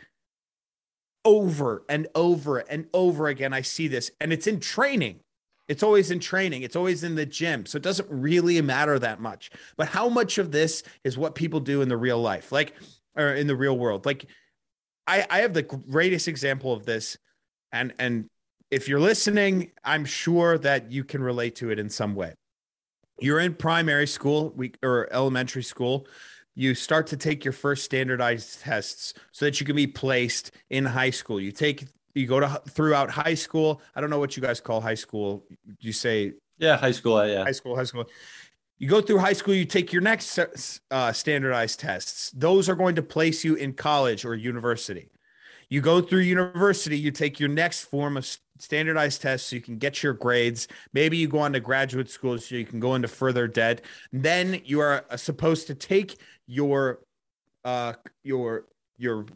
over 1.24 1.84
and 1.88 2.06
over 2.14 2.58
and 2.58 2.86
over 2.94 3.26
again. 3.26 3.52
I 3.52 3.62
see 3.62 3.88
this, 3.88 4.12
and 4.20 4.32
it's 4.32 4.46
in 4.46 4.60
training. 4.60 5.20
It's 5.68 5.82
always 5.82 6.10
in 6.10 6.18
training. 6.18 6.62
It's 6.62 6.76
always 6.76 7.04
in 7.04 7.14
the 7.14 7.26
gym. 7.26 7.66
So 7.66 7.76
it 7.76 7.82
doesn't 7.82 8.08
really 8.10 8.60
matter 8.62 8.98
that 8.98 9.20
much. 9.20 9.50
But 9.76 9.88
how 9.88 10.08
much 10.08 10.38
of 10.38 10.50
this 10.50 10.82
is 11.04 11.18
what 11.18 11.34
people 11.34 11.60
do 11.60 11.82
in 11.82 11.88
the 11.88 11.96
real 11.96 12.20
life, 12.20 12.50
like, 12.50 12.74
or 13.14 13.34
in 13.34 13.46
the 13.46 13.56
real 13.56 13.78
world? 13.78 14.06
Like, 14.06 14.26
I, 15.06 15.26
I 15.30 15.38
have 15.40 15.54
the 15.54 15.62
greatest 15.62 16.28
example 16.28 16.72
of 16.72 16.84
this, 16.84 17.16
and 17.72 17.94
and 17.98 18.28
if 18.70 18.88
you're 18.88 19.00
listening, 19.00 19.72
I'm 19.82 20.04
sure 20.04 20.58
that 20.58 20.92
you 20.92 21.02
can 21.04 21.22
relate 21.22 21.56
to 21.56 21.70
it 21.70 21.78
in 21.78 21.88
some 21.88 22.14
way. 22.14 22.34
You're 23.18 23.40
in 23.40 23.54
primary 23.54 24.06
school 24.06 24.52
we, 24.54 24.72
or 24.82 25.08
elementary 25.10 25.62
school. 25.62 26.06
You 26.54 26.74
start 26.74 27.06
to 27.08 27.16
take 27.16 27.44
your 27.44 27.52
first 27.52 27.84
standardized 27.84 28.60
tests 28.60 29.14
so 29.32 29.46
that 29.46 29.60
you 29.60 29.66
can 29.66 29.76
be 29.76 29.86
placed 29.86 30.50
in 30.70 30.84
high 30.84 31.10
school. 31.10 31.40
You 31.40 31.52
take 31.52 31.86
you 32.18 32.26
go 32.26 32.40
to 32.40 32.62
throughout 32.68 33.10
high 33.10 33.34
school. 33.34 33.80
I 33.94 34.00
don't 34.00 34.10
know 34.10 34.18
what 34.18 34.36
you 34.36 34.42
guys 34.42 34.60
call 34.60 34.80
high 34.80 34.94
school. 34.94 35.44
You 35.80 35.92
say 35.92 36.32
yeah, 36.58 36.76
high 36.76 36.90
school. 36.90 37.26
Yeah, 37.26 37.44
high 37.44 37.52
school, 37.52 37.76
high 37.76 37.84
school. 37.84 38.04
You 38.78 38.88
go 38.88 39.00
through 39.00 39.18
high 39.18 39.32
school. 39.32 39.54
You 39.54 39.64
take 39.64 39.92
your 39.92 40.02
next 40.02 40.38
uh, 40.90 41.12
standardized 41.12 41.80
tests. 41.80 42.30
Those 42.30 42.68
are 42.68 42.74
going 42.74 42.94
to 42.96 43.02
place 43.02 43.44
you 43.44 43.54
in 43.54 43.72
college 43.72 44.24
or 44.24 44.34
university. 44.34 45.10
You 45.68 45.80
go 45.80 46.00
through 46.00 46.20
university. 46.20 46.98
You 46.98 47.10
take 47.10 47.38
your 47.38 47.48
next 47.48 47.82
form 47.84 48.16
of 48.16 48.26
standardized 48.58 49.22
tests 49.22 49.50
so 49.50 49.56
you 49.56 49.62
can 49.62 49.78
get 49.78 50.02
your 50.02 50.12
grades. 50.12 50.68
Maybe 50.92 51.16
you 51.16 51.28
go 51.28 51.38
on 51.38 51.52
to 51.52 51.60
graduate 51.60 52.10
school 52.10 52.38
so 52.38 52.54
you 52.54 52.64
can 52.64 52.80
go 52.80 52.94
into 52.94 53.08
further 53.08 53.46
debt. 53.46 53.82
Then 54.12 54.60
you 54.64 54.80
are 54.80 55.04
uh, 55.10 55.16
supposed 55.16 55.66
to 55.68 55.74
take 55.74 56.18
your 56.46 57.00
uh 57.64 57.92
your 58.22 58.64
your 58.96 59.26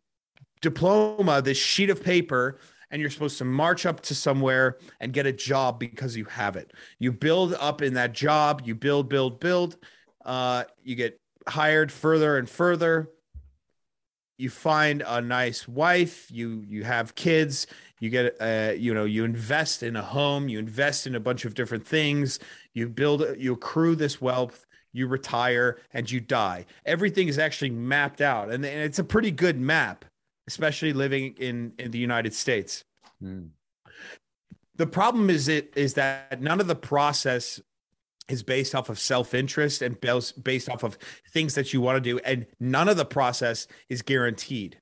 diploma, 0.63 1.43
this 1.43 1.59
sheet 1.59 1.91
of 1.91 2.03
paper, 2.03 2.59
and 2.93 3.01
you're 3.01 3.11
supposed 3.11 3.39
to 3.39 3.45
march 3.45 3.87
up 3.87 4.01
to 4.03 4.15
somewhere 4.15 4.77
and 5.01 5.13
get 5.13 5.27
a 5.27 5.33
job 5.33 5.81
because 5.81 6.17
you 6.17 6.27
have 6.27 6.55
it. 6.57 6.73
You 7.01 7.11
build 7.11 7.55
up 7.55 7.83
in 7.83 7.95
that 7.95 8.13
job, 8.13 8.63
you 8.65 8.77
build, 8.77 9.09
build, 9.09 9.41
build. 9.41 9.77
Uh, 10.25 10.65
you 10.85 10.95
get 10.95 11.19
hired 11.49 11.91
further 11.91 12.37
and 12.37 12.49
further 12.49 13.09
you 14.39 14.51
find 14.51 15.03
a 15.07 15.21
nice 15.21 15.69
wife 15.69 16.29
you 16.31 16.65
you 16.69 16.85
have 16.85 17.15
kids 17.15 17.67
you 18.01 18.11
get 18.11 18.37
uh 18.41 18.73
you 18.77 18.95
know 18.95 19.05
you 19.05 19.25
invest 19.25 19.83
in 19.83 19.97
a 19.97 20.03
home 20.03 20.49
you 20.49 20.59
invest 20.59 21.07
in 21.07 21.15
a 21.15 21.21
bunch 21.21 21.45
of 21.45 21.55
different 21.55 21.87
things 21.87 22.39
you 22.75 22.89
build 22.89 23.25
you 23.39 23.53
accrue 23.53 23.95
this 23.95 24.21
wealth 24.21 24.67
you 24.93 25.07
retire 25.07 25.79
and 25.93 26.11
you 26.11 26.21
die 26.21 26.65
everything 26.87 27.29
is 27.29 27.39
actually 27.39 27.71
mapped 27.71 28.21
out 28.21 28.51
and, 28.51 28.65
and 28.65 28.81
it's 28.81 28.99
a 28.99 29.05
pretty 29.05 29.31
good 29.31 29.61
map 29.61 30.05
especially 30.47 30.93
living 30.93 31.35
in 31.39 31.73
in 31.79 31.91
the 31.91 31.99
united 31.99 32.35
states 32.35 32.85
mm. 33.23 33.49
the 34.77 34.87
problem 34.87 35.31
is 35.31 35.49
it 35.49 35.73
is 35.77 35.95
that 35.95 36.41
none 36.41 36.61
of 36.61 36.67
the 36.67 36.75
process 36.75 37.61
is 38.29 38.43
based 38.43 38.75
off 38.75 38.89
of 38.89 38.99
self-interest 38.99 39.83
and 39.83 40.01
based 40.43 40.69
off 40.69 40.83
of 40.83 40.97
things 41.31 41.55
that 41.55 41.73
you 41.73 41.81
want 41.81 41.97
to 41.97 42.01
do 42.01 42.19
and 42.21 42.47
none 42.61 42.89
of 42.89 42.97
the 42.97 43.05
process 43.05 43.67
is 43.89 44.03
guaranteed 44.03 44.79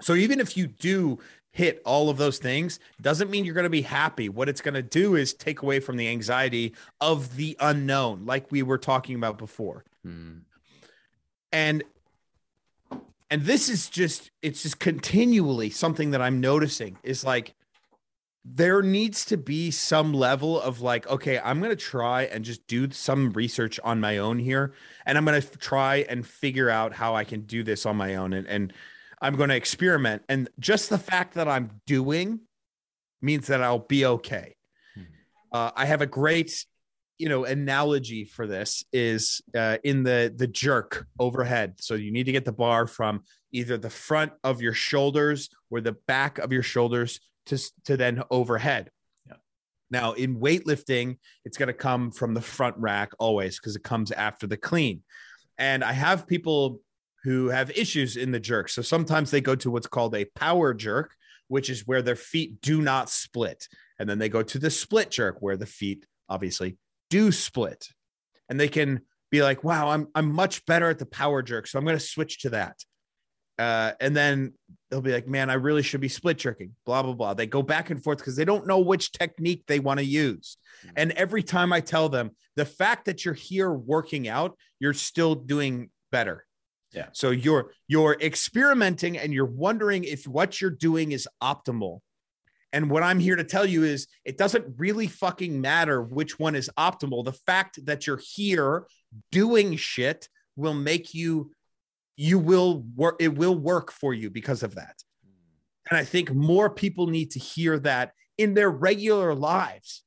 so 0.00 0.14
even 0.14 0.40
if 0.40 0.56
you 0.56 0.66
do 0.66 1.18
hit 1.52 1.80
all 1.86 2.10
of 2.10 2.18
those 2.18 2.38
things 2.38 2.78
doesn't 3.00 3.30
mean 3.30 3.44
you're 3.44 3.54
going 3.54 3.64
to 3.64 3.70
be 3.70 3.80
happy 3.80 4.28
what 4.28 4.48
it's 4.48 4.60
going 4.60 4.74
to 4.74 4.82
do 4.82 5.14
is 5.14 5.32
take 5.32 5.62
away 5.62 5.80
from 5.80 5.96
the 5.96 6.06
anxiety 6.08 6.74
of 7.00 7.36
the 7.36 7.56
unknown 7.60 8.26
like 8.26 8.52
we 8.52 8.62
were 8.62 8.76
talking 8.76 9.14
about 9.14 9.38
before 9.38 9.82
hmm. 10.04 10.34
and 11.52 11.82
and 13.30 13.42
this 13.42 13.68
is 13.68 13.88
just 13.88 14.30
it's 14.42 14.62
just 14.62 14.78
continually 14.78 15.70
something 15.70 16.10
that 16.10 16.22
i'm 16.22 16.40
noticing 16.40 16.96
is 17.02 17.24
like 17.24 17.54
there 18.44 18.80
needs 18.80 19.24
to 19.24 19.36
be 19.36 19.70
some 19.70 20.12
level 20.12 20.60
of 20.60 20.80
like 20.80 21.06
okay 21.08 21.38
i'm 21.40 21.58
going 21.58 21.70
to 21.70 21.76
try 21.76 22.22
and 22.22 22.44
just 22.44 22.66
do 22.66 22.90
some 22.90 23.32
research 23.32 23.80
on 23.82 24.00
my 24.00 24.18
own 24.18 24.38
here 24.38 24.72
and 25.04 25.18
i'm 25.18 25.24
going 25.24 25.40
to 25.40 25.58
try 25.58 26.06
and 26.08 26.26
figure 26.26 26.70
out 26.70 26.92
how 26.92 27.14
i 27.14 27.24
can 27.24 27.40
do 27.42 27.62
this 27.62 27.84
on 27.86 27.96
my 27.96 28.14
own 28.14 28.32
and, 28.32 28.46
and 28.46 28.72
i'm 29.20 29.34
going 29.36 29.48
to 29.48 29.56
experiment 29.56 30.22
and 30.28 30.48
just 30.58 30.90
the 30.90 30.98
fact 30.98 31.34
that 31.34 31.48
i'm 31.48 31.70
doing 31.86 32.40
means 33.20 33.48
that 33.48 33.62
i'll 33.62 33.78
be 33.78 34.06
okay 34.06 34.54
hmm. 34.94 35.02
uh, 35.52 35.72
i 35.74 35.84
have 35.84 36.00
a 36.00 36.06
great 36.06 36.64
you 37.18 37.28
know 37.28 37.44
analogy 37.44 38.24
for 38.24 38.46
this 38.46 38.84
is 38.92 39.40
uh, 39.56 39.78
in 39.84 40.02
the 40.02 40.32
the 40.36 40.46
jerk 40.46 41.06
overhead 41.18 41.74
so 41.78 41.94
you 41.94 42.12
need 42.12 42.24
to 42.24 42.32
get 42.32 42.44
the 42.44 42.52
bar 42.52 42.86
from 42.86 43.22
either 43.52 43.78
the 43.78 43.90
front 43.90 44.32
of 44.44 44.60
your 44.60 44.74
shoulders 44.74 45.48
or 45.70 45.80
the 45.80 45.96
back 46.06 46.38
of 46.38 46.52
your 46.52 46.62
shoulders 46.62 47.20
to, 47.46 47.58
to 47.84 47.96
then 47.96 48.22
overhead. 48.30 48.90
Yeah. 49.26 49.36
Now, 49.90 50.12
in 50.12 50.38
weightlifting, 50.38 51.18
it's 51.44 51.56
going 51.56 51.68
to 51.68 51.72
come 51.72 52.10
from 52.10 52.34
the 52.34 52.40
front 52.40 52.76
rack 52.76 53.12
always 53.18 53.58
because 53.58 53.76
it 53.76 53.82
comes 53.82 54.12
after 54.12 54.46
the 54.46 54.56
clean. 54.56 55.02
And 55.58 55.82
I 55.82 55.92
have 55.92 56.26
people 56.26 56.80
who 57.24 57.48
have 57.48 57.70
issues 57.70 58.16
in 58.16 58.30
the 58.30 58.40
jerk. 58.40 58.68
So 58.68 58.82
sometimes 58.82 59.30
they 59.30 59.40
go 59.40 59.54
to 59.56 59.70
what's 59.70 59.86
called 59.86 60.14
a 60.14 60.26
power 60.36 60.74
jerk, 60.74 61.14
which 61.48 61.70
is 61.70 61.86
where 61.86 62.02
their 62.02 62.16
feet 62.16 62.60
do 62.60 62.82
not 62.82 63.08
split. 63.08 63.68
And 63.98 64.08
then 64.08 64.18
they 64.18 64.28
go 64.28 64.42
to 64.42 64.58
the 64.58 64.70
split 64.70 65.10
jerk, 65.10 65.38
where 65.40 65.56
the 65.56 65.66
feet 65.66 66.04
obviously 66.28 66.76
do 67.10 67.32
split. 67.32 67.88
And 68.48 68.58
they 68.58 68.68
can 68.68 69.00
be 69.30 69.42
like, 69.42 69.64
wow, 69.64 69.88
I'm, 69.88 70.08
I'm 70.14 70.32
much 70.32 70.64
better 70.66 70.88
at 70.88 70.98
the 70.98 71.06
power 71.06 71.42
jerk. 71.42 71.66
So 71.66 71.78
I'm 71.78 71.84
going 71.84 71.98
to 71.98 72.04
switch 72.04 72.40
to 72.40 72.50
that. 72.50 72.76
Uh, 73.58 73.92
and 74.00 74.14
then 74.14 74.52
they'll 74.90 75.00
be 75.00 75.12
like, 75.12 75.26
man, 75.26 75.48
I 75.48 75.54
really 75.54 75.82
should 75.82 76.00
be 76.00 76.08
split 76.08 76.36
jerking, 76.36 76.72
blah, 76.84 77.02
blah, 77.02 77.14
blah. 77.14 77.34
They 77.34 77.46
go 77.46 77.62
back 77.62 77.90
and 77.90 78.02
forth 78.02 78.18
because 78.18 78.36
they 78.36 78.44
don't 78.44 78.66
know 78.66 78.80
which 78.80 79.12
technique 79.12 79.64
they 79.66 79.78
want 79.78 79.98
to 79.98 80.04
use. 80.04 80.58
Mm-hmm. 80.80 80.94
And 80.96 81.12
every 81.12 81.42
time 81.42 81.72
I 81.72 81.80
tell 81.80 82.08
them, 82.08 82.32
the 82.56 82.66
fact 82.66 83.06
that 83.06 83.24
you're 83.24 83.34
here 83.34 83.72
working 83.72 84.28
out, 84.28 84.56
you're 84.78 84.94
still 84.94 85.34
doing 85.34 85.90
better. 86.12 86.44
Yeah. 86.92 87.06
So 87.12 87.30
you're 87.30 87.72
you're 87.88 88.16
experimenting 88.20 89.18
and 89.18 89.32
you're 89.32 89.44
wondering 89.44 90.04
if 90.04 90.26
what 90.26 90.60
you're 90.60 90.70
doing 90.70 91.12
is 91.12 91.28
optimal. 91.42 92.00
And 92.76 92.90
what 92.90 93.02
I'm 93.02 93.18
here 93.18 93.36
to 93.36 93.42
tell 93.42 93.64
you 93.64 93.84
is 93.84 94.06
it 94.26 94.36
doesn't 94.36 94.74
really 94.76 95.06
fucking 95.06 95.58
matter 95.58 96.02
which 96.02 96.38
one 96.38 96.54
is 96.54 96.68
optimal. 96.78 97.24
The 97.24 97.32
fact 97.32 97.82
that 97.86 98.06
you're 98.06 98.20
here 98.22 98.86
doing 99.32 99.76
shit 99.76 100.28
will 100.56 100.74
make 100.74 101.14
you 101.14 101.52
you 102.18 102.38
will 102.38 102.84
work 102.94 103.16
it 103.18 103.34
will 103.34 103.54
work 103.54 103.90
for 103.90 104.12
you 104.12 104.28
because 104.28 104.62
of 104.62 104.74
that. 104.74 104.94
And 105.88 105.96
I 105.96 106.04
think 106.04 106.34
more 106.34 106.68
people 106.68 107.06
need 107.06 107.30
to 107.30 107.38
hear 107.38 107.78
that 107.78 108.12
in 108.36 108.52
their 108.52 108.68
regular 108.68 109.34
lives. 109.34 110.02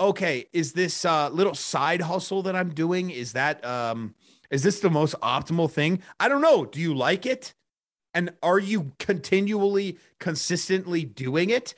Okay, 0.00 0.46
is 0.54 0.72
this 0.72 1.04
uh, 1.04 1.28
little 1.28 1.54
side 1.54 2.00
hustle 2.00 2.44
that 2.44 2.56
I'm 2.56 2.72
doing 2.72 3.10
is 3.10 3.34
that 3.34 3.62
um 3.62 4.14
is 4.50 4.62
this 4.62 4.80
the 4.80 4.88
most 4.88 5.16
optimal 5.20 5.70
thing? 5.70 6.00
I 6.18 6.30
don't 6.30 6.40
know. 6.40 6.64
Do 6.64 6.80
you 6.80 6.94
like 6.94 7.26
it? 7.26 7.52
And 8.14 8.32
are 8.42 8.58
you 8.58 8.92
continually, 8.98 9.98
consistently 10.20 11.04
doing 11.04 11.50
it? 11.50 11.74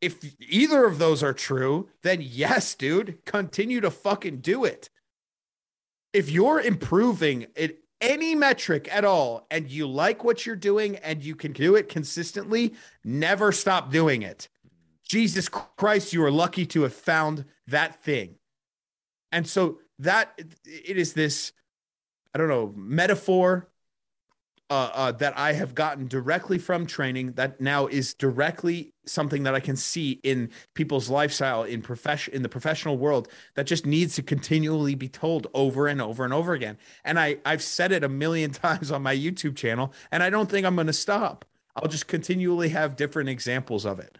If 0.00 0.18
either 0.40 0.84
of 0.84 0.98
those 0.98 1.22
are 1.22 1.32
true, 1.32 1.88
then 2.02 2.20
yes, 2.22 2.74
dude, 2.74 3.24
continue 3.24 3.80
to 3.80 3.90
fucking 3.90 4.38
do 4.38 4.64
it. 4.64 4.90
If 6.12 6.30
you're 6.30 6.60
improving 6.60 7.46
at 7.56 7.76
any 8.00 8.34
metric 8.34 8.88
at 8.90 9.04
all 9.04 9.46
and 9.50 9.70
you 9.70 9.86
like 9.86 10.24
what 10.24 10.46
you're 10.46 10.56
doing 10.56 10.96
and 10.96 11.22
you 11.22 11.34
can 11.34 11.52
do 11.52 11.76
it 11.76 11.88
consistently, 11.88 12.74
never 13.04 13.52
stop 13.52 13.90
doing 13.90 14.22
it. 14.22 14.48
Jesus 15.06 15.48
Christ, 15.48 16.12
you 16.12 16.22
are 16.22 16.30
lucky 16.30 16.66
to 16.66 16.82
have 16.82 16.94
found 16.94 17.44
that 17.66 18.02
thing. 18.02 18.36
And 19.32 19.46
so 19.46 19.78
that 19.98 20.32
it 20.38 20.96
is 20.96 21.12
this 21.12 21.52
I 22.32 22.38
don't 22.38 22.48
know, 22.48 22.72
metaphor 22.76 23.68
uh, 24.70 24.90
uh, 24.94 25.12
that 25.12 25.36
I 25.36 25.52
have 25.52 25.74
gotten 25.74 26.06
directly 26.06 26.56
from 26.56 26.86
training 26.86 27.32
that 27.32 27.60
now 27.60 27.88
is 27.88 28.14
directly 28.14 28.92
something 29.04 29.42
that 29.42 29.54
I 29.54 29.60
can 29.60 29.74
see 29.74 30.20
in 30.22 30.50
people's 30.74 31.10
lifestyle 31.10 31.64
in 31.64 31.82
profession 31.82 32.32
in 32.34 32.42
the 32.42 32.48
professional 32.48 32.96
world 32.96 33.28
that 33.56 33.66
just 33.66 33.84
needs 33.84 34.14
to 34.14 34.22
continually 34.22 34.94
be 34.94 35.08
told 35.08 35.48
over 35.54 35.88
and 35.88 36.00
over 36.00 36.24
and 36.24 36.32
over 36.32 36.52
again. 36.52 36.78
And 37.04 37.18
I 37.18 37.38
I've 37.44 37.62
said 37.62 37.90
it 37.90 38.04
a 38.04 38.08
million 38.08 38.50
times 38.52 38.92
on 38.92 39.02
my 39.02 39.14
YouTube 39.14 39.56
channel, 39.56 39.92
and 40.12 40.22
I 40.22 40.30
don't 40.30 40.48
think 40.48 40.64
I'm 40.64 40.76
going 40.76 40.86
to 40.86 40.92
stop. 40.92 41.44
I'll 41.74 41.88
just 41.88 42.06
continually 42.06 42.68
have 42.68 42.94
different 42.94 43.28
examples 43.28 43.84
of 43.84 43.98
it. 43.98 44.18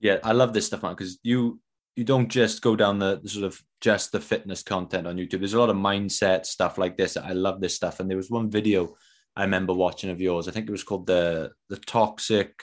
Yeah, 0.00 0.18
I 0.22 0.32
love 0.32 0.52
this 0.52 0.66
stuff, 0.66 0.82
man, 0.82 0.92
because 0.92 1.18
you 1.22 1.58
you 1.96 2.04
don't 2.04 2.28
just 2.28 2.62
go 2.62 2.74
down 2.74 2.98
the, 2.98 3.20
sort 3.24 3.44
of 3.44 3.62
just 3.80 4.12
the 4.12 4.20
fitness 4.20 4.62
content 4.62 5.06
on 5.06 5.16
YouTube. 5.16 5.38
There's 5.38 5.54
a 5.54 5.60
lot 5.60 5.70
of 5.70 5.76
mindset 5.76 6.46
stuff 6.46 6.78
like 6.78 6.96
this. 6.96 7.16
I 7.16 7.32
love 7.32 7.60
this 7.60 7.76
stuff. 7.76 8.00
And 8.00 8.10
there 8.10 8.16
was 8.16 8.30
one 8.30 8.50
video 8.50 8.96
I 9.36 9.42
remember 9.42 9.72
watching 9.72 10.10
of 10.10 10.20
yours. 10.20 10.48
I 10.48 10.52
think 10.52 10.68
it 10.68 10.72
was 10.72 10.84
called 10.84 11.06
the 11.06 11.50
the 11.68 11.76
toxic 11.76 12.62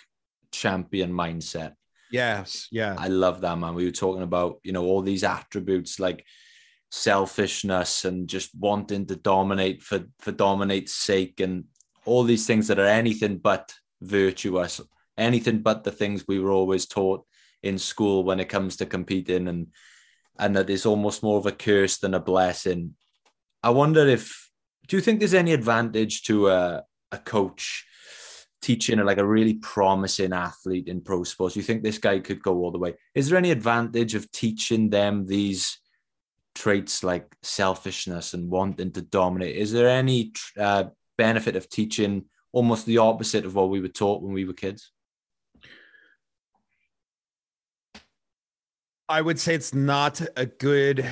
champion 0.52 1.12
mindset. 1.12 1.74
Yes, 2.12 2.68
yeah. 2.72 2.96
I 2.98 3.08
love 3.08 3.42
that 3.42 3.58
man. 3.58 3.74
We 3.74 3.86
were 3.86 3.92
talking 3.92 4.24
about, 4.24 4.60
you 4.64 4.74
know, 4.74 4.84
all 4.84 5.02
these 5.02 5.24
attributes 5.24 6.00
like 6.00 6.26
selfishness 6.90 8.04
and 8.04 8.28
just 8.28 8.52
wanting 8.58 9.06
to 9.08 9.16
dominate 9.16 9.82
for 9.82 10.06
for 10.20 10.32
dominate's 10.32 10.94
sake 10.94 11.40
and 11.40 11.66
all 12.06 12.24
these 12.24 12.48
things 12.48 12.68
that 12.68 12.80
are 12.80 12.86
anything 12.86 13.38
but 13.38 13.74
virtuous, 14.02 14.82
anything 15.18 15.60
but 15.60 15.84
the 15.84 15.92
things 15.92 16.28
we 16.28 16.40
were 16.40 16.52
always 16.52 16.86
taught 16.86 17.26
in 17.64 17.78
school 17.78 18.24
when 18.24 18.40
it 18.40 18.50
comes 18.50 18.78
to 18.78 18.86
competing 18.86 19.48
and 19.48 19.68
and 20.40 20.56
that 20.56 20.70
it's 20.70 20.86
almost 20.86 21.24
more 21.24 21.38
of 21.38 21.46
a 21.46 21.52
curse 21.52 21.98
than 21.98 22.14
a 22.14 22.20
blessing. 22.20 22.96
I 23.62 23.70
wonder 23.70 24.08
if 24.08 24.50
do 24.88 24.96
you 24.96 25.02
think 25.02 25.20
there's 25.20 25.34
any 25.34 25.54
advantage 25.54 26.24
to 26.24 26.50
a, 26.50 26.84
a 27.12 27.18
coach 27.18 27.86
teaching 28.62 29.00
like 29.00 29.18
a 29.18 29.26
really 29.26 29.56
promising 29.56 30.34
athlete 30.34 30.88
in 30.88 31.02
pro 31.02 31.24
sports? 31.24 31.56
You 31.56 31.62
think 31.62 31.84
this 31.84 31.98
guy 31.98 32.20
could 32.20 32.42
go 32.42 32.58
all 32.58 32.72
the 32.72 32.80
way? 32.80 32.96
Is 33.14 33.30
there 33.30 33.38
any 33.38 33.52
advantage 33.52 34.16
of 34.16 34.32
teaching 34.32 34.90
them 34.90 35.26
these 35.26 35.80
traits 36.56 37.04
like 37.04 37.36
selfishness 37.42 38.34
and 38.34 38.50
wanting 38.50 38.92
to 38.94 39.02
dominate? 39.02 39.56
Is 39.56 39.72
there 39.72 39.90
any 39.90 40.34
uh, 40.60 40.86
benefit 41.18 41.56
of 41.56 41.70
teaching 41.70 42.26
almost 42.52 42.86
the 42.86 42.98
opposite 42.98 43.46
of 43.46 43.56
what 43.56 43.70
we 43.70 43.80
were 43.80 43.88
taught 43.88 44.22
when 44.22 44.34
we 44.34 44.46
were 44.46 44.54
kids? 44.54 44.92
I 49.12 49.22
would 49.22 49.40
say 49.40 49.56
it's 49.56 49.74
not 49.74 50.22
a 50.38 50.46
good. 50.46 51.06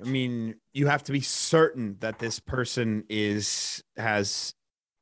I 0.00 0.04
mean, 0.06 0.54
you 0.72 0.86
have 0.86 1.02
to 1.04 1.12
be 1.12 1.20
certain 1.20 1.96
that 1.98 2.20
this 2.20 2.38
person 2.38 3.04
is 3.08 3.82
has 3.96 4.54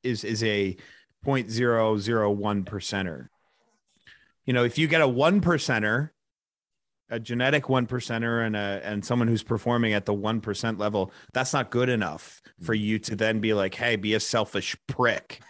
is 0.02 0.24
is 0.24 0.42
a 0.42 0.76
0.001 1.26 2.64
percenter. 2.64 3.28
You 4.46 4.54
know, 4.54 4.64
if 4.64 4.78
you 4.78 4.88
get 4.88 5.02
a 5.02 5.08
one 5.08 5.42
percenter, 5.42 6.10
a 7.10 7.20
genetic 7.20 7.68
one 7.68 7.86
percenter, 7.86 8.44
and 8.46 8.56
a 8.56 8.80
and 8.82 9.04
someone 9.04 9.28
who's 9.28 9.42
performing 9.42 9.92
at 9.92 10.06
the 10.06 10.14
one 10.14 10.40
percent 10.40 10.78
level, 10.78 11.12
that's 11.34 11.52
not 11.52 11.70
good 11.70 11.90
enough 11.90 12.40
for 12.62 12.72
you 12.72 12.98
to 13.00 13.14
then 13.14 13.40
be 13.40 13.52
like, 13.52 13.74
hey, 13.74 13.96
be 13.96 14.14
a 14.14 14.20
selfish 14.20 14.74
prick. 14.86 15.40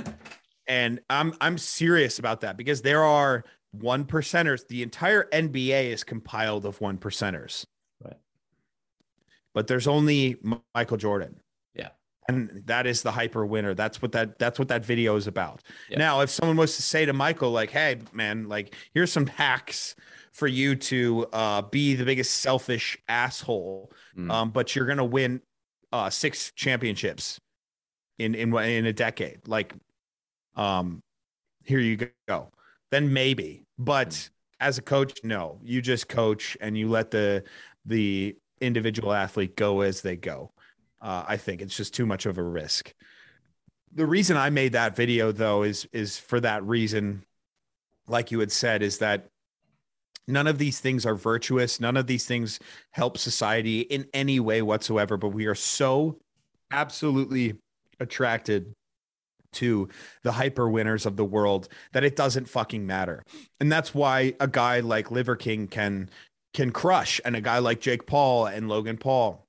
and 0.68 1.00
I'm 1.10 1.34
I'm 1.40 1.58
serious 1.58 2.20
about 2.20 2.42
that 2.42 2.56
because 2.56 2.82
there 2.82 3.02
are 3.02 3.44
one 3.72 4.04
percenters. 4.04 4.66
The 4.66 4.82
entire 4.82 5.24
NBA 5.32 5.90
is 5.90 6.04
compiled 6.04 6.64
of 6.64 6.80
one 6.80 6.98
percenters. 6.98 7.64
Right. 8.02 8.16
But 9.54 9.66
there's 9.66 9.86
only 9.86 10.36
Michael 10.74 10.96
Jordan. 10.96 11.40
Yeah. 11.74 11.88
And 12.28 12.62
that 12.66 12.86
is 12.86 13.02
the 13.02 13.10
hyper 13.10 13.44
winner. 13.46 13.74
That's 13.74 14.00
what 14.02 14.12
that 14.12 14.38
that's 14.38 14.58
what 14.58 14.68
that 14.68 14.84
video 14.84 15.16
is 15.16 15.26
about. 15.26 15.62
Yeah. 15.88 15.98
Now, 15.98 16.20
if 16.20 16.30
someone 16.30 16.56
was 16.56 16.76
to 16.76 16.82
say 16.82 17.06
to 17.06 17.12
Michael, 17.12 17.50
like, 17.50 17.70
hey, 17.70 17.98
man, 18.12 18.48
like, 18.48 18.74
here's 18.94 19.12
some 19.12 19.26
hacks 19.26 19.94
for 20.32 20.46
you 20.46 20.76
to 20.76 21.26
uh, 21.32 21.62
be 21.62 21.94
the 21.94 22.04
biggest 22.04 22.34
selfish 22.34 22.96
asshole, 23.08 23.92
Mm. 24.16 24.32
um, 24.32 24.50
but 24.50 24.74
you're 24.74 24.86
gonna 24.86 25.04
win 25.04 25.40
uh, 25.92 26.10
six 26.10 26.50
championships 26.52 27.40
in 28.18 28.34
in 28.34 28.52
in 28.56 28.86
a 28.86 28.92
decade. 28.92 29.46
Like, 29.46 29.74
um, 30.56 31.02
here 31.64 31.78
you 31.78 32.10
go 32.26 32.50
then 32.90 33.12
maybe. 33.12 33.64
But 33.78 34.28
as 34.60 34.78
a 34.78 34.82
coach, 34.82 35.20
no. 35.22 35.60
You 35.62 35.80
just 35.80 36.08
coach 36.08 36.56
and 36.60 36.76
you 36.76 36.88
let 36.88 37.10
the 37.10 37.44
the 37.84 38.36
individual 38.60 39.12
athlete 39.12 39.56
go 39.56 39.80
as 39.82 40.02
they 40.02 40.16
go. 40.16 40.52
Uh, 41.00 41.24
I 41.26 41.36
think 41.36 41.62
it's 41.62 41.76
just 41.76 41.94
too 41.94 42.06
much 42.06 42.26
of 42.26 42.38
a 42.38 42.42
risk. 42.42 42.92
The 43.94 44.06
reason 44.06 44.36
I 44.36 44.50
made 44.50 44.72
that 44.72 44.96
video 44.96 45.32
though 45.32 45.62
is 45.62 45.88
is 45.92 46.18
for 46.18 46.40
that 46.40 46.64
reason, 46.64 47.24
like 48.06 48.30
you 48.30 48.40
had 48.40 48.52
said, 48.52 48.82
is 48.82 48.98
that 48.98 49.28
none 50.26 50.46
of 50.46 50.58
these 50.58 50.80
things 50.80 51.06
are 51.06 51.14
virtuous. 51.14 51.80
None 51.80 51.96
of 51.96 52.06
these 52.06 52.26
things 52.26 52.58
help 52.90 53.16
society 53.16 53.80
in 53.80 54.06
any 54.12 54.40
way 54.40 54.60
whatsoever. 54.62 55.16
But 55.16 55.28
we 55.28 55.46
are 55.46 55.54
so 55.54 56.18
absolutely 56.70 57.54
attracted 58.00 58.74
to 59.58 59.88
the 60.22 60.32
hyper 60.32 60.68
winners 60.68 61.04
of 61.04 61.16
the 61.16 61.24
world 61.24 61.68
that 61.92 62.04
it 62.04 62.16
doesn't 62.16 62.48
fucking 62.48 62.86
matter. 62.86 63.24
And 63.60 63.70
that's 63.70 63.94
why 63.94 64.34
a 64.38 64.46
guy 64.46 64.80
like 64.80 65.10
Liver 65.10 65.36
King 65.36 65.66
can 65.66 66.08
can 66.54 66.70
crush 66.70 67.20
and 67.24 67.36
a 67.36 67.40
guy 67.40 67.58
like 67.58 67.80
Jake 67.80 68.06
Paul 68.06 68.46
and 68.46 68.68
Logan 68.68 68.96
Paul. 68.96 69.46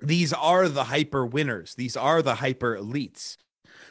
These 0.00 0.32
are 0.32 0.68
the 0.68 0.84
hyper 0.84 1.26
winners. 1.26 1.74
These 1.74 1.96
are 1.96 2.22
the 2.22 2.36
hyper 2.36 2.76
elites. 2.76 3.36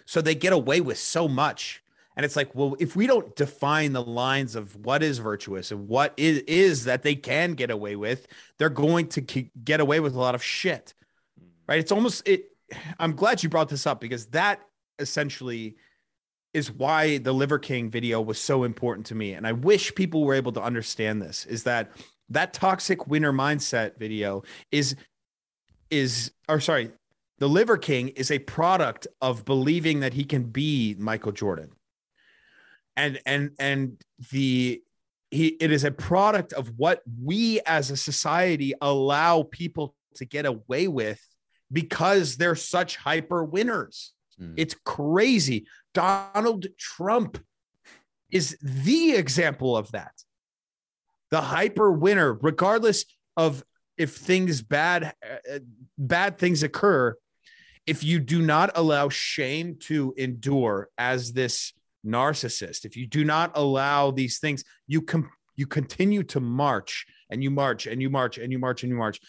So 0.05 0.21
they 0.21 0.35
get 0.35 0.53
away 0.53 0.81
with 0.81 0.97
so 0.97 1.27
much. 1.27 1.81
And 2.15 2.25
it's 2.25 2.35
like, 2.35 2.53
well, 2.53 2.75
if 2.79 2.95
we 2.95 3.07
don't 3.07 3.35
define 3.35 3.93
the 3.93 4.03
lines 4.03 4.55
of 4.55 4.75
what 4.75 5.01
is 5.01 5.17
virtuous 5.17 5.71
and 5.71 5.87
what 5.87 6.13
is, 6.17 6.39
is 6.39 6.85
that 6.85 7.03
they 7.03 7.15
can 7.15 7.53
get 7.53 7.71
away 7.71 7.95
with, 7.95 8.27
they're 8.59 8.69
going 8.69 9.07
to 9.09 9.21
get 9.21 9.79
away 9.79 9.99
with 9.99 10.15
a 10.15 10.19
lot 10.19 10.35
of 10.35 10.43
shit. 10.43 10.93
Mm. 11.39 11.47
Right? 11.67 11.79
It's 11.79 11.91
almost 11.91 12.27
it 12.27 12.53
I'm 12.99 13.15
glad 13.15 13.43
you 13.43 13.49
brought 13.49 13.69
this 13.69 13.87
up 13.87 13.99
because 13.99 14.27
that 14.27 14.61
essentially 15.03 15.75
is 16.53 16.71
why 16.71 17.17
the 17.17 17.33
Liver 17.33 17.59
King 17.59 17.89
video 17.89 18.21
was 18.21 18.39
so 18.39 18.63
important 18.63 19.07
to 19.07 19.15
me. 19.15 19.33
And 19.33 19.45
I 19.45 19.51
wish 19.51 19.93
people 19.95 20.23
were 20.23 20.35
able 20.35 20.51
to 20.53 20.61
understand 20.61 21.21
this 21.21 21.45
is 21.45 21.63
that 21.63 21.91
that 22.29 22.53
toxic 22.53 23.07
winner 23.07 23.33
mindset 23.33 23.97
video 23.97 24.43
is, 24.71 24.95
is, 25.89 26.31
or 26.47 26.59
sorry, 26.59 26.91
the 27.39 27.49
Liver 27.49 27.77
King 27.77 28.09
is 28.09 28.31
a 28.31 28.39
product 28.39 29.07
of 29.21 29.45
believing 29.45 30.01
that 30.01 30.13
he 30.13 30.23
can 30.23 30.43
be 30.43 30.95
Michael 30.97 31.31
Jordan. 31.31 31.71
And, 32.95 33.19
and, 33.25 33.51
and 33.59 34.01
the, 34.31 34.81
he, 35.31 35.47
it 35.47 35.71
is 35.71 35.83
a 35.83 35.91
product 35.91 36.53
of 36.53 36.71
what 36.77 37.01
we 37.21 37.59
as 37.65 37.89
a 37.89 37.97
society 37.97 38.73
allow 38.79 39.43
people 39.43 39.95
to 40.15 40.25
get 40.25 40.45
away 40.45 40.87
with 40.87 41.19
because 41.71 42.37
they're 42.37 42.55
such 42.55 42.97
hyper 42.97 43.43
winners. 43.43 44.13
Mm. 44.41 44.53
It's 44.57 44.75
crazy. 44.85 45.65
Donald 45.93 46.67
Trump 46.77 47.37
is 48.31 48.57
the 48.61 49.13
example 49.13 49.77
of 49.77 49.91
that. 49.91 50.13
The 51.31 51.41
hyper 51.41 51.91
winner, 51.91 52.33
regardless 52.33 53.05
of 53.37 53.63
if 53.97 54.15
things 54.15 54.61
bad 54.61 55.13
uh, 55.23 55.59
bad 55.97 56.37
things 56.37 56.63
occur 56.63 57.15
if 57.85 58.03
you 58.03 58.19
do 58.19 58.41
not 58.41 58.71
allow 58.75 59.09
shame 59.09 59.75
to 59.77 60.13
endure 60.17 60.89
as 60.97 61.33
this 61.33 61.73
narcissist 62.05 62.85
if 62.85 62.97
you 62.97 63.07
do 63.07 63.23
not 63.23 63.51
allow 63.55 64.11
these 64.11 64.39
things 64.39 64.63
you 64.87 65.01
com- 65.01 65.29
you 65.55 65.67
continue 65.67 66.23
to 66.23 66.39
march 66.39 67.05
and 67.29 67.43
you 67.43 67.51
march 67.51 67.87
and 67.87 68.01
you 68.01 68.09
march 68.09 68.37
and 68.37 68.51
you 68.51 68.59
march 68.59 68.83
and 68.83 68.89
you 68.89 68.97
march 68.97 69.19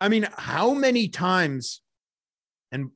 i 0.00 0.08
mean 0.08 0.26
how 0.36 0.74
many 0.74 1.08
times 1.08 1.80
and 2.72 2.90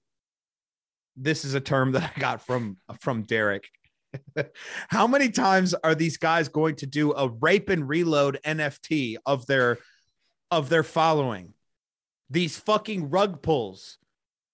this 1.19 1.45
is 1.45 1.55
a 1.55 1.61
term 1.61 1.93
that 1.93 2.13
i 2.17 2.21
got 2.21 2.43
from 2.43 2.77
from 3.01 3.23
derek. 3.23 3.69
How 4.89 5.07
many 5.07 5.29
times 5.29 5.75
are 5.75 5.95
these 5.95 6.17
guys 6.17 6.49
going 6.49 6.77
to 6.77 6.87
do 6.87 7.13
a 7.13 7.29
rape 7.29 7.69
and 7.69 7.89
reload 7.89 8.39
nft 8.45 9.17
of 9.27 9.47
their 9.47 9.79
of 10.51 10.69
their 10.69 10.83
following? 10.83 11.53
These 12.31 12.59
fucking 12.59 13.11
rug 13.11 13.43
pulls. 13.43 13.99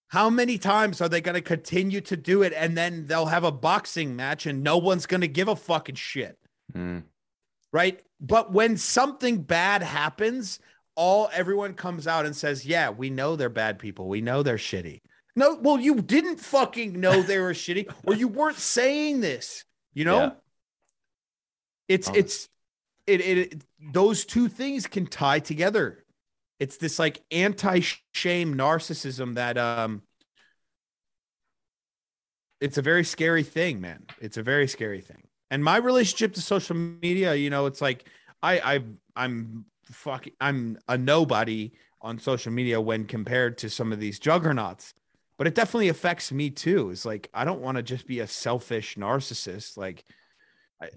How 0.09 0.29
many 0.29 0.57
times 0.57 1.01
are 1.01 1.09
they 1.09 1.21
going 1.21 1.35
to 1.35 1.41
continue 1.41 1.99
to 2.01 2.15
do 2.15 2.43
it 2.43 2.53
and 2.55 2.77
then 2.77 3.05
they'll 3.05 3.25
have 3.25 3.43
a 3.43 3.51
boxing 3.51 4.15
match 4.15 4.45
and 4.45 4.63
no 4.63 4.77
one's 4.77 5.05
going 5.05 5.21
to 5.21 5.27
give 5.27 5.47
a 5.47 5.55
fucking 5.55 5.95
shit? 5.95 6.37
Mm. 6.73 7.03
right? 7.71 8.01
But 8.19 8.51
when 8.51 8.75
something 8.75 9.41
bad 9.41 9.83
happens 9.83 10.59
all 10.95 11.29
everyone 11.33 11.73
comes 11.73 12.07
out 12.07 12.25
and 12.25 12.33
says 12.33 12.65
yeah 12.65 12.89
we 12.89 13.09
know 13.09 13.35
they're 13.35 13.49
bad 13.49 13.79
people. 13.79 14.07
We 14.07 14.21
know 14.21 14.43
they're 14.43 14.57
shitty 14.57 15.01
no 15.35 15.55
well 15.55 15.79
you 15.79 15.95
didn't 16.01 16.37
fucking 16.39 16.99
know 16.99 17.21
they 17.21 17.37
were 17.39 17.53
shitty 17.53 17.91
or 18.05 18.13
you 18.13 18.27
weren't 18.27 18.57
saying 18.57 19.21
this 19.21 19.65
you 19.93 20.05
know 20.05 20.19
Yeah. 20.19 20.31
it's 21.87 22.09
Oh. 22.09 22.13
it's 22.15 22.49
it, 23.07 23.21
it 23.21 23.37
it 23.37 23.63
those 23.93 24.25
two 24.25 24.47
things 24.47 24.87
can 24.87 25.05
tie 25.07 25.39
together 25.39 26.03
it's 26.59 26.77
this 26.77 26.97
like 26.97 27.21
anti-shame 27.31 28.55
narcissism 28.55 29.35
that 29.35 29.57
um 29.57 30.01
it's 32.61 32.77
a 32.77 32.81
very 32.81 33.03
scary 33.03 33.43
thing 33.43 33.81
man 33.81 34.03
it's 34.21 34.37
a 34.37 34.43
very 34.43 34.67
scary 34.67 35.01
thing 35.01 35.23
and 35.51 35.63
my 35.63 35.77
relationship 35.77 36.33
to 36.33 36.41
social 36.41 36.75
media 36.75 37.35
you 37.35 37.49
know 37.49 37.65
it's 37.65 37.81
like 37.81 38.05
i 38.41 38.59
i 38.75 38.83
i'm 39.15 39.65
fucking 39.91 40.33
i'm 40.41 40.77
a 40.87 40.97
nobody 40.97 41.71
on 42.01 42.17
social 42.17 42.51
media 42.51 42.79
when 42.79 43.05
compared 43.05 43.57
to 43.57 43.69
some 43.69 43.91
of 43.91 43.99
these 43.99 44.17
juggernauts 44.19 44.93
but 45.37 45.47
it 45.47 45.55
definitely 45.55 45.89
affects 45.89 46.31
me 46.31 46.49
too 46.49 46.89
it's 46.89 47.05
like 47.05 47.29
i 47.33 47.43
don't 47.43 47.61
want 47.61 47.77
to 47.77 47.83
just 47.83 48.07
be 48.07 48.19
a 48.19 48.27
selfish 48.27 48.95
narcissist 48.95 49.77
like 49.77 50.05
I, 50.81 50.89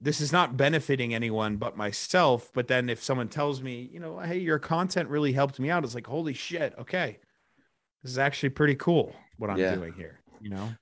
this 0.00 0.20
is 0.20 0.32
not 0.32 0.56
benefiting 0.56 1.14
anyone 1.14 1.56
but 1.56 1.76
myself 1.76 2.50
but 2.54 2.68
then 2.68 2.88
if 2.88 3.02
someone 3.02 3.28
tells 3.28 3.62
me 3.62 3.88
you 3.92 4.00
know 4.00 4.18
hey 4.18 4.38
your 4.38 4.58
content 4.58 5.08
really 5.08 5.32
helped 5.32 5.58
me 5.60 5.70
out 5.70 5.84
it's 5.84 5.94
like 5.94 6.06
holy 6.06 6.34
shit 6.34 6.74
okay 6.78 7.18
this 8.02 8.12
is 8.12 8.18
actually 8.18 8.50
pretty 8.50 8.74
cool 8.74 9.14
what 9.38 9.50
i'm 9.50 9.58
Yeah. 9.58 9.74
doing 9.74 9.92
here 9.94 10.20
you 10.40 10.50
know 10.50 10.74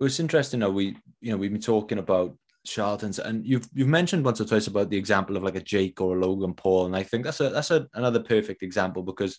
it's 0.00 0.18
interesting 0.20 0.60
though. 0.60 0.70
We, 0.70 0.96
you 1.20 1.30
know, 1.30 1.36
we've 1.36 1.52
been 1.52 1.60
talking 1.60 1.98
about 1.98 2.34
charlatans, 2.64 3.18
and 3.18 3.46
you've 3.46 3.68
you've 3.74 3.88
mentioned 3.88 4.24
once 4.24 4.40
or 4.40 4.46
twice 4.46 4.66
about 4.66 4.88
the 4.88 4.96
example 4.96 5.36
of 5.36 5.42
like 5.42 5.56
a 5.56 5.60
Jake 5.60 6.00
or 6.00 6.16
a 6.16 6.20
Logan 6.20 6.54
Paul, 6.54 6.86
and 6.86 6.96
I 6.96 7.02
think 7.02 7.24
that's 7.24 7.40
a 7.40 7.50
that's 7.50 7.70
a, 7.70 7.86
another 7.92 8.20
perfect 8.20 8.62
example 8.62 9.02
because 9.02 9.38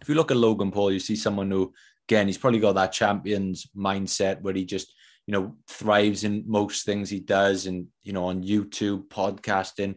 if 0.00 0.08
you 0.08 0.16
look 0.16 0.32
at 0.32 0.36
Logan 0.36 0.72
Paul, 0.72 0.90
you 0.92 0.98
see 0.98 1.14
someone 1.14 1.50
who, 1.50 1.72
again, 2.08 2.26
he's 2.26 2.38
probably 2.38 2.60
got 2.60 2.74
that 2.74 2.92
champion's 2.92 3.66
mindset 3.76 4.40
where 4.42 4.54
he 4.54 4.64
just, 4.64 4.92
you 5.26 5.32
know, 5.32 5.56
thrives 5.68 6.24
in 6.24 6.44
most 6.46 6.84
things 6.86 7.10
he 7.10 7.20
does, 7.20 7.66
and 7.66 7.86
you 8.02 8.12
know, 8.12 8.24
on 8.24 8.42
YouTube, 8.42 9.08
podcasting, 9.08 9.96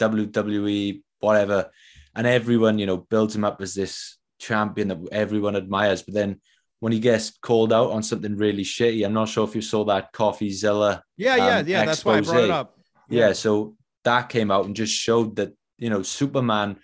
WWE, 0.00 1.02
whatever, 1.20 1.70
and 2.14 2.26
everyone, 2.26 2.78
you 2.78 2.86
know, 2.86 2.96
builds 2.96 3.36
him 3.36 3.44
up 3.44 3.60
as 3.60 3.74
this 3.74 4.18
champion 4.38 4.88
that 4.88 4.98
everyone 5.12 5.54
admires, 5.56 6.02
but 6.02 6.14
then 6.14 6.40
when 6.80 6.92
he 6.92 6.98
gets 6.98 7.30
called 7.42 7.72
out 7.72 7.90
on 7.90 8.02
something 8.02 8.36
really 8.36 8.64
shitty. 8.64 9.04
I'm 9.04 9.12
not 9.12 9.28
sure 9.28 9.46
if 9.46 9.54
you 9.54 9.60
saw 9.60 9.84
that 9.84 10.12
CoffeeZilla. 10.14 11.02
yeah 11.16 11.36
yeah 11.36 11.58
um, 11.58 11.68
yeah 11.68 11.84
that's 11.84 12.04
why 12.04 12.16
i 12.16 12.20
brought 12.22 12.36
it 12.36 12.44
expose. 12.44 12.50
up 12.50 12.78
Yeah. 13.10 13.32
so 13.34 13.76
that 14.04 14.30
came 14.30 14.50
out 14.50 14.64
and 14.64 14.74
just 14.74 14.94
showed 14.94 15.36
that 15.36 15.52
you 15.78 15.90
know 15.90 16.02
Superman 16.02 16.78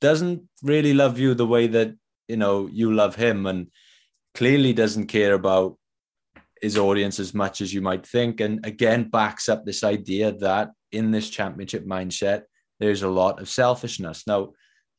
doesn't 0.00 0.48
really 0.62 0.94
love 0.94 1.18
you 1.18 1.34
the 1.34 1.46
way 1.46 1.68
that 1.68 1.94
you 2.26 2.36
know 2.36 2.66
you 2.66 2.92
love 2.92 3.14
him, 3.14 3.46
and 3.46 3.68
clearly 4.34 4.72
doesn't 4.72 5.06
care 5.06 5.34
about 5.34 5.76
his 6.60 6.76
audience 6.76 7.18
as 7.18 7.34
much 7.34 7.60
as 7.60 7.72
you 7.72 7.80
might 7.80 8.06
think. 8.06 8.40
And 8.40 8.64
again, 8.66 9.08
backs 9.08 9.48
up 9.48 9.64
this 9.64 9.82
idea 9.82 10.32
that 10.32 10.70
in 10.92 11.10
this 11.10 11.30
championship 11.30 11.86
mindset, 11.86 12.42
there's 12.78 13.02
a 13.02 13.08
lot 13.08 13.40
of 13.40 13.48
selfishness. 13.48 14.26
Now, 14.26 14.52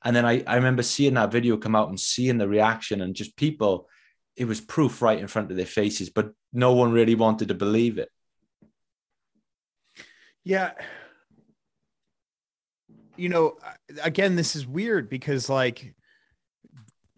and 0.03 0.15
then 0.15 0.25
I, 0.25 0.43
I 0.47 0.55
remember 0.55 0.84
seeing 0.84 1.13
that 1.15 1.32
video 1.32 1.57
come 1.57 1.75
out 1.75 1.89
and 1.89 1.99
seeing 1.99 2.38
the 2.38 2.47
reaction 2.47 3.01
and 3.01 3.15
just 3.15 3.38
people, 3.38 3.88
it 4.36 4.45
was 4.45 4.59
proof 4.59 5.01
right 5.01 5.19
in 5.19 5.27
front 5.27 5.51
of 5.51 5.57
their 5.57 5.65
faces, 5.65 6.09
but 6.09 6.32
no 6.51 6.73
one 6.73 6.91
really 6.91 7.15
wanted 7.15 7.49
to 7.49 7.53
believe 7.53 7.97
it. 7.99 8.09
Yeah. 10.43 10.71
You 13.15 13.29
know, 13.29 13.57
again, 14.01 14.36
this 14.36 14.55
is 14.55 14.65
weird 14.65 15.09
because 15.09 15.49
like 15.49 15.93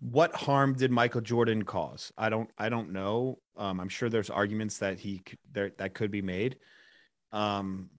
what 0.03 0.35
harm 0.35 0.73
did 0.73 0.91
Michael 0.91 1.21
Jordan 1.21 1.63
cause? 1.63 2.11
I 2.17 2.29
don't 2.29 2.49
I 2.57 2.69
don't 2.69 2.91
know. 2.91 3.39
Um 3.57 3.79
I'm 3.79 3.89
sure 3.89 4.09
there's 4.09 4.29
arguments 4.29 4.79
that 4.79 4.99
he 4.99 5.23
there 5.51 5.71
that 5.77 5.93
could 5.93 6.11
be 6.11 6.21
made. 6.21 6.57
Um 7.31 7.89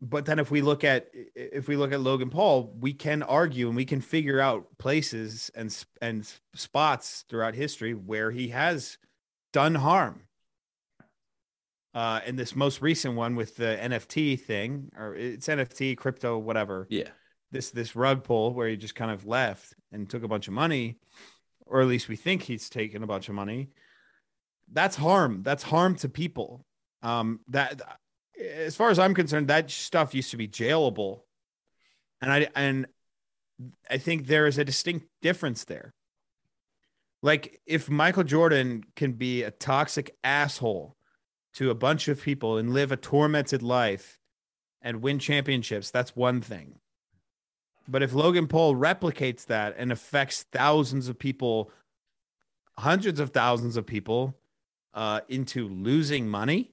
but 0.00 0.26
then 0.26 0.38
if 0.38 0.50
we 0.50 0.60
look 0.60 0.84
at 0.84 1.08
if 1.34 1.68
we 1.68 1.76
look 1.76 1.92
at 1.92 2.00
Logan 2.00 2.28
Paul, 2.28 2.74
we 2.78 2.92
can 2.92 3.22
argue 3.22 3.68
and 3.68 3.76
we 3.76 3.84
can 3.84 4.00
figure 4.00 4.40
out 4.40 4.66
places 4.78 5.50
and 5.54 5.74
and 6.00 6.30
spots 6.54 7.24
throughout 7.28 7.54
history 7.54 7.94
where 7.94 8.30
he 8.30 8.48
has 8.48 8.98
done 9.52 9.76
harm 9.76 10.22
uh, 11.94 12.20
and 12.24 12.38
this 12.38 12.56
most 12.56 12.80
recent 12.80 13.14
one 13.14 13.36
with 13.36 13.56
the 13.56 13.78
NFT 13.80 14.40
thing, 14.40 14.90
or 14.96 15.14
it's 15.14 15.46
NFT, 15.46 15.96
crypto, 15.96 16.38
whatever. 16.38 16.86
Yeah. 16.88 17.08
This 17.52 17.70
this 17.70 17.94
rug 17.94 18.24
pull 18.24 18.54
where 18.54 18.68
he 18.68 18.76
just 18.76 18.96
kind 18.96 19.10
of 19.10 19.26
left 19.26 19.74
and 19.92 20.08
took 20.08 20.24
a 20.24 20.28
bunch 20.28 20.48
of 20.48 20.54
money, 20.54 20.98
or 21.66 21.80
at 21.82 21.86
least 21.86 22.08
we 22.08 22.16
think 22.16 22.42
he's 22.42 22.68
taken 22.68 23.02
a 23.02 23.06
bunch 23.06 23.28
of 23.28 23.34
money. 23.34 23.68
That's 24.72 24.96
harm. 24.96 25.42
That's 25.42 25.62
harm 25.62 25.94
to 25.96 26.08
people. 26.08 26.64
Um, 27.02 27.40
that, 27.48 27.80
as 28.40 28.74
far 28.74 28.90
as 28.90 28.98
I'm 28.98 29.14
concerned, 29.14 29.48
that 29.48 29.70
stuff 29.70 30.14
used 30.14 30.30
to 30.30 30.36
be 30.36 30.48
jailable, 30.48 31.20
and 32.20 32.32
I 32.32 32.48
and 32.56 32.86
I 33.90 33.98
think 33.98 34.26
there 34.26 34.46
is 34.46 34.58
a 34.58 34.64
distinct 34.64 35.06
difference 35.20 35.64
there. 35.64 35.94
Like 37.22 37.60
if 37.66 37.88
Michael 37.88 38.24
Jordan 38.24 38.84
can 38.96 39.12
be 39.12 39.42
a 39.42 39.50
toxic 39.50 40.16
asshole 40.24 40.96
to 41.54 41.70
a 41.70 41.74
bunch 41.74 42.08
of 42.08 42.22
people 42.22 42.56
and 42.56 42.72
live 42.72 42.90
a 42.90 42.96
tormented 42.96 43.62
life 43.62 44.18
and 44.80 45.02
win 45.02 45.18
championships, 45.18 45.90
that's 45.90 46.16
one 46.16 46.40
thing. 46.40 46.78
But 47.88 48.02
if 48.02 48.12
Logan 48.12 48.46
Paul 48.46 48.74
replicates 48.76 49.46
that 49.46 49.74
and 49.76 49.90
affects 49.90 50.44
thousands 50.52 51.08
of 51.08 51.18
people, 51.18 51.70
hundreds 52.78 53.20
of 53.20 53.30
thousands 53.30 53.76
of 53.76 53.86
people 53.86 54.36
uh, 54.94 55.20
into 55.28 55.68
losing 55.68 56.28
money, 56.28 56.72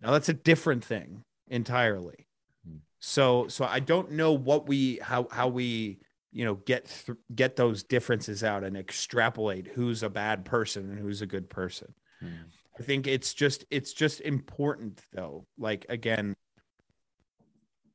now 0.00 0.10
that's 0.10 0.28
a 0.28 0.34
different 0.34 0.84
thing 0.84 1.24
entirely. 1.48 2.26
So, 2.98 3.48
so 3.48 3.64
I 3.64 3.80
don't 3.80 4.12
know 4.12 4.32
what 4.32 4.66
we 4.68 4.98
how 5.02 5.26
how 5.30 5.48
we 5.48 5.98
you 6.30 6.44
know 6.44 6.54
get 6.54 7.02
th- 7.06 7.18
get 7.34 7.56
those 7.56 7.82
differences 7.82 8.44
out 8.44 8.64
and 8.64 8.76
extrapolate 8.76 9.66
who's 9.66 10.02
a 10.02 10.08
bad 10.08 10.44
person 10.44 10.90
and 10.90 10.98
who's 10.98 11.20
a 11.20 11.26
good 11.26 11.50
person. 11.50 11.94
I 12.78 12.82
think 12.82 13.06
it's 13.06 13.34
just 13.34 13.64
it's 13.70 13.92
just 13.92 14.20
important 14.20 15.00
though. 15.12 15.46
Like 15.58 15.84
again, 15.88 16.34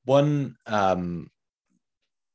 One 0.06 0.58
um, 0.66 1.30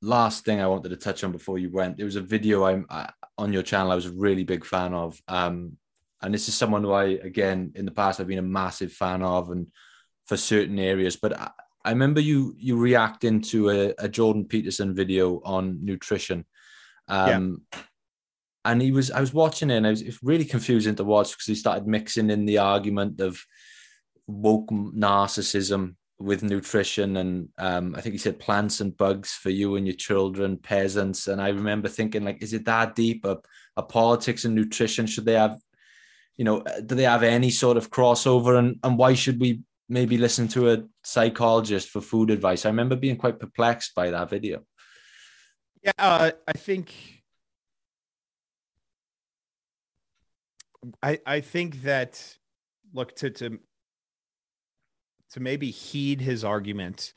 last 0.02 0.44
thing 0.44 0.60
I 0.60 0.66
wanted 0.66 0.90
to 0.90 0.96
touch 0.96 1.24
on 1.24 1.32
before 1.32 1.58
you 1.58 1.70
went, 1.70 1.96
there 1.96 2.04
was 2.06 2.16
a 2.16 2.20
video 2.20 2.64
I'm 2.64 2.84
I, 2.90 3.10
on 3.38 3.52
your 3.52 3.62
channel 3.62 3.92
I 3.92 3.94
was 3.94 4.06
a 4.06 4.12
really 4.12 4.44
big 4.44 4.64
fan 4.64 4.92
of, 4.92 5.18
um, 5.28 5.78
and 6.20 6.34
this 6.34 6.48
is 6.48 6.54
someone 6.54 6.82
who 6.82 6.92
I 6.92 7.04
again 7.04 7.72
in 7.74 7.84
the 7.86 7.92
past 7.92 8.20
I've 8.20 8.26
been 8.26 8.38
a 8.38 8.42
massive 8.42 8.92
fan 8.92 9.22
of, 9.22 9.50
and 9.50 9.68
for 10.26 10.36
certain 10.36 10.78
areas. 10.78 11.16
But 11.16 11.38
I, 11.38 11.50
I 11.84 11.90
remember 11.90 12.20
you 12.20 12.54
you 12.58 12.76
reacting 12.76 13.40
to 13.52 13.70
a, 13.70 13.94
a 13.98 14.08
Jordan 14.08 14.44
Peterson 14.44 14.94
video 14.94 15.40
on 15.44 15.84
nutrition. 15.84 16.44
Um, 17.08 17.62
And 18.64 18.80
he 18.80 18.92
was, 18.92 19.10
I 19.10 19.20
was 19.20 19.34
watching 19.34 19.70
it, 19.70 19.78
and 19.78 19.86
it 19.86 19.90
was, 19.90 20.02
it 20.02 20.06
was 20.06 20.22
really 20.22 20.44
confusing 20.44 20.94
to 20.94 21.02
watch 21.02 21.32
because 21.32 21.46
he 21.46 21.56
started 21.56 21.88
mixing 21.88 22.30
in 22.30 22.46
the 22.46 22.58
argument 22.58 23.20
of 23.20 23.44
woke 24.28 24.70
narcissism 24.70 25.96
with 26.22 26.42
nutrition 26.42 27.16
and 27.16 27.48
um, 27.58 27.94
I 27.96 28.00
think 28.00 28.12
he 28.12 28.18
said 28.18 28.38
plants 28.38 28.80
and 28.80 28.96
bugs 28.96 29.32
for 29.32 29.50
you 29.50 29.76
and 29.76 29.86
your 29.86 29.96
children, 29.96 30.56
peasants. 30.56 31.26
And 31.26 31.40
I 31.40 31.48
remember 31.48 31.88
thinking, 31.88 32.24
like, 32.24 32.42
is 32.42 32.52
it 32.52 32.64
that 32.66 32.94
deep? 32.94 33.26
Are 33.26 33.86
politics 33.88 34.44
and 34.44 34.54
nutrition 34.54 35.06
should 35.06 35.24
they 35.24 35.34
have, 35.34 35.58
you 36.36 36.44
know, 36.44 36.62
do 36.86 36.94
they 36.94 37.04
have 37.04 37.22
any 37.22 37.50
sort 37.50 37.76
of 37.76 37.90
crossover? 37.90 38.58
And 38.58 38.78
and 38.84 38.98
why 38.98 39.14
should 39.14 39.40
we 39.40 39.62
maybe 39.88 40.16
listen 40.16 40.48
to 40.48 40.72
a 40.72 40.84
psychologist 41.02 41.88
for 41.88 42.00
food 42.00 42.30
advice? 42.30 42.64
I 42.64 42.70
remember 42.70 42.96
being 42.96 43.16
quite 43.16 43.40
perplexed 43.40 43.94
by 43.94 44.10
that 44.10 44.30
video. 44.30 44.62
Yeah, 45.82 45.92
uh, 45.98 46.30
I 46.46 46.52
think. 46.52 46.92
I 51.02 51.18
I 51.26 51.40
think 51.40 51.82
that 51.82 52.38
look 52.92 53.16
to 53.16 53.30
to 53.30 53.58
to 55.32 55.40
maybe 55.40 55.70
heed 55.70 56.20
his 56.20 56.44
argument 56.44 57.12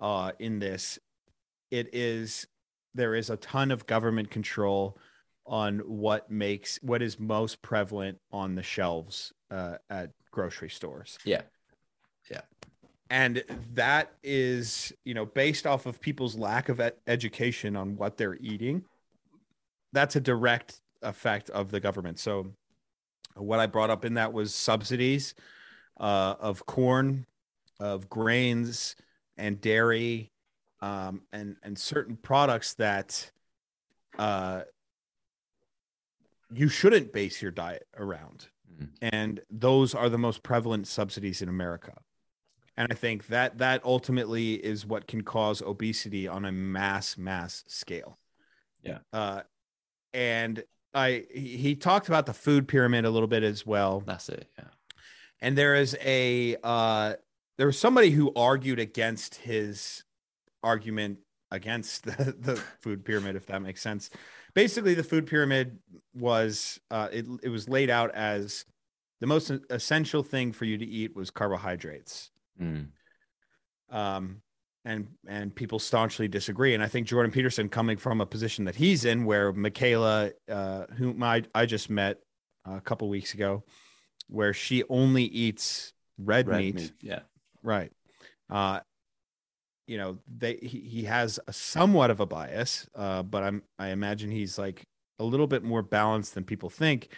uh, 0.00 0.32
in 0.38 0.58
this. 0.58 0.98
It 1.70 1.94
is 1.94 2.46
there 2.94 3.14
is 3.14 3.30
a 3.30 3.36
ton 3.36 3.70
of 3.70 3.86
government 3.86 4.30
control 4.30 4.98
on 5.46 5.78
what 5.80 6.30
makes 6.30 6.78
what 6.82 7.02
is 7.02 7.18
most 7.18 7.62
prevalent 7.62 8.18
on 8.32 8.54
the 8.54 8.62
shelves 8.62 9.32
uh, 9.50 9.76
at 9.88 10.10
grocery 10.30 10.70
stores. 10.70 11.18
Yeah. 11.24 11.42
Yeah. 12.30 12.42
And 13.10 13.42
that 13.74 14.12
is, 14.22 14.92
you 15.04 15.14
know, 15.14 15.26
based 15.26 15.66
off 15.66 15.86
of 15.86 16.00
people's 16.00 16.36
lack 16.36 16.68
of 16.68 16.80
education 17.06 17.76
on 17.76 17.96
what 17.96 18.16
they're 18.16 18.36
eating. 18.36 18.84
That's 19.92 20.14
a 20.14 20.20
direct 20.20 20.80
effect 21.02 21.50
of 21.50 21.72
the 21.72 21.80
government. 21.80 22.20
So, 22.20 22.52
what 23.34 23.58
I 23.58 23.66
brought 23.66 23.90
up 23.90 24.04
in 24.04 24.14
that 24.14 24.32
was 24.32 24.54
subsidies 24.54 25.34
uh, 25.98 26.34
of 26.38 26.66
corn, 26.66 27.26
of 27.80 28.08
grains, 28.08 28.94
and 29.36 29.60
dairy, 29.60 30.30
um, 30.80 31.22
and 31.32 31.56
and 31.62 31.78
certain 31.78 32.16
products 32.16 32.74
that 32.74 33.30
uh, 34.18 34.62
you 36.52 36.68
shouldn't 36.68 37.12
base 37.12 37.42
your 37.42 37.50
diet 37.50 37.86
around. 37.96 38.48
And 39.02 39.40
those 39.50 39.94
are 39.94 40.08
the 40.08 40.18
most 40.18 40.42
prevalent 40.42 40.86
subsidies 40.86 41.42
in 41.42 41.48
America. 41.48 41.92
And 42.76 42.90
I 42.90 42.94
think 42.94 43.26
that 43.26 43.58
that 43.58 43.84
ultimately 43.84 44.54
is 44.54 44.86
what 44.86 45.06
can 45.06 45.22
cause 45.22 45.60
obesity 45.60 46.26
on 46.26 46.46
a 46.46 46.52
mass 46.52 47.18
mass 47.18 47.62
scale. 47.66 48.18
Yeah. 48.82 48.98
Uh, 49.12 49.42
and 50.14 50.64
I 50.94 51.26
he, 51.30 51.56
he 51.58 51.74
talked 51.74 52.08
about 52.08 52.24
the 52.24 52.32
food 52.32 52.68
pyramid 52.68 53.04
a 53.04 53.10
little 53.10 53.28
bit 53.28 53.42
as 53.42 53.66
well. 53.66 54.00
That's 54.00 54.30
it. 54.30 54.48
Yeah. 54.58 54.64
And 55.42 55.58
there 55.58 55.74
is 55.74 55.96
a 56.02 56.56
uh, 56.62 57.14
there 57.60 57.66
was 57.66 57.78
somebody 57.78 58.08
who 58.08 58.32
argued 58.34 58.78
against 58.78 59.34
his 59.34 60.02
argument 60.62 61.18
against 61.50 62.04
the, 62.06 62.34
the 62.38 62.56
food 62.56 63.04
pyramid, 63.04 63.36
if 63.36 63.44
that 63.48 63.60
makes 63.60 63.82
sense. 63.82 64.08
Basically, 64.54 64.94
the 64.94 65.04
food 65.04 65.26
pyramid 65.26 65.78
was 66.14 66.80
uh, 66.90 67.08
it, 67.12 67.26
it 67.42 67.50
was 67.50 67.68
laid 67.68 67.90
out 67.90 68.14
as 68.14 68.64
the 69.20 69.26
most 69.26 69.52
essential 69.68 70.22
thing 70.22 70.52
for 70.52 70.64
you 70.64 70.78
to 70.78 70.86
eat 70.86 71.14
was 71.14 71.30
carbohydrates. 71.30 72.30
Mm. 72.58 72.86
Um, 73.90 74.40
and 74.86 75.08
and 75.28 75.54
people 75.54 75.78
staunchly 75.78 76.28
disagree. 76.28 76.72
And 76.72 76.82
I 76.82 76.88
think 76.88 77.06
Jordan 77.06 77.30
Peterson, 77.30 77.68
coming 77.68 77.98
from 77.98 78.22
a 78.22 78.26
position 78.26 78.64
that 78.64 78.76
he's 78.76 79.04
in, 79.04 79.26
where 79.26 79.52
Mikhaila, 79.52 80.32
uh, 80.50 80.86
whom 80.96 81.22
I, 81.22 81.42
I 81.54 81.66
just 81.66 81.90
met 81.90 82.20
a 82.64 82.80
couple 82.80 83.10
weeks 83.10 83.34
ago, 83.34 83.64
where 84.28 84.54
she 84.54 84.82
only 84.88 85.24
eats 85.24 85.92
red, 86.16 86.48
Red 86.48 86.58
meat, 86.58 86.74
meat, 86.76 86.92
yeah. 87.02 87.20
Right? 87.62 87.92
Uh, 88.48 88.80
you 89.86 89.98
know, 89.98 90.18
they 90.38 90.56
he, 90.62 90.80
he 90.80 91.04
has 91.04 91.40
a 91.48 91.52
somewhat 91.52 92.10
of 92.10 92.20
a 92.20 92.26
bias, 92.26 92.88
uh, 92.94 93.22
but 93.22 93.42
I'm 93.42 93.62
I 93.78 93.88
imagine 93.88 94.30
he's 94.30 94.58
like 94.58 94.84
a 95.18 95.24
little 95.24 95.46
bit 95.46 95.62
more 95.62 95.82
balanced 95.82 96.34
than 96.34 96.44
people 96.44 96.70
think. 96.70 97.08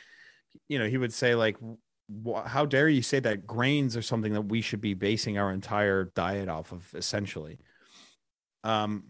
You 0.68 0.78
know, 0.78 0.86
he 0.86 0.96
would 0.96 1.12
say 1.12 1.34
like, 1.34 1.58
"How 2.46 2.64
dare 2.64 2.88
you 2.88 3.02
say 3.02 3.20
that 3.20 3.46
grains 3.46 3.96
are 3.96 4.02
something 4.02 4.32
that 4.32 4.42
we 4.48 4.62
should 4.62 4.80
be 4.80 4.94
basing 4.94 5.38
our 5.38 5.52
entire 5.52 6.04
diet 6.14 6.48
off 6.48 6.72
of?" 6.72 6.94
Essentially, 6.94 7.58
um, 8.64 9.04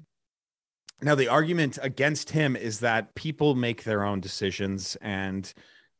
now 1.01 1.15
the 1.15 1.29
argument 1.29 1.79
against 1.83 2.31
him 2.31 2.57
is 2.57 2.81
that 2.81 3.15
people 3.15 3.55
make 3.55 3.85
their 3.85 4.05
own 4.05 4.21
decisions 4.21 4.97
and 5.01 5.53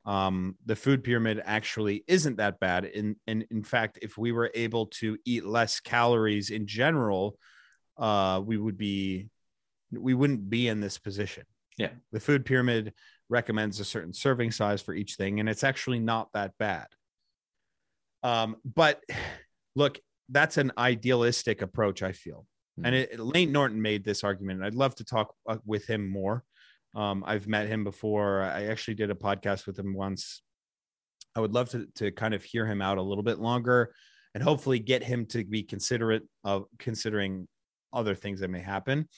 um, 0.05 0.57
the 0.67 0.77
food 0.77 1.05
pyramid 1.05 1.41
actually 1.45 2.05
isn't 2.09 2.37
that 2.37 2.59
bad. 2.59 2.85
And, 2.85 3.17
in 3.27 3.47
in 3.51 3.63
fact, 3.63 3.99
if 4.03 4.19
we 4.19 4.33
were 4.33 4.51
able 4.55 4.87
to 4.87 5.17
eat 5.25 5.45
less 5.45 5.81
calories 5.81 6.51
in 6.51 6.67
general, 6.67 7.39
uh, 7.99 8.41
we 8.45 8.57
would 8.57 8.77
be 8.77 9.29
we 9.93 10.15
wouldn't 10.15 10.49
be 10.49 10.69
in 10.69 10.81
this 10.81 10.99
position. 10.99 11.45
Yeah. 11.79 11.91
The 12.11 12.21
food 12.21 12.45
pyramid 12.45 12.93
recommends 13.29 13.81
a 13.81 13.85
certain 13.85 14.13
serving 14.13 14.51
size 14.53 14.83
for 14.83 14.95
each 14.95 15.15
thing, 15.15 15.41
and 15.41 15.49
it's 15.49 15.65
actually 15.65 16.01
not 16.01 16.29
that 16.33 16.53
bad. 16.59 16.87
Um, 18.23 18.57
but 18.65 19.03
look, 19.75 19.99
that's 20.29 20.57
an 20.57 20.73
idealistic 20.79 21.63
approach, 21.63 22.03
I 22.03 22.13
feel. 22.13 22.47
And 22.83 22.95
it, 22.95 23.21
Layne 23.21 23.53
Norton 23.53 23.83
made 23.83 24.03
this 24.03 24.25
argument, 24.25 24.59
and 24.59 24.67
I'd 24.67 24.75
love 24.75 24.95
to 24.97 25.05
talk 25.05 25.35
uh, 25.47 25.59
with 25.67 25.87
him 25.87 26.09
more. 26.09 26.43
Um, 26.95 27.25
I've 27.27 27.49
met 27.49 27.69
him 27.69 27.85
before. 27.85 28.43
I 28.43 28.65
actually 28.65 28.95
did 28.95 29.11
a 29.11 29.15
podcast 29.15 29.67
with 29.67 29.79
him 29.79 29.95
once. 29.95 30.43
I 31.35 31.41
would 31.41 31.53
love 31.53 31.71
to 31.71 31.87
to 31.97 32.11
kind 32.11 32.35
of 32.35 32.45
hear 32.45 32.67
him 32.67 32.83
out 32.83 32.99
a 32.99 33.03
little 33.03 33.25
bit 33.25 33.39
longer, 33.39 33.95
and 34.35 34.43
hopefully 34.43 34.79
get 34.79 35.03
him 35.03 35.27
to 35.27 35.45
be 35.45 35.63
considerate 35.63 36.25
of 36.45 36.67
considering 36.79 37.49
other 37.93 38.15
things 38.15 38.41
that 38.41 38.49
may 38.49 38.61
happen. 38.61 39.09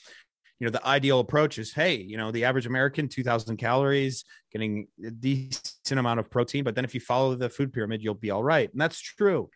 You 0.59 0.67
know, 0.67 0.71
the 0.71 0.85
ideal 0.87 1.19
approach 1.19 1.57
is, 1.59 1.73
hey, 1.73 1.95
you 1.95 2.15
know, 2.15 2.31
the 2.31 2.45
average 2.45 2.65
American, 2.65 3.09
two 3.09 3.23
thousand 3.23 3.57
calories, 3.57 4.23
getting 4.53 4.87
a 5.05 5.11
decent 5.11 5.99
amount 5.99 6.21
of 6.21 6.29
protein, 6.29 6.63
but 6.63 6.75
then 6.75 6.85
if 6.85 6.93
you 6.93 7.01
follow 7.01 7.35
the 7.35 7.49
food 7.49 7.73
pyramid, 7.73 8.01
you'll 8.01 8.13
be 8.13 8.31
all 8.31 8.43
right, 8.43 8.71
and 8.71 8.79
that's 8.79 8.99
true. 8.99 9.49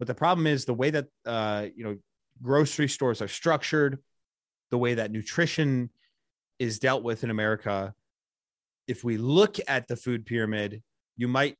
But 0.00 0.08
the 0.08 0.14
problem 0.14 0.48
is 0.48 0.64
the 0.64 0.74
way 0.74 0.90
that 0.90 1.06
uh, 1.24 1.66
you 1.76 1.84
know 1.84 1.96
grocery 2.42 2.88
stores 2.88 3.22
are 3.22 3.28
structured, 3.28 4.00
the 4.72 4.78
way 4.78 4.94
that 4.94 5.12
nutrition 5.12 5.90
is 6.58 6.78
dealt 6.78 7.02
with 7.02 7.24
in 7.24 7.30
America, 7.30 7.94
if 8.86 9.04
we 9.04 9.16
look 9.16 9.56
at 9.66 9.88
the 9.88 9.96
food 9.96 10.26
pyramid, 10.26 10.82
you 11.16 11.28
might 11.28 11.56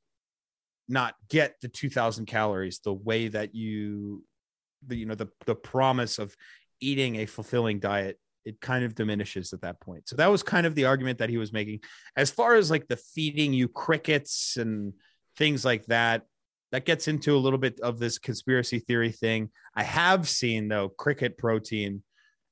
not 0.87 1.15
get 1.29 1.55
the 1.61 1.67
2000 1.67 2.25
calories 2.25 2.79
the 2.79 2.93
way 2.93 3.27
that 3.27 3.55
you 3.55 4.23
the 4.85 4.95
you 4.95 5.05
know 5.07 5.15
the 5.15 5.27
the 5.47 5.55
promise 5.55 6.19
of 6.19 6.35
eating 6.79 7.15
a 7.15 7.25
fulfilling 7.25 7.79
diet 7.79 8.19
it 8.45 8.61
kind 8.61 8.85
of 8.85 8.93
diminishes 8.93 9.53
at 9.53 9.61
that 9.61 9.81
point. 9.81 10.07
So 10.07 10.15
that 10.17 10.27
was 10.27 10.43
kind 10.43 10.67
of 10.67 10.75
the 10.75 10.85
argument 10.85 11.17
that 11.17 11.31
he 11.31 11.37
was 11.37 11.51
making. 11.51 11.79
As 12.15 12.29
far 12.29 12.53
as 12.53 12.69
like 12.69 12.87
the 12.87 12.95
feeding 12.97 13.53
you 13.53 13.67
crickets 13.67 14.55
and 14.57 14.93
things 15.35 15.65
like 15.65 15.83
that 15.87 16.21
that 16.71 16.85
gets 16.85 17.07
into 17.07 17.35
a 17.35 17.39
little 17.39 17.59
bit 17.59 17.79
of 17.79 17.99
this 17.99 18.19
conspiracy 18.19 18.79
theory 18.79 19.11
thing. 19.11 19.49
I 19.75 19.83
have 19.83 20.29
seen 20.29 20.67
though 20.67 20.89
cricket 20.89 21.37
protein 21.37 22.03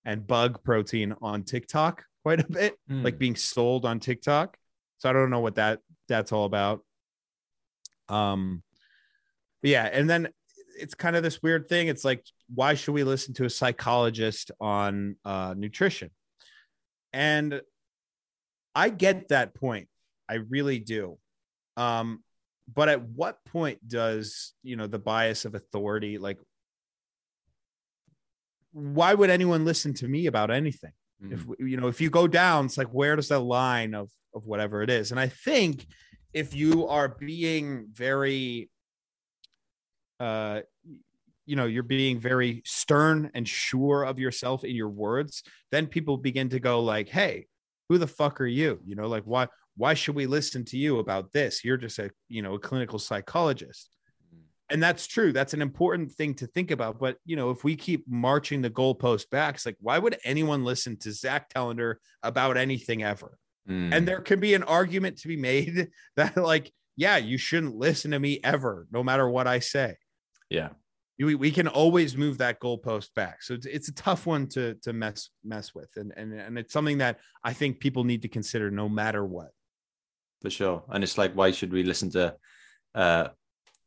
and 0.06 0.26
bug 0.26 0.64
protein 0.64 1.14
on 1.22 1.44
tiktok 1.44 2.04
quite 2.24 2.40
a 2.40 2.52
bit 2.52 2.76
Hmm. 2.88 3.04
like 3.04 3.18
being 3.20 3.36
sold 3.36 3.86
on 3.86 4.00
tiktok. 4.00 4.58
So 4.98 5.10
i 5.10 5.14
don't 5.14 5.30
know 5.30 5.42
what 5.42 5.56
that 5.56 5.80
that's 6.08 6.32
all 6.32 6.46
about. 6.46 6.84
Um 8.10 8.64
yeah 9.62 9.84
and 9.92 10.10
then 10.10 10.30
it's 10.80 10.96
kind 10.96 11.16
of 11.16 11.22
this 11.24 11.42
weird 11.44 11.70
thing. 11.70 11.88
It's 11.88 12.04
like 12.04 12.26
why 12.54 12.74
should 12.74 12.94
we 12.94 13.04
listen 13.04 13.34
to 13.36 13.46
a 13.46 13.50
psychologist 13.50 14.52
on 14.60 15.18
uh 15.26 15.54
nutrition? 15.58 16.10
And 17.12 17.62
i 18.76 18.90
get 18.90 19.28
that 19.30 19.54
point. 19.54 19.88
I 20.28 20.36
really 20.36 20.80
do. 20.80 21.18
Um 21.78 22.24
but 22.74 22.88
at 22.88 23.02
what 23.02 23.44
point 23.46 23.86
does 23.88 24.54
you 24.64 24.76
know 24.78 24.88
the 24.88 25.00
bias 25.00 25.44
of 25.46 25.54
authority 25.54 26.18
like 26.18 26.40
why 28.72 29.14
would 29.14 29.30
anyone 29.30 29.66
listen 29.66 29.94
to 29.94 30.08
me 30.08 30.26
about 30.28 30.50
anything 30.50 30.94
if 31.32 31.46
you 31.60 31.78
know 31.78 31.88
if 31.88 32.02
you 32.02 32.10
go 32.10 32.28
down 32.28 32.66
it's 32.66 32.78
like 32.78 32.90
where 32.90 33.16
does 33.16 33.30
that 33.30 33.40
line 33.40 33.94
of 33.94 34.10
of 34.34 34.46
whatever 34.46 34.82
it 34.82 34.90
is? 34.90 35.12
And 35.12 35.20
i 35.20 35.28
think 35.28 35.86
if 36.34 36.56
you 36.56 36.88
are 36.88 37.10
being 37.10 37.88
very 37.92 38.70
uh 40.20 40.62
you 41.46 41.56
know 41.56 41.66
you're 41.66 41.84
being 41.84 42.20
very 42.20 42.62
stern 42.66 43.30
and 43.34 43.48
sure 43.48 44.04
of 44.04 44.20
yourself 44.20 44.64
in 44.64 44.76
your 44.76 44.90
words 44.90 45.44
then 45.72 45.88
people 45.88 46.18
begin 46.18 46.50
to 46.50 46.60
go 46.60 46.82
like 46.82 47.10
hey 47.10 47.46
who 47.90 47.98
the 47.98 48.08
fuck 48.08 48.42
are 48.42 48.48
you? 48.48 48.80
You 48.86 48.96
know 48.96 49.08
like 49.08 49.24
why 49.24 49.48
why 49.76 49.94
should 49.94 50.16
we 50.16 50.26
listen 50.26 50.66
to 50.66 50.78
you 50.78 51.00
about 51.00 51.32
this? 51.32 51.64
You're 51.64 51.78
just 51.78 52.00
a 52.00 52.10
you 52.28 52.42
know 52.42 52.56
a 52.56 52.60
clinical 52.60 53.00
psychologist 53.00 53.90
and 54.74 54.82
that's 54.82 55.08
true. 55.08 55.32
That's 55.32 55.54
an 55.54 55.62
important 55.62 56.12
thing 56.12 56.34
to 56.36 56.48
think 56.48 56.72
about. 56.72 57.00
But 57.00 57.18
you 57.26 57.36
know 57.36 57.52
if 57.52 57.64
we 57.64 57.76
keep 57.76 58.06
marching 58.08 58.62
the 58.62 58.70
goalpost 58.70 59.30
back 59.30 59.56
it's 59.56 59.66
like 59.66 59.78
why 59.80 60.00
would 60.00 60.18
anyone 60.26 60.66
listen 60.66 60.98
to 60.98 61.14
zack 61.14 61.54
telander 61.54 61.96
about 62.24 62.58
anything 62.58 63.04
ever? 63.04 63.38
Mm. 63.70 63.96
and 63.96 64.06
there 64.06 64.20
can 64.20 64.42
be 64.42 64.56
an 64.56 64.64
argument 64.64 65.20
to 65.20 65.30
be 65.30 65.38
made 65.38 65.88
that 66.18 66.36
like 66.36 66.70
yeah 66.98 67.16
you 67.16 67.38
shouldn't 67.38 67.78
listen 67.78 68.12
to 68.12 68.20
me 68.20 68.42
ever 68.44 68.88
no 68.92 69.04
matter 69.04 69.30
what 69.30 69.48
i 69.48 69.60
say. 69.60 69.96
Yeah. 70.50 70.70
We, 71.18 71.36
we 71.36 71.52
can 71.52 71.70
always 71.70 72.18
move 72.18 72.40
that 72.40 72.60
goalpost 72.60 73.14
back. 73.14 73.42
So 73.42 73.54
it's, 73.54 73.66
it's 73.66 73.88
a 73.88 73.94
tough 73.94 74.26
one 74.26 74.48
to 74.50 74.76
to 74.82 74.92
mess 74.92 75.30
mess 75.46 75.74
with. 75.74 75.90
And, 75.96 76.12
and 76.18 76.34
and 76.34 76.58
it's 76.58 76.74
something 76.74 76.98
that 76.98 77.20
i 77.44 77.54
think 77.54 77.80
people 77.80 78.04
need 78.04 78.24
to 78.24 78.28
consider 78.28 78.70
no 78.70 78.90
matter 78.90 79.24
what. 79.24 79.52
For 80.42 80.50
sure. 80.50 80.84
And 80.90 81.04
it's 81.04 81.18
like, 81.18 81.34
why 81.34 81.52
should 81.52 81.72
we 81.72 81.84
listen 81.84 82.10
to 82.12 82.36
uh, 82.94 83.30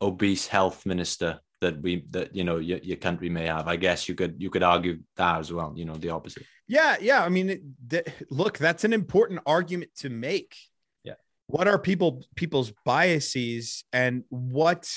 obese 0.00 0.46
health 0.46 0.84
minister 0.86 1.40
that 1.60 1.80
we 1.80 2.04
that 2.10 2.34
you 2.34 2.44
know 2.44 2.58
your, 2.58 2.78
your 2.78 2.96
country 2.96 3.28
may 3.28 3.46
have. 3.46 3.68
I 3.68 3.76
guess 3.76 4.08
you 4.08 4.14
could 4.14 4.36
you 4.38 4.50
could 4.50 4.62
argue 4.62 5.00
that 5.16 5.40
as 5.40 5.52
well. 5.52 5.72
You 5.76 5.84
know, 5.84 5.94
the 5.94 6.10
opposite. 6.10 6.44
Yeah, 6.68 6.96
yeah. 7.00 7.24
I 7.24 7.28
mean, 7.28 7.74
th- 7.88 8.06
look, 8.30 8.58
that's 8.58 8.84
an 8.84 8.92
important 8.92 9.40
argument 9.46 9.92
to 9.98 10.10
make. 10.10 10.56
Yeah. 11.04 11.14
What 11.46 11.68
are 11.68 11.78
people 11.78 12.24
people's 12.34 12.72
biases 12.84 13.84
and 13.92 14.24
what 14.28 14.90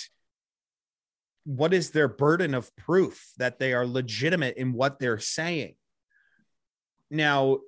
what 1.46 1.74
is 1.74 1.92
their 1.92 2.08
burden 2.08 2.54
of 2.54 2.76
proof 2.76 3.32
that 3.38 3.60
they 3.60 3.74
are 3.74 3.86
legitimate 3.86 4.58
in 4.58 4.74
what 4.74 5.00
they're 5.00 5.20
saying? 5.20 5.76
Now, 7.10 7.60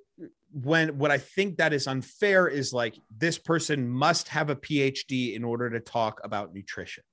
when 0.52 0.98
what 0.98 1.10
I 1.10 1.18
think 1.18 1.56
that 1.56 1.72
is 1.72 1.86
unfair 1.86 2.46
is 2.46 2.72
like 2.72 2.94
this 3.16 3.38
person 3.38 3.88
must 3.88 4.28
have 4.28 4.50
a 4.50 4.56
PhD 4.56 5.34
in 5.34 5.44
order 5.44 5.70
to 5.70 5.80
talk 5.80 6.20
about 6.22 6.54
nutrition. 6.54 7.04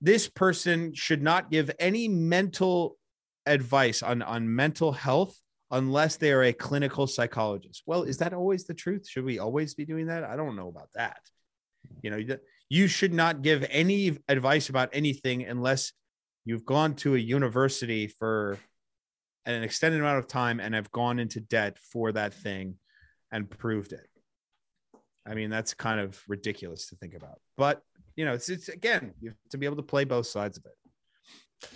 This 0.00 0.28
person 0.28 0.94
should 0.94 1.22
not 1.22 1.50
give 1.50 1.70
any 1.78 2.08
mental 2.08 2.96
advice 3.46 4.02
on 4.02 4.22
on 4.22 4.54
mental 4.54 4.92
health 4.92 5.36
unless 5.70 6.16
they 6.16 6.32
are 6.32 6.42
a 6.42 6.52
clinical 6.52 7.06
psychologist. 7.06 7.82
Well, 7.86 8.02
is 8.02 8.18
that 8.18 8.32
always 8.32 8.64
the 8.64 8.74
truth? 8.74 9.08
Should 9.08 9.24
we 9.24 9.38
always 9.38 9.74
be 9.74 9.84
doing 9.84 10.06
that? 10.06 10.24
I 10.24 10.36
don't 10.36 10.56
know 10.56 10.68
about 10.68 10.90
that. 10.94 11.20
You 12.02 12.10
know, 12.10 12.16
you- 12.68 12.88
should 12.88 13.14
not 13.14 13.42
give 13.42 13.64
any 13.68 14.18
advice 14.28 14.68
about 14.68 14.90
anything 14.92 15.44
unless 15.44 15.92
you've 16.44 16.64
gone 16.64 16.94
to 16.96 17.14
a 17.14 17.18
university 17.18 18.06
for 18.06 18.58
an 19.44 19.62
extended 19.62 20.00
amount 20.00 20.18
of 20.18 20.26
time 20.26 20.60
and 20.60 20.74
have 20.74 20.90
gone 20.90 21.18
into 21.18 21.40
debt 21.40 21.78
for 21.78 22.12
that 22.12 22.34
thing 22.34 22.78
and 23.32 23.50
proved 23.50 23.92
it. 23.92 24.08
I 25.26 25.34
mean, 25.34 25.50
that's 25.50 25.74
kind 25.74 26.00
of 26.00 26.20
ridiculous 26.28 26.88
to 26.88 26.96
think 26.96 27.14
about. 27.14 27.40
But, 27.56 27.82
you 28.20 28.26
know, 28.26 28.34
it's, 28.34 28.50
it's 28.50 28.68
again, 28.68 29.14
you 29.22 29.30
have 29.30 29.38
to 29.48 29.56
be 29.56 29.64
able 29.64 29.76
to 29.76 29.82
play 29.82 30.04
both 30.04 30.26
sides 30.26 30.58
of 30.58 30.66
it. 30.66 31.70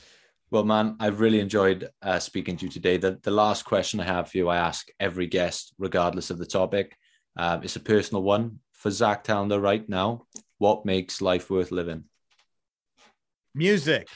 Well, 0.51 0.65
man, 0.65 0.95
I've 1.01 1.21
really 1.21 1.41
enjoyed 1.41 1.89
uh, 2.03 2.19
speaking 2.19 2.59
to 2.59 2.67
you 2.67 2.71
today. 2.71 2.99
The, 2.99 3.19
the 3.23 3.31
last 3.31 3.65
question 3.65 3.99
I 3.99 4.05
have 4.05 4.31
for 4.31 4.37
you, 4.37 4.51
I 4.51 4.59
ask 4.59 4.87
every 5.01 5.27
guest, 5.27 5.73
regardless 5.79 6.29
of 6.29 6.37
the 6.37 6.45
topic. 6.45 6.99
Um, 7.39 7.63
it's 7.63 7.77
a 7.77 7.81
personal 7.81 8.23
one 8.23 8.59
for 8.73 8.91
Zack 8.91 9.25
Telander 9.25 9.59
right 9.59 9.89
now. 9.89 10.27
What 10.59 10.85
makes 10.85 11.23
life 11.23 11.49
worth 11.49 11.73
living? 11.73 12.05
Music. 13.55 14.07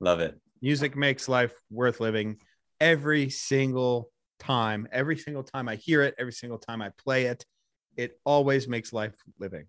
Love 0.00 0.20
it. 0.20 0.40
Music 0.62 0.96
makes 0.96 1.28
life 1.28 1.52
worth 1.70 2.00
living 2.00 2.38
every 2.80 3.28
single 3.28 4.10
time. 4.38 4.88
Every 4.90 5.18
single 5.18 5.42
time 5.42 5.68
I 5.68 5.76
hear 5.76 6.00
it, 6.00 6.14
every 6.18 6.32
single 6.32 6.58
time 6.58 6.80
I 6.80 6.92
play 7.04 7.26
it, 7.26 7.44
it 7.94 8.18
always 8.24 8.66
makes 8.68 8.90
life 8.90 9.16
living. 9.38 9.66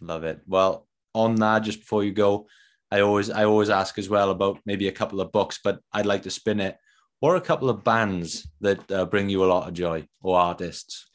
Love 0.00 0.24
it. 0.24 0.40
Well, 0.46 0.88
on 1.14 1.36
that, 1.36 1.60
just 1.60 1.80
before 1.80 2.04
you 2.04 2.12
go, 2.12 2.46
I 2.90 3.00
always 3.00 3.30
I 3.30 3.44
always 3.44 3.70
ask 3.70 3.98
as 3.98 4.08
well 4.08 4.30
about 4.30 4.60
maybe 4.64 4.88
a 4.88 4.92
couple 4.92 5.20
of 5.20 5.32
books, 5.32 5.58
but 5.62 5.80
I'd 5.92 6.06
like 6.06 6.22
to 6.22 6.30
spin 6.30 6.60
it. 6.60 6.76
Or 7.20 7.34
a 7.36 7.40
couple 7.40 7.68
of 7.68 7.82
bands 7.82 8.46
that 8.60 8.90
uh, 8.92 9.04
bring 9.06 9.28
you 9.28 9.44
a 9.44 9.46
lot 9.52 9.66
of 9.66 9.74
joy 9.74 10.06
or 10.22 10.38
artists? 10.38 11.10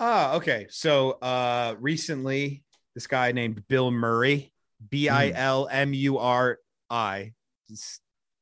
Ah, 0.00 0.34
okay. 0.34 0.66
So 0.70 1.12
uh 1.22 1.74
recently 1.78 2.64
this 2.94 3.06
guy 3.06 3.32
named 3.32 3.62
Bilmuri, 3.68 4.50
B 4.90 5.08
I 5.08 5.30
L 5.30 5.68
M 5.70 5.92
U 5.94 6.18
R 6.18 6.58
I, 6.90 7.32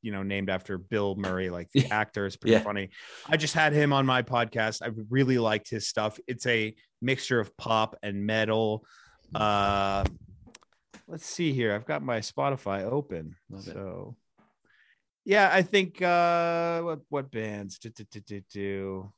you 0.01 0.11
know, 0.11 0.23
named 0.23 0.49
after 0.49 0.77
Bill 0.77 1.15
Murray, 1.15 1.49
like 1.49 1.69
the 1.73 1.85
actor 1.91 2.25
is 2.25 2.35
pretty 2.37 2.53
Yeah. 2.53 2.63
funny. 2.63 2.89
I 3.29 3.37
just 3.37 3.53
had 3.53 3.73
him 3.73 3.93
on 3.93 4.05
my 4.05 4.21
podcast. 4.23 4.81
I 4.81 4.89
really 5.09 5.37
liked 5.37 5.69
his 5.69 5.87
stuff. 5.87 6.19
It's 6.27 6.45
a 6.47 6.75
mixture 7.01 7.39
of 7.39 7.55
pop 7.57 7.95
and 8.03 8.25
metal. 8.25 8.83
Uh 9.35 10.05
let's 11.07 11.25
see 11.25 11.53
here. 11.53 11.73
I've 11.73 11.85
got 11.85 12.03
my 12.03 12.19
Spotify 12.19 12.83
open. 12.83 13.35
Love 13.49 13.67
it. 13.67 13.73
so 13.73 14.15
yeah, 15.25 15.49
I 15.51 15.61
think 15.61 16.01
uh 16.01 16.81
what 16.81 16.99
what 17.09 17.31
bands 17.31 17.79
do, 17.79 17.89
do, 17.89 18.05
do, 18.11 18.19
do, 18.21 18.41
do. 18.51 19.13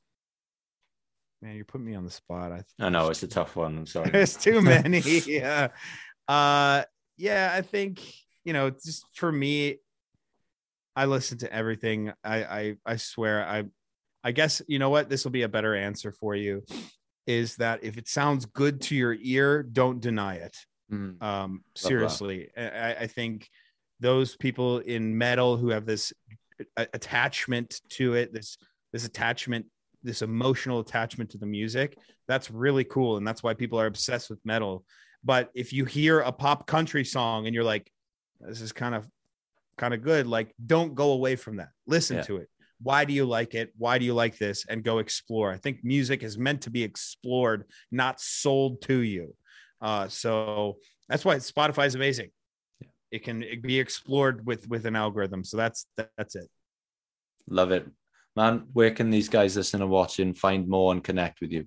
Man, 1.41 1.55
you're 1.55 1.65
putting 1.65 1.85
me 1.87 1.95
on 1.95 2.03
the 2.03 2.11
spot. 2.11 2.51
I 2.51 2.63
I 2.79 2.89
know 2.89 3.09
it's 3.09 3.23
a 3.23 3.27
tough 3.27 3.55
one. 3.55 3.77
I'm 3.77 3.85
sorry. 3.85 4.09
there's 4.13 4.37
too 4.37 4.61
many. 4.61 4.99
yeah. 5.25 5.69
Uh 6.27 6.83
yeah, 7.17 7.51
I 7.53 7.61
think, 7.61 8.01
you 8.45 8.53
know, 8.53 8.69
just 8.69 9.05
for 9.13 9.31
me, 9.31 9.77
I 10.95 11.05
listen 11.05 11.37
to 11.39 11.53
everything. 11.53 12.13
I 12.23 12.43
I 12.43 12.75
I 12.85 12.95
swear 12.95 13.45
I 13.45 13.65
I 14.23 14.31
guess 14.31 14.61
you 14.67 14.79
know 14.79 14.89
what? 14.89 15.09
This 15.09 15.23
will 15.23 15.31
be 15.31 15.43
a 15.43 15.49
better 15.49 15.75
answer 15.75 16.11
for 16.11 16.35
you. 16.35 16.63
Is 17.27 17.57
that 17.57 17.83
if 17.83 17.97
it 17.97 18.07
sounds 18.07 18.45
good 18.45 18.81
to 18.81 18.95
your 18.95 19.15
ear, 19.21 19.61
don't 19.61 20.01
deny 20.01 20.35
it. 20.35 20.57
Mm, 20.91 21.21
Um, 21.21 21.63
seriously, 21.75 22.49
I, 22.57 22.95
I- 23.01 23.07
think 23.07 23.49
those 23.99 24.35
people 24.35 24.79
in 24.79 25.17
metal 25.17 25.57
who 25.57 25.69
have 25.69 25.85
this 25.85 26.13
attachment 26.77 27.81
to 27.89 28.13
it, 28.15 28.33
this 28.33 28.57
this 28.91 29.05
attachment, 29.05 29.67
this 30.03 30.21
emotional 30.21 30.79
attachment 30.79 31.29
to 31.31 31.37
the 31.37 31.45
music, 31.45 31.97
that's 32.27 32.49
really 32.49 32.83
cool, 32.83 33.17
and 33.17 33.27
that's 33.27 33.43
why 33.43 33.53
people 33.53 33.79
are 33.79 33.85
obsessed 33.85 34.29
with 34.29 34.39
metal. 34.43 34.83
But 35.23 35.51
if 35.53 35.73
you 35.73 35.85
hear 35.85 36.21
a 36.21 36.31
pop 36.31 36.65
country 36.65 37.05
song 37.05 37.45
and 37.45 37.53
you're 37.53 37.63
like, 37.63 37.91
"This 38.39 38.61
is 38.61 38.71
kind 38.71 38.95
of 38.95 39.07
kind 39.77 39.93
of 39.93 40.01
good," 40.01 40.25
like, 40.27 40.53
don't 40.65 40.95
go 40.95 41.11
away 41.11 41.35
from 41.35 41.57
that. 41.57 41.69
Listen 41.85 42.17
Yeah. 42.17 42.23
to 42.23 42.37
it. 42.37 42.49
Why 42.81 43.03
do 43.05 43.13
you 43.13 43.25
like 43.25 43.53
it? 43.55 43.73
Why 43.77 43.99
do 43.99 44.05
you 44.05 44.13
like 44.13 44.37
this? 44.37 44.65
And 44.67 44.83
go 44.83 44.99
explore. 44.99 45.51
I 45.51 45.57
think 45.57 45.83
music 45.83 46.23
is 46.23 46.37
meant 46.37 46.61
to 46.61 46.69
be 46.69 46.81
explored, 46.83 47.65
not 47.91 48.21
sold 48.21 48.81
to 48.83 48.99
you. 48.99 49.35
Uh, 49.81 50.07
so 50.07 50.77
that's 51.07 51.25
why 51.25 51.35
Spotify 51.37 51.87
is 51.87 51.95
amazing. 51.95 52.29
Yeah. 52.79 52.87
It 53.11 53.23
can 53.23 53.43
be 53.61 53.79
explored 53.79 54.45
with 54.45 54.67
with 54.67 54.85
an 54.85 54.95
algorithm. 54.95 55.43
So 55.43 55.57
that's 55.57 55.85
that's 56.17 56.35
it. 56.35 56.47
Love 57.49 57.71
it. 57.71 57.87
Man, 58.35 58.67
where 58.73 58.91
can 58.91 59.09
these 59.09 59.27
guys 59.27 59.57
listen 59.57 59.81
and 59.81 59.89
watch 59.89 60.19
and 60.19 60.37
find 60.37 60.67
more 60.67 60.91
and 60.91 61.03
connect 61.03 61.41
with 61.41 61.51
you? 61.51 61.65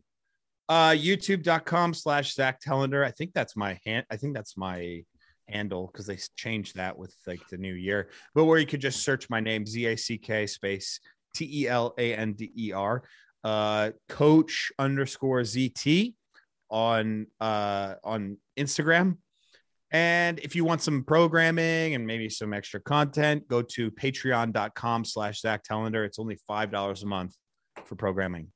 Uh, 0.69 0.91
YouTube.com 0.91 1.93
slash 1.93 2.35
Zack 2.35 2.61
Telander. 2.63 3.05
I 3.05 3.11
think 3.11 3.33
that's 3.35 3.57
my 3.57 3.79
hand. 3.85 4.07
I 4.11 4.17
think 4.17 4.35
that's 4.35 4.57
my 4.57 5.05
handle 5.49 5.91
because 5.93 6.07
they 6.07 6.19
changed 6.37 6.77
that 6.77 6.97
with 6.97 7.15
like 7.27 7.47
the 7.51 7.59
new 7.59 7.75
year. 7.75 8.09
But 8.35 8.45
where 8.45 8.59
you 8.59 8.67
could 8.67 8.81
just 8.81 9.03
search 9.03 9.29
my 9.29 9.41
name, 9.41 9.67
Z 9.67 9.85
A 9.87 9.97
C 9.97 10.19
K 10.19 10.47
space 10.47 11.01
T 11.35 11.65
E 11.65 11.69
L 11.69 11.95
A 11.99 12.15
N 12.15 12.33
D 12.35 12.53
E 12.57 12.73
R, 12.73 13.03
uh, 13.45 13.91
Coach 14.09 14.73
underscore 14.79 15.41
ZT 15.41 16.15
on 16.73 17.27
uh 17.41 17.95
on 18.03 18.39
Instagram. 18.59 19.19
And 19.93 20.39
if 20.39 20.57
you 20.57 20.65
want 20.65 20.81
some 20.81 21.05
programming 21.05 21.95
and 21.95 22.07
maybe 22.07 22.31
some 22.31 22.55
extra 22.55 22.81
content, 22.81 23.47
go 23.47 23.61
to 23.61 23.91
patreon.com 23.91 25.05
slash 25.05 25.43
Zack 25.43 25.65
Telander. 25.65 26.07
It's 26.07 26.19
only 26.19 26.39
$5 26.49 27.03
a 27.03 27.07
month 27.07 27.37
for 27.85 27.95
programming. 27.95 28.49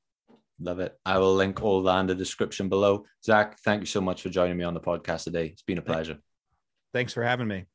Love 0.59 0.79
it. 0.79 0.97
I 1.05 1.19
will 1.19 1.35
link 1.35 1.61
all 1.61 1.83
that 1.83 1.99
in 1.99 2.07
the 2.07 2.15
description 2.15 2.69
below. 2.69 3.05
Zack, 3.23 3.59
thank 3.59 3.81
you 3.81 3.85
so 3.85 4.01
much 4.01 4.23
for 4.23 4.29
joining 4.29 4.57
me 4.57 4.63
on 4.63 4.73
the 4.73 4.79
podcast 4.79 5.25
today. 5.25 5.45
It's 5.45 5.61
been 5.61 5.77
a 5.77 5.83
pleasure. 5.83 6.17
Thanks 6.91 7.13
for 7.13 7.21
having 7.21 7.47
me. 7.47 7.65